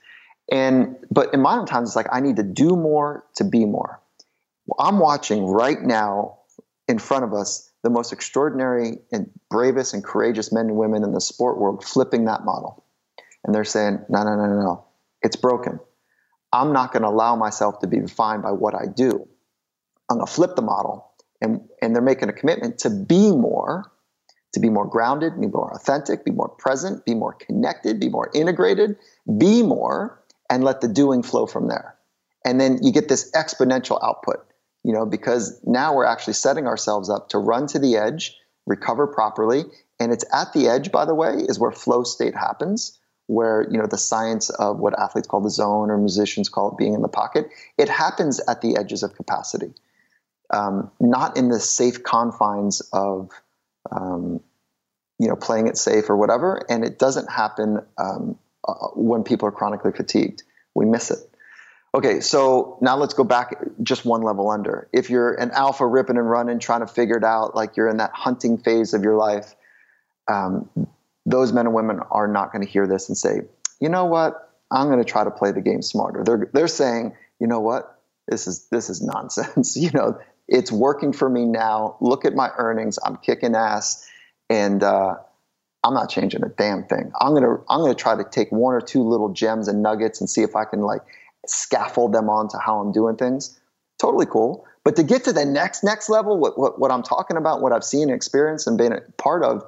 And, 0.52 0.96
but 1.12 1.34
in 1.34 1.42
modern 1.42 1.66
times, 1.66 1.90
it's 1.90 1.96
like, 1.96 2.08
I 2.12 2.22
need 2.22 2.38
to 2.38 2.44
do 2.44 2.70
more 2.70 3.26
to 3.36 3.44
be 3.44 3.66
more. 3.66 4.02
Well, 4.66 4.88
I'm 4.88 5.00
watching 5.00 5.46
right 5.46 5.80
now 5.82 6.40
in 6.88 6.98
front 6.98 7.24
of 7.24 7.34
us 7.34 7.70
the 7.84 7.90
most 7.90 8.12
extraordinary 8.14 9.00
and 9.12 9.30
bravest 9.50 9.94
and 9.94 10.04
courageous 10.04 10.52
men 10.52 10.68
and 10.68 10.76
women 10.76 11.04
in 11.04 11.12
the 11.14 11.22
sport 11.22 11.60
world 11.60 11.84
flipping 11.84 12.26
that 12.26 12.44
model. 12.44 12.84
And 13.44 13.54
they're 13.54 13.64
saying, 13.64 14.06
no, 14.10 14.24
no, 14.24 14.36
no, 14.36 14.48
no, 14.48 14.62
no. 14.62 14.86
It's 15.22 15.36
broken. 15.36 15.80
I'm 16.52 16.74
not 16.74 16.92
going 16.92 17.04
to 17.04 17.10
allow 17.10 17.36
myself 17.36 17.80
to 17.80 17.88
be 17.88 18.00
defined 18.00 18.44
by 18.44 18.52
what 18.52 18.74
I 18.74 18.86
do. 18.88 19.28
I'm 20.10 20.18
going 20.18 20.28
to 20.28 20.34
flip 20.34 20.56
the 20.56 20.62
model. 20.62 21.12
And, 21.42 21.62
and 21.82 21.96
they're 21.96 22.02
making 22.02 22.30
a 22.30 22.34
commitment 22.34 22.80
to 22.80 22.90
be 22.90 23.32
more, 23.32 23.92
to 24.54 24.60
be 24.60 24.70
more 24.70 24.86
grounded, 24.86 25.40
be 25.40 25.48
more 25.48 25.74
authentic, 25.74 26.26
be 26.26 26.32
more 26.32 26.50
present, 26.50 27.06
be 27.06 27.16
more 27.16 27.34
connected, 27.34 28.00
be 28.00 28.10
more 28.10 28.30
integrated, 28.34 28.98
be 29.38 29.64
more, 29.64 30.22
and 30.50 30.64
let 30.64 30.82
the 30.82 30.88
doing 30.88 31.24
flow 31.24 31.46
from 31.46 31.68
there. 31.68 31.96
And 32.46 32.60
then 32.60 32.80
you 32.82 32.92
get 32.92 33.08
this 33.08 33.32
exponential 33.32 34.00
output, 34.04 34.46
you 34.84 34.94
know, 34.94 35.06
because 35.06 35.62
now 35.64 35.96
we're 35.96 36.06
actually 36.06 36.34
setting 36.34 36.68
ourselves 36.68 37.10
up 37.10 37.30
to 37.30 37.38
run 37.38 37.68
to 37.68 37.80
the 37.80 37.96
edge, 37.96 38.36
recover 38.66 39.08
properly. 39.08 39.64
And 40.00 40.12
it's 40.12 40.26
at 40.34 40.52
the 40.54 40.68
edge, 40.68 40.92
by 40.92 41.06
the 41.06 41.16
way, 41.16 41.36
is 41.38 41.60
where 41.60 41.72
flow 41.72 42.04
state 42.04 42.36
happens 42.36 43.00
where 43.30 43.68
you 43.70 43.78
know 43.78 43.86
the 43.86 43.98
science 43.98 44.50
of 44.50 44.80
what 44.80 44.98
athletes 45.00 45.28
call 45.28 45.40
the 45.40 45.52
zone 45.52 45.92
or 45.92 45.98
musicians 46.00 46.50
call 46.50 46.72
it 46.72 46.78
being 46.80 46.96
in 46.96 47.04
the 47.04 47.08
pocket 47.08 47.48
it 47.78 47.88
happens 47.88 48.42
at 48.48 48.62
the 48.62 48.76
edges 48.76 49.04
of 49.04 49.14
capacity 49.14 49.72
um, 50.52 50.92
not 51.00 51.38
in 51.38 51.50
the 51.50 51.60
safe 51.60 52.04
confines 52.04 52.82
of 52.94 53.30
um, 53.92 54.42
you 55.18 55.28
know 55.28 55.36
playing 55.36 55.68
it 55.68 55.78
safe 55.78 56.10
or 56.10 56.18
whatever. 56.18 56.66
And 56.70 56.84
it 56.84 57.00
doesn't 57.00 57.30
happen 57.30 57.80
um, 57.98 58.38
uh, 58.68 58.74
when 58.96 59.24
people 59.24 59.48
are 59.48 59.52
chronically 59.52 59.92
fatigued. 59.92 60.44
We 60.76 60.86
miss 60.86 61.12
it. 61.12 61.20
Okay 61.96 62.20
so 62.20 62.78
now 62.82 62.98
let's 62.98 63.16
go 63.16 63.24
back 63.24 63.58
just 63.82 64.06
one 64.06 64.22
level 64.22 64.50
under. 64.50 64.88
If 64.94 65.10
you're 65.10 65.34
an 65.34 65.52
alpha 65.52 65.86
ripping 65.86 66.18
and 66.18 66.30
running 66.30 66.60
trying 66.60 66.82
to 66.82 66.88
figure 66.88 67.18
it 67.18 67.24
out 67.24 67.56
like 67.56 67.78
you're 67.78 67.90
in 67.90 67.98
that 67.98 68.12
hunting 68.14 68.58
phase 68.58 68.94
of 68.94 69.04
your 69.04 69.16
life 69.16 69.56
um, 70.28 70.70
those 71.26 71.52
men 71.52 71.66
and 71.66 71.74
women 71.74 72.00
are 72.12 72.28
not 72.28 72.52
going 72.52 72.64
to 72.64 72.72
hear 72.72 72.86
this 72.86 73.10
and 73.10 73.18
say 73.18 73.42
you 73.80 73.90
know 73.90 74.06
what? 74.06 74.54
I'm 74.72 74.88
going 74.88 75.00
to 75.00 75.10
try 75.10 75.24
to 75.24 75.32
play 75.32 75.52
the 75.52 75.62
game 75.62 75.82
smarter. 75.82 76.24
They're, 76.24 76.50
they're 76.54 76.68
saying 76.68 77.16
you 77.40 77.48
know 77.48 77.60
what? 77.60 78.00
This 78.28 78.46
is 78.46 78.68
this 78.70 78.90
is 78.90 79.02
nonsense. 79.02 79.76
You 79.80 79.90
know 79.92 80.20
it's 80.50 80.72
working 80.72 81.14
for 81.14 81.30
me 81.30 81.46
now. 81.46 81.96
Look 82.02 82.26
at 82.26 82.34
my 82.34 82.50
earnings. 82.58 82.98
I'm 83.06 83.18
kicking 83.18 83.56
ass, 83.56 84.06
and 84.50 84.84
uh, 84.84 85.16
I'm 85.84 85.94
not 85.94 86.10
changing 86.10 86.44
a 86.44 86.50
damn 86.50 86.84
thing. 86.84 87.12
I'm 87.22 87.34
gonna 87.34 87.56
I'm 87.70 87.82
gonna 87.82 87.96
try 87.96 88.16
to 88.16 88.24
take 88.24 88.52
one 88.52 88.74
or 88.74 88.82
two 88.82 89.04
little 89.04 89.30
gems 89.30 89.68
and 89.68 89.82
nuggets 89.82 90.20
and 90.20 90.30
see 90.30 90.42
if 90.42 90.56
I 90.56 90.66
can 90.66 90.82
like 90.82 91.02
scaffold 91.46 92.14
them 92.14 92.30
onto 92.30 92.58
how 92.58 92.80
I'm 92.80 92.92
doing 92.92 93.16
things. 93.16 93.60
Totally 94.00 94.26
cool. 94.26 94.66
But 94.84 94.96
to 94.96 95.04
get 95.04 95.24
to 95.26 95.34
the 95.34 95.46
next 95.46 95.84
next 95.84 96.10
level, 96.10 96.38
what 96.38 96.58
what, 96.58 96.80
what 96.80 96.92
I'm 96.92 97.04
talking 97.04 97.38
about, 97.38 97.62
what 97.62 97.72
I've 97.72 97.84
seen 97.84 98.04
and 98.04 98.12
experienced 98.12 98.68
and 98.68 98.78
been 98.78 98.92
a 98.92 99.02
part 99.18 99.44
of, 99.44 99.64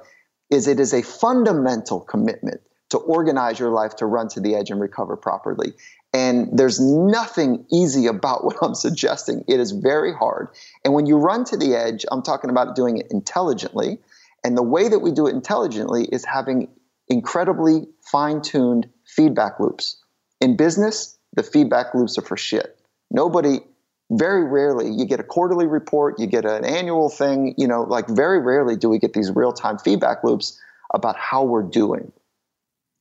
is 0.50 0.66
it 0.66 0.80
is 0.80 0.92
a 0.92 1.02
fundamental 1.02 2.00
commitment 2.00 2.60
to 2.90 2.98
organize 2.98 3.58
your 3.58 3.70
life 3.70 3.96
to 3.96 4.06
run 4.06 4.28
to 4.28 4.40
the 4.40 4.54
edge 4.54 4.70
and 4.70 4.80
recover 4.80 5.16
properly. 5.16 5.72
And 6.12 6.48
there's 6.52 6.78
nothing 6.78 7.64
easy 7.72 8.06
about 8.06 8.44
what 8.44 8.56
I'm 8.62 8.74
suggesting. 8.74 9.44
It 9.48 9.60
is 9.60 9.72
very 9.72 10.12
hard. 10.12 10.48
And 10.84 10.92
when 10.92 11.06
you 11.06 11.16
run 11.16 11.44
to 11.44 11.56
the 11.56 11.74
edge, 11.74 12.04
I'm 12.10 12.22
talking 12.22 12.50
about 12.50 12.76
doing 12.76 12.98
it 12.98 13.06
intelligently. 13.10 13.98
And 14.44 14.56
the 14.56 14.62
way 14.62 14.88
that 14.88 14.98
we 14.98 15.12
do 15.12 15.26
it 15.26 15.34
intelligently 15.34 16.04
is 16.04 16.24
having 16.24 16.68
incredibly 17.08 17.86
fine 18.02 18.42
tuned 18.42 18.88
feedback 19.06 19.58
loops. 19.58 20.02
In 20.40 20.56
business, 20.56 21.18
the 21.34 21.42
feedback 21.42 21.94
loops 21.94 22.18
are 22.18 22.22
for 22.22 22.36
shit. 22.36 22.78
Nobody, 23.10 23.60
very 24.10 24.44
rarely, 24.44 24.90
you 24.90 25.06
get 25.06 25.20
a 25.20 25.24
quarterly 25.24 25.66
report, 25.66 26.18
you 26.18 26.26
get 26.26 26.44
an 26.44 26.64
annual 26.64 27.08
thing, 27.08 27.54
you 27.56 27.66
know, 27.66 27.82
like 27.82 28.08
very 28.08 28.40
rarely 28.40 28.76
do 28.76 28.88
we 28.88 28.98
get 28.98 29.12
these 29.12 29.30
real 29.34 29.52
time 29.52 29.78
feedback 29.78 30.24
loops 30.24 30.60
about 30.92 31.16
how 31.16 31.44
we're 31.44 31.62
doing. 31.62 32.12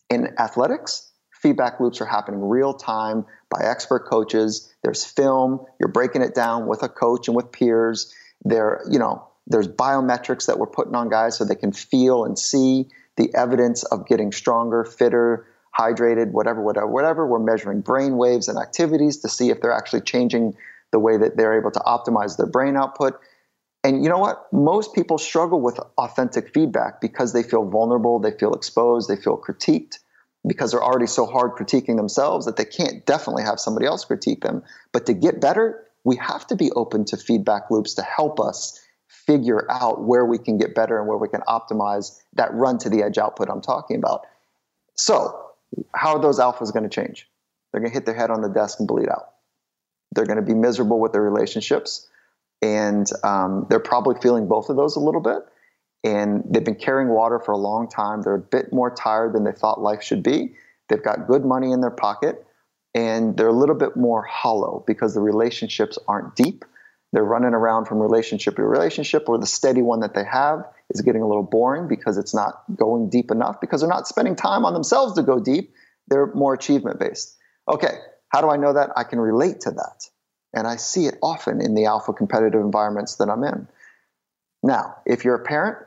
In 0.10 0.34
athletics, 0.38 1.11
feedback 1.42 1.80
loops 1.80 2.02
are 2.02 2.06
happening 2.06 2.48
real 2.48 2.74
time 2.74 3.26
by 3.50 3.62
expert 3.64 4.08
coaches. 4.10 4.74
There's 4.84 5.04
film. 5.04 5.66
You're 5.80 5.90
breaking 5.90 6.22
it 6.22 6.36
down 6.36 6.68
with 6.68 6.84
a 6.84 6.90
coach 6.90 7.28
and 7.28 7.36
with 7.36 7.52
peers. 7.52 8.14
There, 8.44 8.82
you 8.90 9.00
know, 9.00 9.28
there's 9.48 9.68
biometrics 9.68 10.46
that 10.48 10.60
we're 10.60 10.68
putting 10.68 10.96
on 10.96 11.10
guys 11.10 11.38
so 11.38 11.46
they 11.46 11.56
can 11.56 11.74
feel 11.74 12.26
and 12.26 12.38
see 12.38 12.88
the 13.18 13.34
evidence 13.36 13.84
of 13.84 14.08
getting 14.08 14.32
stronger, 14.32 14.86
fitter, 14.86 15.48
hydrated, 15.78 16.32
whatever, 16.32 16.62
whatever, 16.62 16.88
whatever. 16.88 17.28
We're 17.28 17.40
measuring 17.40 17.82
brain 17.82 18.18
waves 18.18 18.48
and 18.48 18.58
activities 18.58 19.18
to 19.18 19.30
see 19.30 19.50
if 19.50 19.62
they're 19.62 19.74
actually 19.74 20.02
changing 20.02 20.56
the 20.92 21.00
way 21.00 21.18
that 21.18 21.38
they're 21.38 21.58
able 21.58 21.72
to 21.72 21.80
optimize 21.80 22.38
their 22.38 22.48
brain 22.48 22.76
output. 22.76 23.20
And 23.84 24.04
you 24.04 24.10
know 24.10 24.20
what? 24.20 24.48
Most 24.52 24.94
people 24.94 25.18
struggle 25.18 25.60
with 25.60 25.80
authentic 25.98 26.54
feedback 26.54 27.02
because 27.02 27.34
they 27.34 27.42
feel 27.42 27.68
vulnerable, 27.68 28.20
they 28.20 28.32
feel 28.32 28.54
exposed, 28.54 29.10
they 29.10 29.16
feel 29.16 29.38
critiqued 29.38 29.98
because 30.48 30.72
they're 30.72 30.84
already 30.84 31.08
so 31.08 31.26
hard 31.26 31.52
critiquing 31.52 31.98
themselves 31.98 32.46
that 32.46 32.58
they 32.58 32.66
can't 32.66 33.06
definitely 33.06 33.44
have 33.44 33.60
somebody 33.60 33.86
else 33.86 34.06
critique 34.06 34.42
them. 34.42 34.64
But 34.92 35.06
to 35.06 35.14
get 35.14 35.40
better, 35.40 35.86
we 36.04 36.16
have 36.18 36.48
to 36.48 36.56
be 36.56 36.72
open 36.72 37.06
to 37.06 37.18
feedback 37.18 37.70
loops 37.70 37.94
to 37.96 38.02
help 38.02 38.40
us 38.40 38.80
figure 39.08 39.70
out 39.70 40.04
where 40.04 40.26
we 40.26 40.38
can 40.38 40.58
get 40.58 40.74
better 40.74 40.98
and 40.98 41.08
where 41.08 41.18
we 41.18 41.28
can 41.28 41.42
optimize 41.42 42.20
that 42.34 42.54
run 42.54 42.78
to 42.80 42.90
the 42.90 43.04
edge 43.04 43.18
output 43.18 43.50
I'm 43.50 43.62
talking 43.62 43.98
about. 43.98 44.26
So, 44.96 45.52
how 45.94 46.16
are 46.16 46.22
those 46.22 46.40
alphas 46.40 46.74
going 46.74 46.84
to 46.84 46.90
change? 46.90 47.30
They're 47.72 47.82
going 47.82 47.92
to 47.92 47.94
hit 47.94 48.06
their 48.06 48.16
head 48.16 48.30
on 48.30 48.42
the 48.42 48.50
desk 48.50 48.80
and 48.80 48.88
bleed 48.88 49.10
out. 49.10 49.34
They're 50.12 50.26
going 50.26 50.40
to 50.40 50.46
be 50.46 50.54
miserable 50.54 51.00
with 51.00 51.14
their 51.14 51.22
relationships. 51.22 52.10
And 52.62 53.08
um, 53.24 53.68
they're 53.70 53.80
probably 53.80 54.16
feeling 54.22 54.48
both 54.48 54.70
of 54.70 54.76
those 54.76 54.96
a 54.96 55.00
little 55.00 55.22
bit. 55.22 55.40
And 56.04 56.44
they've 56.50 56.64
been 56.64 56.76
carrying 56.76 57.10
water 57.10 57.40
for 57.40 57.52
a 57.52 57.58
long 57.58 57.88
time. 57.88 58.22
They're 58.22 58.36
a 58.36 58.40
bit 58.40 58.74
more 58.74 58.90
tired 58.90 59.34
than 59.34 59.44
they 59.44 59.52
thought 59.52 59.82
life 59.82 60.02
should 60.02 60.24
be. 60.24 60.56
They've 60.90 61.04
got 61.04 61.28
good 61.28 61.46
money 61.46 61.72
in 61.72 61.82
their 61.82 61.92
pocket. 61.92 62.46
And 62.94 63.38
they're 63.38 63.48
a 63.48 63.54
little 63.54 63.76
bit 63.76 63.96
more 63.96 64.24
hollow 64.24 64.84
because 64.86 65.14
the 65.14 65.22
relationships 65.22 65.98
aren't 66.08 66.36
deep 66.36 66.66
they're 67.14 67.24
running 67.24 67.54
around 67.54 67.86
from 67.86 68.00
relationship 68.00 68.56
to 68.56 68.64
relationship, 68.64 69.28
or 69.28 69.38
the 69.38 69.46
steady 69.46 69.82
one 69.82 70.00
that 70.00 70.14
they 70.14 70.24
have 70.24 70.66
is 70.90 71.02
getting 71.02 71.22
a 71.22 71.28
little 71.28 71.44
boring 71.44 71.88
because 71.88 72.18
it's 72.18 72.34
not 72.34 72.64
going 72.76 73.10
deep 73.10 73.32
enough 73.32 73.60
because 73.60 73.82
they're 73.82 73.90
not 73.90 74.08
spending 74.08 74.36
time 74.36 74.66
on 74.66 74.74
themselves 74.74 75.14
to 75.16 75.24
go 75.24 75.40
deep. 75.40 75.74
They're 76.08 76.28
more 76.34 76.54
achievement 76.54 77.00
based. 77.00 77.38
Okay, 77.68 77.96
how 78.30 78.42
do 78.42 78.50
I 78.50 78.58
know 78.58 78.74
that? 78.74 78.92
I 78.96 79.04
can 79.04 79.20
relate 79.20 79.62
to 79.62 79.72
that. 79.72 80.08
And 80.54 80.68
I 80.68 80.78
see 80.78 81.06
it 81.06 81.18
often 81.22 81.62
in 81.62 81.76
the 81.76 81.86
alpha 81.86 82.14
competitive 82.14 82.62
environments 82.62 83.16
that 83.16 83.30
I'm 83.30 83.44
in. 83.44 83.68
Now, 84.64 84.96
if 85.06 85.26
you're 85.26 85.36
a 85.36 85.44
parent, 85.44 85.78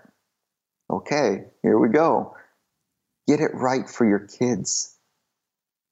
okay, 0.90 1.44
here 1.62 1.78
we 1.78 1.88
go. 1.88 2.34
Get 3.26 3.40
it 3.40 3.52
right 3.54 3.88
for 3.88 4.06
your 4.06 4.20
kids. 4.20 4.96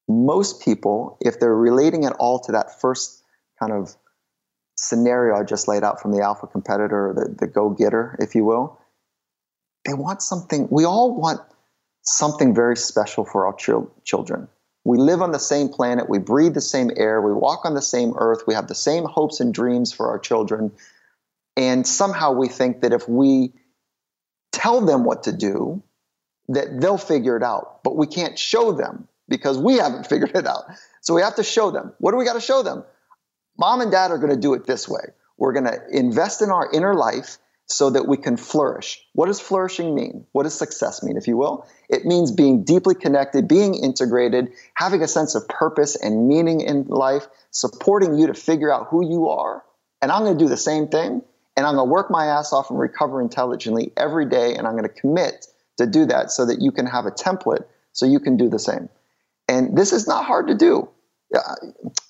Most 0.07 0.63
people, 0.63 1.17
if 1.21 1.39
they're 1.39 1.55
relating 1.55 2.05
at 2.05 2.13
all 2.13 2.39
to 2.41 2.51
that 2.53 2.79
first 2.79 3.23
kind 3.59 3.71
of 3.71 3.95
scenario 4.75 5.35
I 5.35 5.43
just 5.43 5.67
laid 5.67 5.83
out 5.83 6.01
from 6.01 6.11
the 6.11 6.21
alpha 6.21 6.47
competitor, 6.47 7.13
the, 7.15 7.33
the 7.33 7.47
go 7.47 7.69
getter, 7.69 8.17
if 8.19 8.35
you 8.35 8.43
will, 8.43 8.79
they 9.85 9.93
want 9.93 10.21
something. 10.21 10.67
We 10.69 10.85
all 10.85 11.15
want 11.15 11.41
something 12.01 12.53
very 12.53 12.75
special 12.77 13.25
for 13.25 13.45
our 13.45 13.53
ch- 13.53 13.87
children. 14.03 14.47
We 14.85 14.97
live 14.97 15.21
on 15.21 15.31
the 15.31 15.39
same 15.39 15.69
planet, 15.69 16.09
we 16.09 16.19
breathe 16.19 16.53
the 16.53 16.61
same 16.61 16.91
air, 16.97 17.21
we 17.21 17.31
walk 17.31 17.63
on 17.63 17.73
the 17.73 17.81
same 17.81 18.13
earth, 18.17 18.43
we 18.45 18.53
have 18.53 18.67
the 18.67 18.75
same 18.75 19.05
hopes 19.05 19.39
and 19.39 19.53
dreams 19.53 19.93
for 19.93 20.09
our 20.09 20.19
children. 20.19 20.73
And 21.55 21.87
somehow 21.87 22.33
we 22.33 22.49
think 22.49 22.81
that 22.81 22.91
if 22.91 23.07
we 23.07 23.53
tell 24.53 24.79
them 24.85 25.03
what 25.03 25.23
to 25.23 25.33
do, 25.33 25.83
that 26.47 26.79
they'll 26.79 26.97
figure 26.97 27.35
it 27.35 27.43
out. 27.43 27.83
But 27.83 27.97
we 27.97 28.07
can't 28.07 28.39
show 28.39 28.71
them 28.71 29.09
because 29.27 29.57
we 29.57 29.75
haven't 29.75 30.07
figured 30.13 30.35
it 30.35 30.47
out. 30.47 30.63
So 31.01 31.13
we 31.13 31.21
have 31.21 31.35
to 31.35 31.43
show 31.43 31.71
them. 31.71 31.91
What 31.97 32.11
do 32.11 32.17
we 32.17 32.23
got 32.23 32.33
to 32.33 32.41
show 32.41 32.63
them? 32.63 32.85
mom 33.57 33.81
and 33.81 33.91
dad 33.91 34.11
are 34.11 34.17
going 34.17 34.33
to 34.33 34.39
do 34.39 34.53
it 34.53 34.65
this 34.65 34.87
way. 34.87 35.03
We're 35.37 35.53
going 35.53 35.65
to 35.65 35.79
invest 35.91 36.41
in 36.41 36.49
our 36.49 36.69
inner 36.71 36.93
life 36.93 37.37
so 37.65 37.89
that 37.89 38.07
we 38.07 38.17
can 38.17 38.37
flourish. 38.37 39.01
What 39.13 39.27
does 39.27 39.39
flourishing 39.39 39.95
mean? 39.95 40.25
What 40.31 40.43
does 40.43 40.53
success 40.53 41.01
mean, 41.01 41.17
if 41.17 41.27
you 41.27 41.37
will? 41.37 41.65
It 41.89 42.05
means 42.05 42.31
being 42.31 42.63
deeply 42.63 42.93
connected, 42.93 43.47
being 43.47 43.73
integrated, 43.73 44.49
having 44.75 45.01
a 45.01 45.07
sense 45.07 45.35
of 45.35 45.47
purpose 45.47 45.95
and 45.95 46.27
meaning 46.27 46.61
in 46.61 46.85
life, 46.85 47.27
supporting 47.51 48.17
you 48.17 48.27
to 48.27 48.33
figure 48.33 48.71
out 48.71 48.87
who 48.89 49.09
you 49.09 49.29
are. 49.29 49.63
And 50.01 50.11
I'm 50.11 50.23
going 50.23 50.37
to 50.37 50.43
do 50.43 50.49
the 50.49 50.57
same 50.57 50.89
thing. 50.89 51.21
And 51.55 51.65
I'm 51.65 51.75
going 51.75 51.87
to 51.87 51.91
work 51.91 52.09
my 52.09 52.25
ass 52.25 52.51
off 52.51 52.69
and 52.69 52.79
recover 52.79 53.21
intelligently 53.21 53.91
every 53.95 54.25
day. 54.25 54.55
And 54.55 54.65
I'm 54.65 54.73
going 54.73 54.83
to 54.83 54.89
commit 54.89 55.47
to 55.77 55.85
do 55.85 56.05
that 56.05 56.31
so 56.31 56.45
that 56.45 56.61
you 56.61 56.71
can 56.71 56.85
have 56.85 57.05
a 57.05 57.11
template 57.11 57.65
so 57.91 58.05
you 58.05 58.19
can 58.19 58.37
do 58.37 58.49
the 58.49 58.59
same. 58.59 58.89
And 59.47 59.77
this 59.77 59.93
is 59.93 60.07
not 60.07 60.25
hard 60.25 60.47
to 60.47 60.55
do. 60.55 60.89
Uh, 61.35 61.55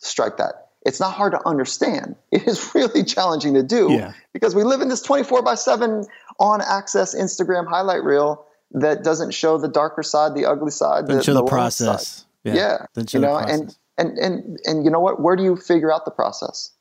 strike 0.02 0.38
that 0.38 0.64
it's 0.86 1.00
not 1.00 1.14
hard 1.14 1.32
to 1.32 1.48
understand. 1.48 2.16
It 2.32 2.48
is 2.48 2.74
really 2.74 3.04
challenging 3.04 3.54
to 3.54 3.62
do 3.62 3.91
yeah. 3.91 4.14
because 4.34 4.56
we 4.56 4.64
live 4.64 4.82
in 4.82 4.89
this 4.89 5.04
24 5.04 5.44
by 5.44 5.54
7 5.54 6.04
on 6.39 6.62
access 6.62 7.14
Instagram 7.14 7.68
highlight 7.68 8.04
reel 8.04 8.44
that 8.72 9.04
doesn't 9.04 9.36
show 9.36 9.60
the 9.60 9.68
darker 9.68 10.02
side, 10.02 10.34
the 10.34 10.46
ugly 10.46 10.72
side, 10.72 11.06
the, 11.06 11.22
show 11.22 11.36
the, 11.36 11.44
the 11.44 11.48
process. 11.48 12.26
Yeah. 12.44 12.56
yeah. 12.56 13.04
You 13.12 13.20
know, 13.20 13.38
and, 13.38 13.76
and, 14.00 14.18
and, 14.18 14.60
and 14.66 14.84
you 14.84 14.89
know 14.89 15.00
what? 15.00 15.22
Where 15.22 15.36
do 15.36 15.44
you 15.44 15.56
figure 15.56 15.94
out 15.94 16.06
the 16.06 16.12
process? 16.12 16.72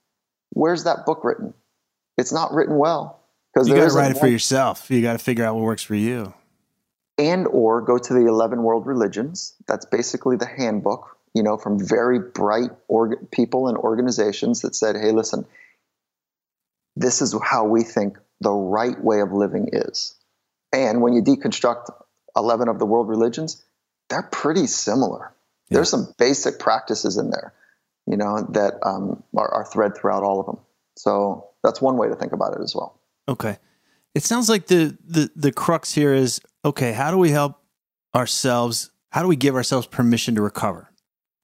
Where's 0.51 0.85
that 0.85 1.05
book 1.05 1.23
written? 1.23 1.53
It's 2.19 2.33
not 2.33 2.53
written 2.53 2.79
well 2.79 3.21
because 3.53 3.69
you 3.69 3.75
got 3.75 3.89
to 3.89 3.95
write 3.95 4.11
it 4.11 4.19
for 4.19 4.29
yourself. 4.29 4.91
You 4.91 5.03
got 5.03 5.15
to 5.15 5.19
figure 5.19 5.45
out 5.45 5.55
what 5.55 5.65
works 5.65 5.83
for 5.83 5.95
you. 5.95 6.35
And 7.19 7.47
or 7.47 7.83
go 7.83 7.99
to 7.99 8.15
the 8.15 8.27
11 8.27 8.63
world 8.63 8.87
religions. 8.87 9.55
That's 9.67 9.85
basically 9.87 10.37
the 10.37 10.47
handbook 10.47 11.19
you 11.35 11.43
know, 11.43 11.57
from 11.57 11.79
very 11.79 12.19
bright 12.19 12.71
org- 12.89 13.31
people 13.31 13.69
and 13.69 13.77
organizations 13.77 14.63
that 14.63 14.75
said, 14.75 14.97
hey, 14.97 15.13
listen, 15.13 15.47
this 16.95 17.23
is 17.23 17.35
how 17.43 17.65
we 17.65 17.83
think 17.83 18.19
the 18.41 18.53
right 18.53 19.03
way 19.03 19.21
of 19.21 19.33
living 19.33 19.71
is. 19.73 20.15
And 20.73 21.01
when 21.01 21.15
you 21.15 21.23
deconstruct 21.23 21.91
11 22.37 22.69
of 22.69 22.79
the 22.79 22.87
world 22.87 23.09
religions, 23.09 23.63
they're 24.11 24.23
pretty 24.23 24.67
similar. 24.67 25.33
Yeah. 25.71 25.77
There's 25.77 25.91
some 25.91 26.13
basic 26.19 26.59
practices 26.59 27.17
in 27.17 27.31
there, 27.31 27.55
you 28.07 28.17
know, 28.17 28.47
that 28.51 28.75
um, 28.83 29.23
are, 29.35 29.55
are 29.55 29.65
thread 29.65 29.97
throughout 29.97 30.23
all 30.23 30.41
of 30.41 30.47
them. 30.47 30.59
So 30.97 31.49
that's 31.63 31.81
one 31.81 31.97
way 31.97 32.09
to 32.09 32.15
think 32.15 32.33
about 32.33 32.55
it 32.55 32.63
as 32.63 32.75
well. 32.75 33.01
Okay. 33.29 33.59
It 34.15 34.23
sounds 34.23 34.49
like 34.49 34.67
the, 34.67 34.97
the, 35.07 35.31
the 35.35 35.53
crux 35.53 35.93
here 35.93 36.13
is 36.13 36.41
okay, 36.65 36.93
how 36.93 37.11
do 37.11 37.19
we 37.19 37.31
help 37.31 37.61
ourselves? 38.15 38.91
How 39.11 39.23
do 39.23 39.29
we 39.29 39.37
give 39.37 39.55
ourselves 39.55 39.87
permission 39.87 40.35
to 40.35 40.43
recover? 40.43 40.91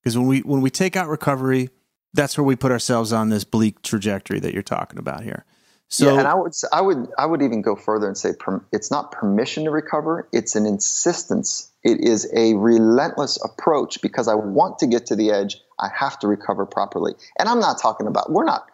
Because 0.02 0.16
when 0.16 0.26
we 0.26 0.40
when 0.40 0.60
we 0.60 0.70
take 0.70 0.96
out 0.96 1.08
recovery, 1.08 1.70
that's 2.14 2.38
where 2.38 2.44
we 2.44 2.56
put 2.56 2.72
ourselves 2.72 3.12
on 3.12 3.28
this 3.28 3.44
bleak 3.44 3.82
trajectory 3.82 4.40
that 4.40 4.54
you're 4.54 4.62
talking 4.62 4.98
about 4.98 5.22
here. 5.22 5.44
So, 5.90 6.12
yeah, 6.12 6.18
and 6.18 6.28
I 6.28 6.34
would 6.34 6.52
I 6.72 6.80
would 6.82 7.08
I 7.18 7.26
would 7.26 7.42
even 7.42 7.62
go 7.62 7.74
further 7.74 8.06
and 8.06 8.16
say 8.16 8.34
per, 8.38 8.62
it's 8.72 8.90
not 8.90 9.10
permission 9.10 9.64
to 9.64 9.70
recover; 9.70 10.28
it's 10.32 10.54
an 10.54 10.66
insistence. 10.66 11.72
It 11.82 12.00
is 12.00 12.30
a 12.34 12.54
relentless 12.54 13.42
approach 13.42 14.02
because 14.02 14.28
I 14.28 14.34
want 14.34 14.78
to 14.80 14.86
get 14.86 15.06
to 15.06 15.16
the 15.16 15.30
edge. 15.30 15.56
I 15.80 15.88
have 15.94 16.18
to 16.20 16.28
recover 16.28 16.66
properly, 16.66 17.14
and 17.38 17.48
I'm 17.48 17.60
not 17.60 17.80
talking 17.80 18.06
about 18.06 18.30
we're 18.30 18.44
not 18.44 18.66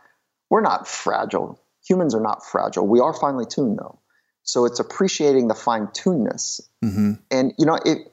we're 0.55 0.61
not 0.61 0.87
fragile. 0.87 1.59
Humans 1.89 2.15
are 2.15 2.21
not 2.21 2.47
fragile. 2.47 2.87
We 2.87 3.01
are 3.01 3.13
finely 3.13 3.45
tuned 3.45 3.77
though, 3.77 3.99
so 4.45 4.67
it's 4.67 4.79
appreciating 4.79 5.49
the 5.49 5.55
fine 5.57 5.89
tunedness. 5.89 6.61
Mm-hmm. 6.85 7.15
And 7.33 7.53
you 7.59 7.67
know, 7.67 7.75
it, 7.85 8.13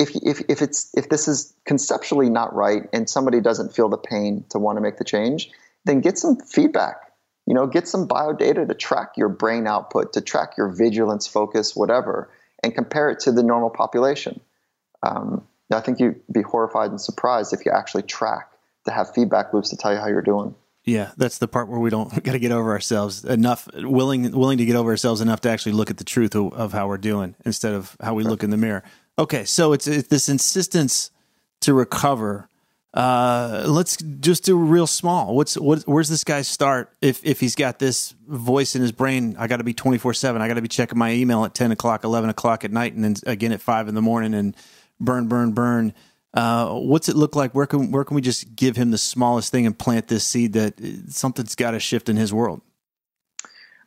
if, 0.00 0.10
if, 0.16 0.42
if 0.48 0.60
it's 0.60 0.90
if 0.96 1.08
this 1.08 1.28
is 1.28 1.54
conceptually 1.64 2.30
not 2.30 2.52
right 2.52 2.82
and 2.92 3.08
somebody 3.08 3.40
doesn't 3.40 3.76
feel 3.76 3.88
the 3.88 3.96
pain 3.96 4.44
to 4.48 4.58
want 4.58 4.76
to 4.76 4.80
make 4.80 4.96
the 4.96 5.04
change 5.04 5.50
then 5.84 6.00
get 6.00 6.18
some 6.18 6.36
feedback 6.36 7.12
you 7.46 7.54
know 7.54 7.68
get 7.68 7.86
some 7.86 8.08
bio 8.08 8.32
data 8.32 8.66
to 8.66 8.74
track 8.74 9.12
your 9.16 9.28
brain 9.28 9.68
output 9.68 10.14
to 10.14 10.20
track 10.20 10.54
your 10.58 10.68
vigilance 10.68 11.28
focus 11.28 11.76
whatever 11.76 12.28
and 12.64 12.74
compare 12.74 13.08
it 13.08 13.20
to 13.20 13.30
the 13.30 13.44
normal 13.44 13.70
population 13.70 14.40
um, 15.02 15.46
i 15.72 15.80
think 15.80 16.00
you'd 16.00 16.20
be 16.30 16.42
horrified 16.42 16.90
and 16.90 17.00
surprised 17.00 17.54
if 17.54 17.64
you 17.64 17.72
actually 17.72 18.02
track 18.02 18.50
to 18.84 18.90
have 18.90 19.14
feedback 19.14 19.54
loops 19.54 19.70
to 19.70 19.76
tell 19.76 19.94
you 19.94 19.98
how 19.98 20.08
you're 20.08 20.20
doing 20.20 20.54
yeah, 20.86 21.10
that's 21.16 21.38
the 21.38 21.48
part 21.48 21.68
where 21.68 21.80
we 21.80 21.90
don't 21.90 22.10
got 22.22 22.32
to 22.32 22.38
get 22.38 22.52
over 22.52 22.70
ourselves 22.70 23.24
enough, 23.24 23.68
willing 23.74 24.30
willing 24.30 24.58
to 24.58 24.64
get 24.64 24.76
over 24.76 24.90
ourselves 24.90 25.20
enough 25.20 25.40
to 25.42 25.50
actually 25.50 25.72
look 25.72 25.90
at 25.90 25.98
the 25.98 26.04
truth 26.04 26.34
of, 26.34 26.52
of 26.54 26.72
how 26.72 26.86
we're 26.86 26.96
doing 26.96 27.34
instead 27.44 27.74
of 27.74 27.96
how 28.00 28.14
we 28.14 28.22
look 28.22 28.42
in 28.42 28.50
the 28.50 28.56
mirror. 28.56 28.84
Okay, 29.18 29.44
so 29.44 29.72
it's, 29.72 29.86
it's 29.86 30.08
this 30.08 30.28
insistence 30.28 31.10
to 31.60 31.74
recover. 31.74 32.48
Uh, 32.94 33.64
let's 33.66 33.96
just 33.96 34.44
do 34.44 34.56
real 34.56 34.86
small. 34.86 35.34
What's 35.34 35.58
what? 35.58 35.82
Where's 35.86 36.08
this 36.08 36.22
guy 36.22 36.42
start 36.42 36.90
if 37.02 37.22
if 37.24 37.40
he's 37.40 37.56
got 37.56 37.78
this 37.78 38.14
voice 38.26 38.76
in 38.76 38.80
his 38.80 38.92
brain? 38.92 39.36
I 39.38 39.48
got 39.48 39.56
to 39.56 39.64
be 39.64 39.74
twenty 39.74 39.98
four 39.98 40.14
seven. 40.14 40.40
I 40.40 40.48
got 40.48 40.54
to 40.54 40.62
be 40.62 40.68
checking 40.68 40.98
my 40.98 41.12
email 41.12 41.44
at 41.44 41.52
ten 41.52 41.72
o'clock, 41.72 42.04
eleven 42.04 42.30
o'clock 42.30 42.64
at 42.64 42.70
night, 42.70 42.94
and 42.94 43.02
then 43.02 43.16
again 43.26 43.52
at 43.52 43.60
five 43.60 43.88
in 43.88 43.94
the 43.94 44.02
morning, 44.02 44.32
and 44.34 44.56
burn, 45.00 45.26
burn, 45.26 45.52
burn. 45.52 45.92
Uh, 46.36 46.74
what's 46.74 47.08
it 47.08 47.16
look 47.16 47.34
like? 47.34 47.52
Where 47.54 47.66
can 47.66 47.90
where 47.90 48.04
can 48.04 48.14
we 48.14 48.20
just 48.20 48.54
give 48.54 48.76
him 48.76 48.90
the 48.90 48.98
smallest 48.98 49.50
thing 49.50 49.66
and 49.66 49.76
plant 49.76 50.08
this 50.08 50.24
seed 50.24 50.52
that 50.52 50.74
something's 51.08 51.54
got 51.54 51.70
to 51.70 51.80
shift 51.80 52.08
in 52.08 52.16
his 52.16 52.32
world? 52.32 52.60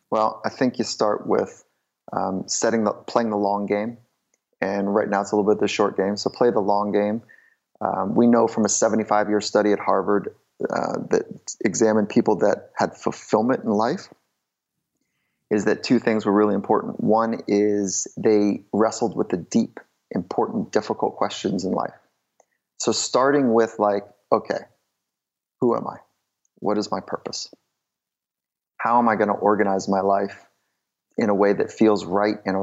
Well, 0.10 0.42
I 0.44 0.50
think 0.50 0.80
you 0.80 0.84
start 0.84 1.28
with 1.28 1.64
um, 2.12 2.46
setting 2.48 2.84
the 2.84 2.92
playing 2.92 3.30
the 3.30 3.38
long 3.38 3.68
game 3.68 4.00
and 4.62 4.94
right 4.94 5.08
now 5.08 5.22
it's 5.22 5.32
a 5.32 5.36
little 5.36 5.50
bit 5.50 5.60
the 5.60 5.68
short 5.68 5.96
game. 5.98 6.18
So 6.18 6.30
play 6.30 6.52
the 6.52 6.60
long 6.60 6.92
game. 6.92 7.22
Um, 7.82 8.16
we 8.16 8.28
know 8.28 8.48
from 8.48 8.66
a 8.66 8.70
75 8.70 9.30
year 9.30 9.42
study 9.42 9.72
at 9.72 9.80
Harvard 9.80 10.36
uh, 10.62 11.00
that 11.12 11.56
examined 11.64 12.10
people 12.10 12.38
that 12.38 12.72
had 12.76 12.96
fulfillment 12.98 13.64
in 13.64 13.70
life 13.70 14.10
is 15.50 15.66
that 15.66 15.84
two 15.84 16.00
things 16.00 16.26
were 16.26 16.34
really 16.34 16.56
important. 16.56 17.00
One 17.00 17.42
is 17.48 18.08
they 18.18 18.64
wrestled 18.74 19.16
with 19.16 19.30
the 19.30 19.38
deep, 19.38 19.80
important, 20.12 20.72
difficult 20.72 21.16
questions 21.16 21.64
in 21.64 21.72
life. 21.72 21.94
So 22.80 22.92
starting 22.92 23.54
with 23.54 23.76
like, 23.78 24.04
okay, 24.32 24.60
who 25.60 25.76
am 25.76 25.88
I? 25.88 25.98
What 26.60 26.78
is 26.78 26.92
my 26.92 27.00
purpose? 27.02 27.54
How 28.78 29.00
am 29.00 29.10
I 29.10 29.16
going 29.16 29.28
to 29.28 29.34
organize 29.34 29.90
my 29.90 30.02
life 30.02 30.46
in 31.18 31.30
a 31.30 31.36
way 31.36 31.54
that 31.54 31.72
feels 31.72 32.06
right 32.06 32.38
and 32.46 32.56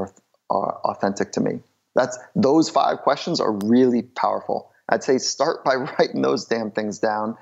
uh, 0.51 0.55
authentic 0.55 1.33
to 1.33 1.41
me? 1.41 1.61
That's 1.95 2.19
those 2.35 2.71
five 2.71 2.99
questions 2.99 3.41
are 3.41 3.53
really 3.53 4.03
powerful. 4.03 4.71
I'd 4.89 5.05
say 5.05 5.19
start 5.19 5.65
by 5.65 5.75
writing 5.99 6.23
those 6.23 6.47
damn 6.47 6.71
things 6.71 6.99
down 6.99 7.37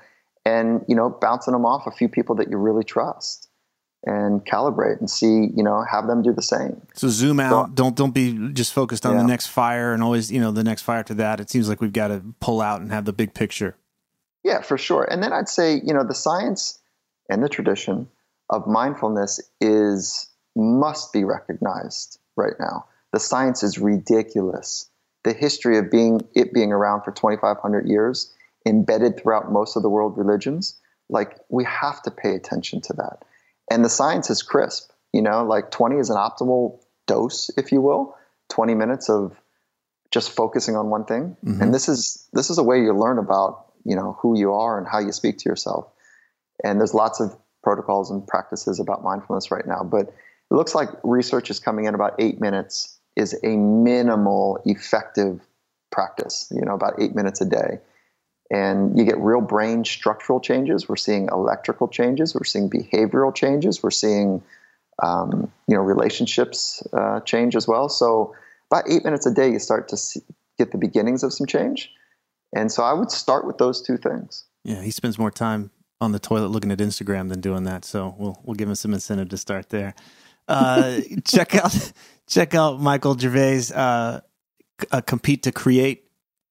and 0.45 0.85
you 0.87 0.95
know 0.95 1.09
bouncing 1.09 1.53
them 1.53 1.65
off 1.65 1.87
a 1.87 1.91
few 1.91 2.07
people 2.07 2.35
that 2.35 2.49
you 2.49 2.57
really 2.57 2.83
trust 2.83 3.44
and 4.05 4.45
calibrate 4.45 4.99
and 4.99 5.09
see, 5.09 5.49
you 5.55 5.63
know, 5.63 5.83
have 5.83 6.07
them 6.07 6.21
do 6.21 6.31
the 6.31 6.41
same. 6.41 6.81
So 6.93 7.07
zoom 7.09 7.39
out. 7.39 7.69
So, 7.69 7.73
don't 7.73 7.95
don't 7.95 8.13
be 8.13 8.51
just 8.53 8.73
focused 8.73 9.05
on 9.05 9.15
yeah. 9.15 9.21
the 9.21 9.27
next 9.27 9.47
fire 9.47 9.93
and 9.93 10.03
always, 10.03 10.31
you 10.31 10.39
know, 10.39 10.51
the 10.51 10.63
next 10.63 10.83
fire 10.83 11.03
to 11.03 11.13
that. 11.15 11.39
It 11.39 11.49
seems 11.49 11.67
like 11.67 11.81
we've 11.81 11.93
got 11.93 12.09
to 12.09 12.21
pull 12.39 12.61
out 12.61 12.81
and 12.81 12.91
have 12.91 13.05
the 13.05 13.13
big 13.13 13.33
picture. 13.33 13.75
Yeah, 14.43 14.61
for 14.61 14.77
sure. 14.77 15.07
And 15.09 15.23
then 15.23 15.33
I'd 15.33 15.49
say, 15.49 15.81
you 15.83 15.93
know, 15.93 16.03
the 16.03 16.13
science 16.13 16.79
and 17.29 17.43
the 17.43 17.49
tradition 17.49 18.07
of 18.49 18.67
mindfulness 18.67 19.41
is 19.59 20.29
must 20.55 21.11
be 21.11 21.23
recognized 21.23 22.19
right 22.35 22.53
now. 22.59 22.85
The 23.11 23.19
science 23.19 23.63
is 23.63 23.79
ridiculous. 23.79 24.89
The 25.23 25.33
history 25.33 25.79
of 25.79 25.89
being 25.89 26.21
it 26.35 26.53
being 26.53 26.71
around 26.71 27.01
for 27.01 27.11
2500 27.11 27.87
years, 27.87 28.31
embedded 28.67 29.17
throughout 29.17 29.51
most 29.51 29.75
of 29.75 29.81
the 29.81 29.89
world 29.89 30.15
religions, 30.15 30.79
like 31.09 31.39
we 31.49 31.63
have 31.63 32.03
to 32.03 32.11
pay 32.11 32.35
attention 32.35 32.81
to 32.81 32.93
that 32.93 33.25
and 33.69 33.83
the 33.83 33.89
science 33.89 34.29
is 34.29 34.41
crisp. 34.41 34.91
You 35.13 35.21
know, 35.21 35.45
like 35.45 35.71
20 35.71 35.97
is 35.97 36.09
an 36.09 36.17
optimal 36.17 36.79
dose, 37.07 37.49
if 37.57 37.71
you 37.71 37.81
will. 37.81 38.15
20 38.49 38.75
minutes 38.75 39.09
of 39.09 39.39
just 40.11 40.35
focusing 40.35 40.75
on 40.75 40.89
one 40.89 41.05
thing, 41.05 41.35
mm-hmm. 41.43 41.61
and 41.61 41.73
this 41.73 41.89
is 41.89 42.29
this 42.31 42.49
is 42.49 42.57
a 42.57 42.63
way 42.63 42.79
you 42.79 42.93
learn 42.93 43.17
about 43.17 43.65
you 43.83 43.95
know 43.95 44.17
who 44.21 44.37
you 44.37 44.53
are 44.53 44.77
and 44.77 44.87
how 44.87 44.99
you 44.99 45.11
speak 45.11 45.37
to 45.39 45.49
yourself. 45.49 45.87
And 46.63 46.79
there's 46.79 46.93
lots 46.93 47.19
of 47.19 47.35
protocols 47.63 48.11
and 48.11 48.25
practices 48.25 48.79
about 48.79 49.03
mindfulness 49.03 49.51
right 49.51 49.65
now, 49.65 49.83
but 49.83 50.07
it 50.07 50.53
looks 50.53 50.75
like 50.75 50.89
research 51.03 51.49
is 51.49 51.59
coming 51.59 51.85
in 51.85 51.95
about 51.95 52.13
eight 52.19 52.39
minutes 52.39 52.99
is 53.15 53.37
a 53.43 53.57
minimal 53.57 54.61
effective 54.65 55.41
practice. 55.91 56.51
You 56.55 56.61
know, 56.61 56.75
about 56.75 57.01
eight 57.01 57.15
minutes 57.15 57.41
a 57.41 57.45
day 57.45 57.79
and 58.55 58.97
you 58.97 59.03
get 59.03 59.17
real 59.19 59.41
brain 59.41 59.83
structural 59.83 60.39
changes. 60.39 60.87
We're 60.87 60.95
seeing 60.95 61.27
electrical 61.29 61.89
changes. 61.89 62.33
We're 62.33 62.45
seeing 62.45 62.69
behavioral 62.69 63.35
changes. 63.35 63.83
We're 63.83 63.91
seeing 63.91 64.41
um, 65.03 65.51
you 65.67 65.75
know 65.75 65.81
relationships 65.81 66.81
uh, 66.93 67.19
change 67.21 67.55
as 67.55 67.67
well. 67.67 67.89
So 67.89 68.33
about 68.71 68.89
eight 68.89 69.03
minutes 69.03 69.25
a 69.25 69.33
day, 69.33 69.51
you 69.51 69.59
start 69.59 69.89
to 69.89 69.97
see, 69.97 70.21
get 70.57 70.71
the 70.71 70.77
beginnings 70.77 71.23
of 71.23 71.33
some 71.33 71.47
change. 71.47 71.91
And 72.55 72.71
so 72.71 72.81
I 72.83 72.93
would 72.93 73.11
start 73.11 73.45
with 73.45 73.57
those 73.57 73.81
two 73.81 73.97
things. 73.97 74.45
Yeah, 74.63 74.81
he 74.81 74.91
spends 74.91 75.19
more 75.19 75.31
time 75.31 75.71
on 75.99 76.13
the 76.13 76.19
toilet 76.19 76.47
looking 76.47 76.71
at 76.71 76.77
Instagram 76.77 77.27
than 77.27 77.41
doing 77.41 77.63
that. 77.65 77.83
So 77.83 78.15
we'll 78.17 78.39
we'll 78.43 78.55
give 78.55 78.69
him 78.69 78.75
some 78.75 78.93
incentive 78.93 79.29
to 79.29 79.37
start 79.37 79.69
there. 79.69 79.93
Uh, 80.47 81.01
check 81.25 81.55
out 81.55 81.91
check 82.27 82.55
out 82.55 82.79
Michael 82.79 83.17
Gervais. 83.17 83.73
Uh, 83.73 84.21
uh, 84.91 85.01
compete 85.01 85.43
to 85.43 85.51
create 85.51 86.04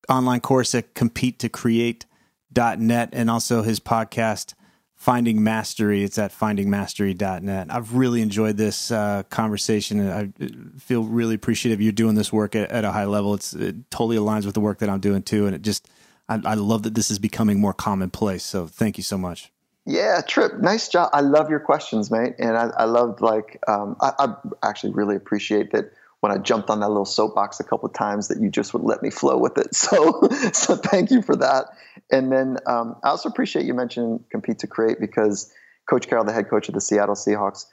online 0.09 0.41
course 0.41 0.75
at 0.75 0.95
compete 0.95 1.39
to 1.41 1.49
create.net 1.49 3.09
and 3.13 3.31
also 3.31 3.63
his 3.63 3.81
podcast 3.81 4.55
finding 4.95 5.43
mastery. 5.43 6.03
It's 6.03 6.19
at 6.19 6.33
findingmastery.net 6.33 7.67
i've 7.71 7.95
really 7.95 8.23
enjoyed 8.23 8.57
this 8.57 8.91
uh, 8.91 9.23
conversation. 9.31 10.01
And 10.01 10.11
i 10.11 10.79
feel 10.79 11.05
really 11.05 11.35
appreciative 11.35 11.81
you're 11.81 11.93
doing 11.93 12.15
this 12.15 12.33
work 12.33 12.55
at, 12.57 12.71
at, 12.71 12.85
a 12.85 12.93
high 12.93 13.05
level. 13.05 13.35
It's 13.35 13.55
it 13.55 13.91
totally 13.91 14.17
aligns 14.17 14.45
with 14.45 14.55
the 14.55 14.61
work 14.61 14.79
that 14.79 14.89
i'm 14.89 15.01
doing 15.01 15.23
too 15.23 15.47
and 15.47 15.55
it 15.55 15.63
just 15.63 15.89
I, 16.29 16.41
I 16.45 16.55
love 16.55 16.85
that 16.85 16.95
this 16.95 17.11
is 17.11 17.19
becoming 17.19 17.61
more 17.61 17.75
commonplace 17.75 18.45
so 18.45 18.67
thank 18.67 18.97
you 18.97 19.05
so 19.05 19.19
much. 19.19 19.51
Yeah, 19.87 20.23
Tripp, 20.27 20.61
nice 20.61 20.89
job. 20.89 21.11
I 21.13 21.21
love 21.21 21.51
your 21.51 21.61
questions, 21.61 22.11
mate, 22.11 22.37
and 22.39 22.57
I, 22.57 22.71
I 22.75 22.85
love 22.85 23.21
like 23.21 23.63
um, 23.69 23.97
I, 24.01 24.13
I 24.19 24.35
actually 24.63 24.95
really 24.95 25.15
appreciate 25.15 25.73
that 25.73 25.93
when 26.25 26.33
I 26.33 26.39
jumped 26.39 26.71
on 26.71 26.81
that 26.81 26.89
little 26.89 27.05
soapbox 27.05 27.61
a 27.61 27.65
couple 27.65 27.87
of 27.87 27.93
times 27.93 28.29
that 28.29 28.41
you 28.41 28.49
just 28.49 28.73
would 28.73 28.83
let 28.83 29.03
me 29.03 29.11
flow 29.11 29.37
with 29.37 29.59
it. 29.59 29.69
So, 29.75 30.23
so 30.55 30.75
thank 30.75 31.11
you 31.11 31.21
for 31.21 31.37
that. 31.37 31.67
And 32.11 32.33
then 32.33 32.57
um, 32.67 32.97
I 33.05 33.11
also 33.11 33.29
appreciate 33.29 33.67
you 33.67 33.75
mentioning 33.75 34.25
compete 34.31 34.61
to 34.61 34.67
create 34.67 34.99
because 34.99 35.53
Coach 35.87 36.09
Carroll, 36.09 36.25
the 36.25 36.33
head 36.33 36.49
coach 36.49 36.69
of 36.69 36.75
the 36.75 36.81
Seattle 36.81 37.15
Seahawks, 37.15 37.67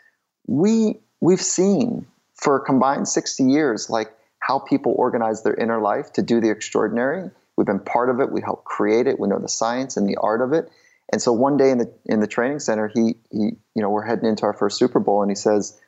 we 0.48 1.00
we've 1.22 1.42
seen 1.42 2.08
for 2.36 2.58
a 2.58 2.60
combined 2.60 3.08
60 3.08 3.46
years 3.46 3.90
like 3.90 4.12
how 4.40 4.60
people 4.60 4.96
organize 4.98 5.44
their 5.44 5.54
inner 5.54 5.80
life 5.80 6.12
to 6.14 6.22
do 6.22 6.42
the 6.42 6.50
extraordinary. 6.50 7.32
We've 7.56 7.68
been 7.68 7.80
part 7.80 8.10
of 8.10 8.20
it. 8.20 8.34
We 8.34 8.42
help 8.42 8.66
create 8.66 9.08
it. 9.08 9.18
We 9.18 9.30
know 9.30 9.40
the 9.40 9.48
science 9.48 9.96
and 9.96 10.10
the 10.10 10.18
art 10.18 10.42
of 10.42 10.52
it. 10.52 10.70
And 11.14 11.22
so 11.22 11.32
one 11.32 11.56
day 11.56 11.72
in 11.72 11.78
the 11.78 11.94
in 12.04 12.20
the 12.20 12.28
training 12.28 12.60
center, 12.60 12.92
he 12.94 13.16
he 13.32 13.52
you 13.76 13.82
know 13.82 13.90
we're 13.90 14.06
heading 14.06 14.28
into 14.28 14.44
our 14.44 14.54
first 14.54 14.78
Super 14.78 15.00
Bowl, 15.00 15.22
and 15.22 15.32
he 15.32 15.36
says, 15.36 15.80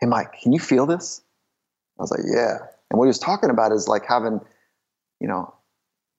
"Hey 0.00 0.06
Mike, 0.06 0.32
can 0.40 0.52
you 0.52 0.58
feel 0.58 0.86
this?" 0.86 1.20
I 1.98 2.02
was 2.02 2.10
like, 2.10 2.20
yeah. 2.24 2.58
And 2.90 2.98
what 2.98 3.04
he 3.04 3.08
was 3.08 3.18
talking 3.18 3.50
about 3.50 3.72
is 3.72 3.88
like 3.88 4.06
having, 4.06 4.40
you 5.20 5.28
know, 5.28 5.54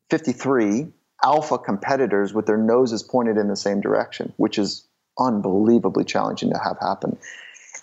53 0.09 0.87
alpha 1.23 1.57
competitors 1.57 2.33
with 2.33 2.45
their 2.45 2.57
noses 2.57 3.03
pointed 3.03 3.37
in 3.37 3.47
the 3.47 3.55
same 3.55 3.81
direction, 3.81 4.33
which 4.37 4.57
is 4.57 4.87
unbelievably 5.17 6.05
challenging 6.05 6.51
to 6.51 6.57
have 6.57 6.77
happen. 6.79 7.17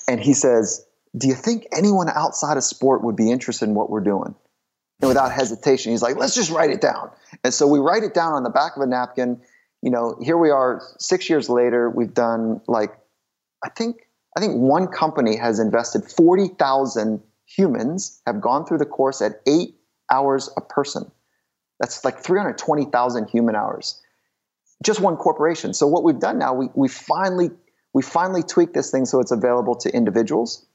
And 0.09 0.21
he 0.21 0.35
says, 0.35 0.87
Do 1.17 1.29
you 1.29 1.35
think 1.35 1.67
anyone 1.73 2.09
outside 2.09 2.57
of 2.57 2.65
sport 2.65 3.03
would 3.05 3.17
be 3.17 3.31
interested 3.31 3.69
in 3.69 3.75
what 3.75 3.91
we're 3.91 4.01
doing? 4.01 4.35
And 5.01 5.09
without 5.09 5.33
hesitation, 5.33 5.93
he's 5.93 6.03
like, 6.03 6.17
Let's 6.17 6.35
just 6.35 6.51
write 6.51 6.71
it 6.71 6.81
down. 6.81 7.11
And 7.45 7.53
so 7.53 7.67
we 7.67 7.79
write 7.79 8.03
it 8.03 8.15
down 8.15 8.33
on 8.33 8.43
the 8.43 8.51
back 8.51 8.77
of 8.77 8.83
a 8.83 8.87
napkin. 8.87 9.41
You 9.83 9.91
know, 9.91 10.19
here 10.23 10.39
we 10.39 10.51
are 10.51 10.83
six 10.99 11.29
years 11.29 11.49
later. 11.49 11.91
We've 11.91 12.13
done 12.13 12.61
like, 12.67 12.93
I 13.65 13.69
think, 13.69 14.09
I 14.37 14.41
think 14.41 14.55
one 14.57 14.89
company 14.89 15.37
has 15.37 15.59
invested 15.59 16.05
40,000 16.11 17.23
humans 17.47 18.21
have 18.27 18.41
gone 18.41 18.67
through 18.67 18.79
the 18.79 18.87
course 18.87 19.23
at 19.23 19.41
eight 19.47 19.77
hours 20.11 20.51
a 20.57 20.61
person. 20.61 21.11
That's 21.81 22.05
like 22.05 22.19
320,000 22.19 23.29
human 23.29 23.55
hours. 23.55 24.01
Just 24.85 25.01
one 25.01 25.17
corporation. 25.17 25.73
So 25.75 25.87
what 25.87 26.03
we've 26.03 26.19
done 26.19 26.39
now, 26.39 26.55
we, 26.55 26.69
we 26.75 26.89
finally 26.89 27.51
we 27.95 28.03
finally 28.03 28.43
tweaked 28.43 28.75
this 28.75 28.91
thing 28.91 29.07
so 29.07 29.21
it's 29.21 29.31
available 29.31 29.75
to 29.77 29.91
individuals, 29.91 30.67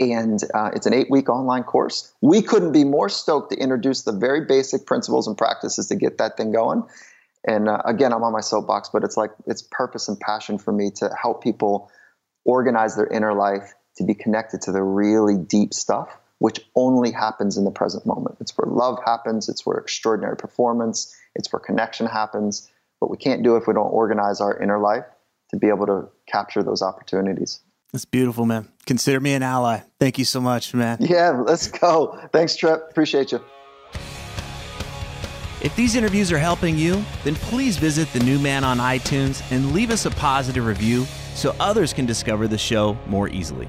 and 0.00 0.42
uh, 0.54 0.70
it's 0.72 0.86
an 0.86 0.94
eight 0.94 1.10
week 1.10 1.28
online 1.28 1.62
course. 1.62 2.10
We 2.22 2.40
couldn't 2.40 2.72
be 2.72 2.84
more 2.84 3.10
stoked 3.10 3.52
to 3.52 3.58
introduce 3.58 4.04
the 4.04 4.12
very 4.12 4.46
basic 4.46 4.86
principles 4.86 5.26
and 5.26 5.36
practices 5.36 5.88
to 5.88 5.94
get 5.94 6.16
that 6.16 6.38
thing 6.38 6.52
going. 6.52 6.84
And 7.46 7.68
uh, 7.68 7.82
again, 7.84 8.14
I'm 8.14 8.22
on 8.24 8.32
my 8.32 8.40
soapbox, 8.40 8.88
but 8.90 9.04
it's 9.04 9.16
like 9.18 9.30
it's 9.46 9.60
purpose 9.60 10.08
and 10.08 10.18
passion 10.18 10.56
for 10.56 10.72
me 10.72 10.90
to 10.92 11.10
help 11.20 11.44
people 11.44 11.90
organize 12.46 12.96
their 12.96 13.08
inner 13.08 13.34
life 13.34 13.74
to 13.98 14.04
be 14.04 14.14
connected 14.14 14.62
to 14.62 14.72
the 14.72 14.82
really 14.82 15.36
deep 15.36 15.74
stuff, 15.74 16.08
which 16.38 16.60
only 16.74 17.12
happens 17.12 17.56
in 17.56 17.64
the 17.64 17.70
present 17.70 18.06
moment. 18.06 18.36
It's 18.40 18.56
where 18.56 18.72
love 18.72 18.98
happens, 19.04 19.48
it's 19.48 19.66
where 19.66 19.76
extraordinary 19.76 20.36
performance, 20.36 21.14
it's 21.34 21.52
where 21.52 21.60
connection 21.60 22.06
happens. 22.06 22.70
But 23.00 23.10
we 23.10 23.16
can't 23.16 23.42
do 23.42 23.54
it 23.54 23.58
if 23.58 23.68
we 23.68 23.74
don't 23.74 23.90
organize 23.90 24.40
our 24.40 24.58
inner 24.60 24.78
life 24.78 25.04
to 25.50 25.56
be 25.56 25.68
able 25.68 25.86
to 25.86 26.08
capture 26.26 26.62
those 26.62 26.82
opportunities. 26.82 27.60
That's 27.92 28.04
beautiful, 28.04 28.44
man. 28.44 28.68
Consider 28.86 29.20
me 29.20 29.32
an 29.34 29.42
ally. 29.42 29.80
Thank 29.98 30.18
you 30.18 30.24
so 30.24 30.40
much, 30.40 30.74
man. 30.74 30.98
Yeah, 31.00 31.30
let's 31.30 31.68
go. 31.68 32.18
Thanks, 32.32 32.56
Tripp. 32.56 32.90
Appreciate 32.90 33.32
you. 33.32 33.40
If 35.60 35.74
these 35.74 35.96
interviews 35.96 36.30
are 36.30 36.38
helping 36.38 36.78
you, 36.78 37.02
then 37.24 37.34
please 37.34 37.78
visit 37.78 38.12
the 38.12 38.20
new 38.20 38.38
man 38.38 38.62
on 38.62 38.78
iTunes 38.78 39.42
and 39.50 39.72
leave 39.72 39.90
us 39.90 40.06
a 40.06 40.10
positive 40.10 40.64
review 40.64 41.04
so 41.34 41.54
others 41.58 41.92
can 41.92 42.06
discover 42.06 42.46
the 42.46 42.58
show 42.58 42.96
more 43.06 43.28
easily. 43.28 43.68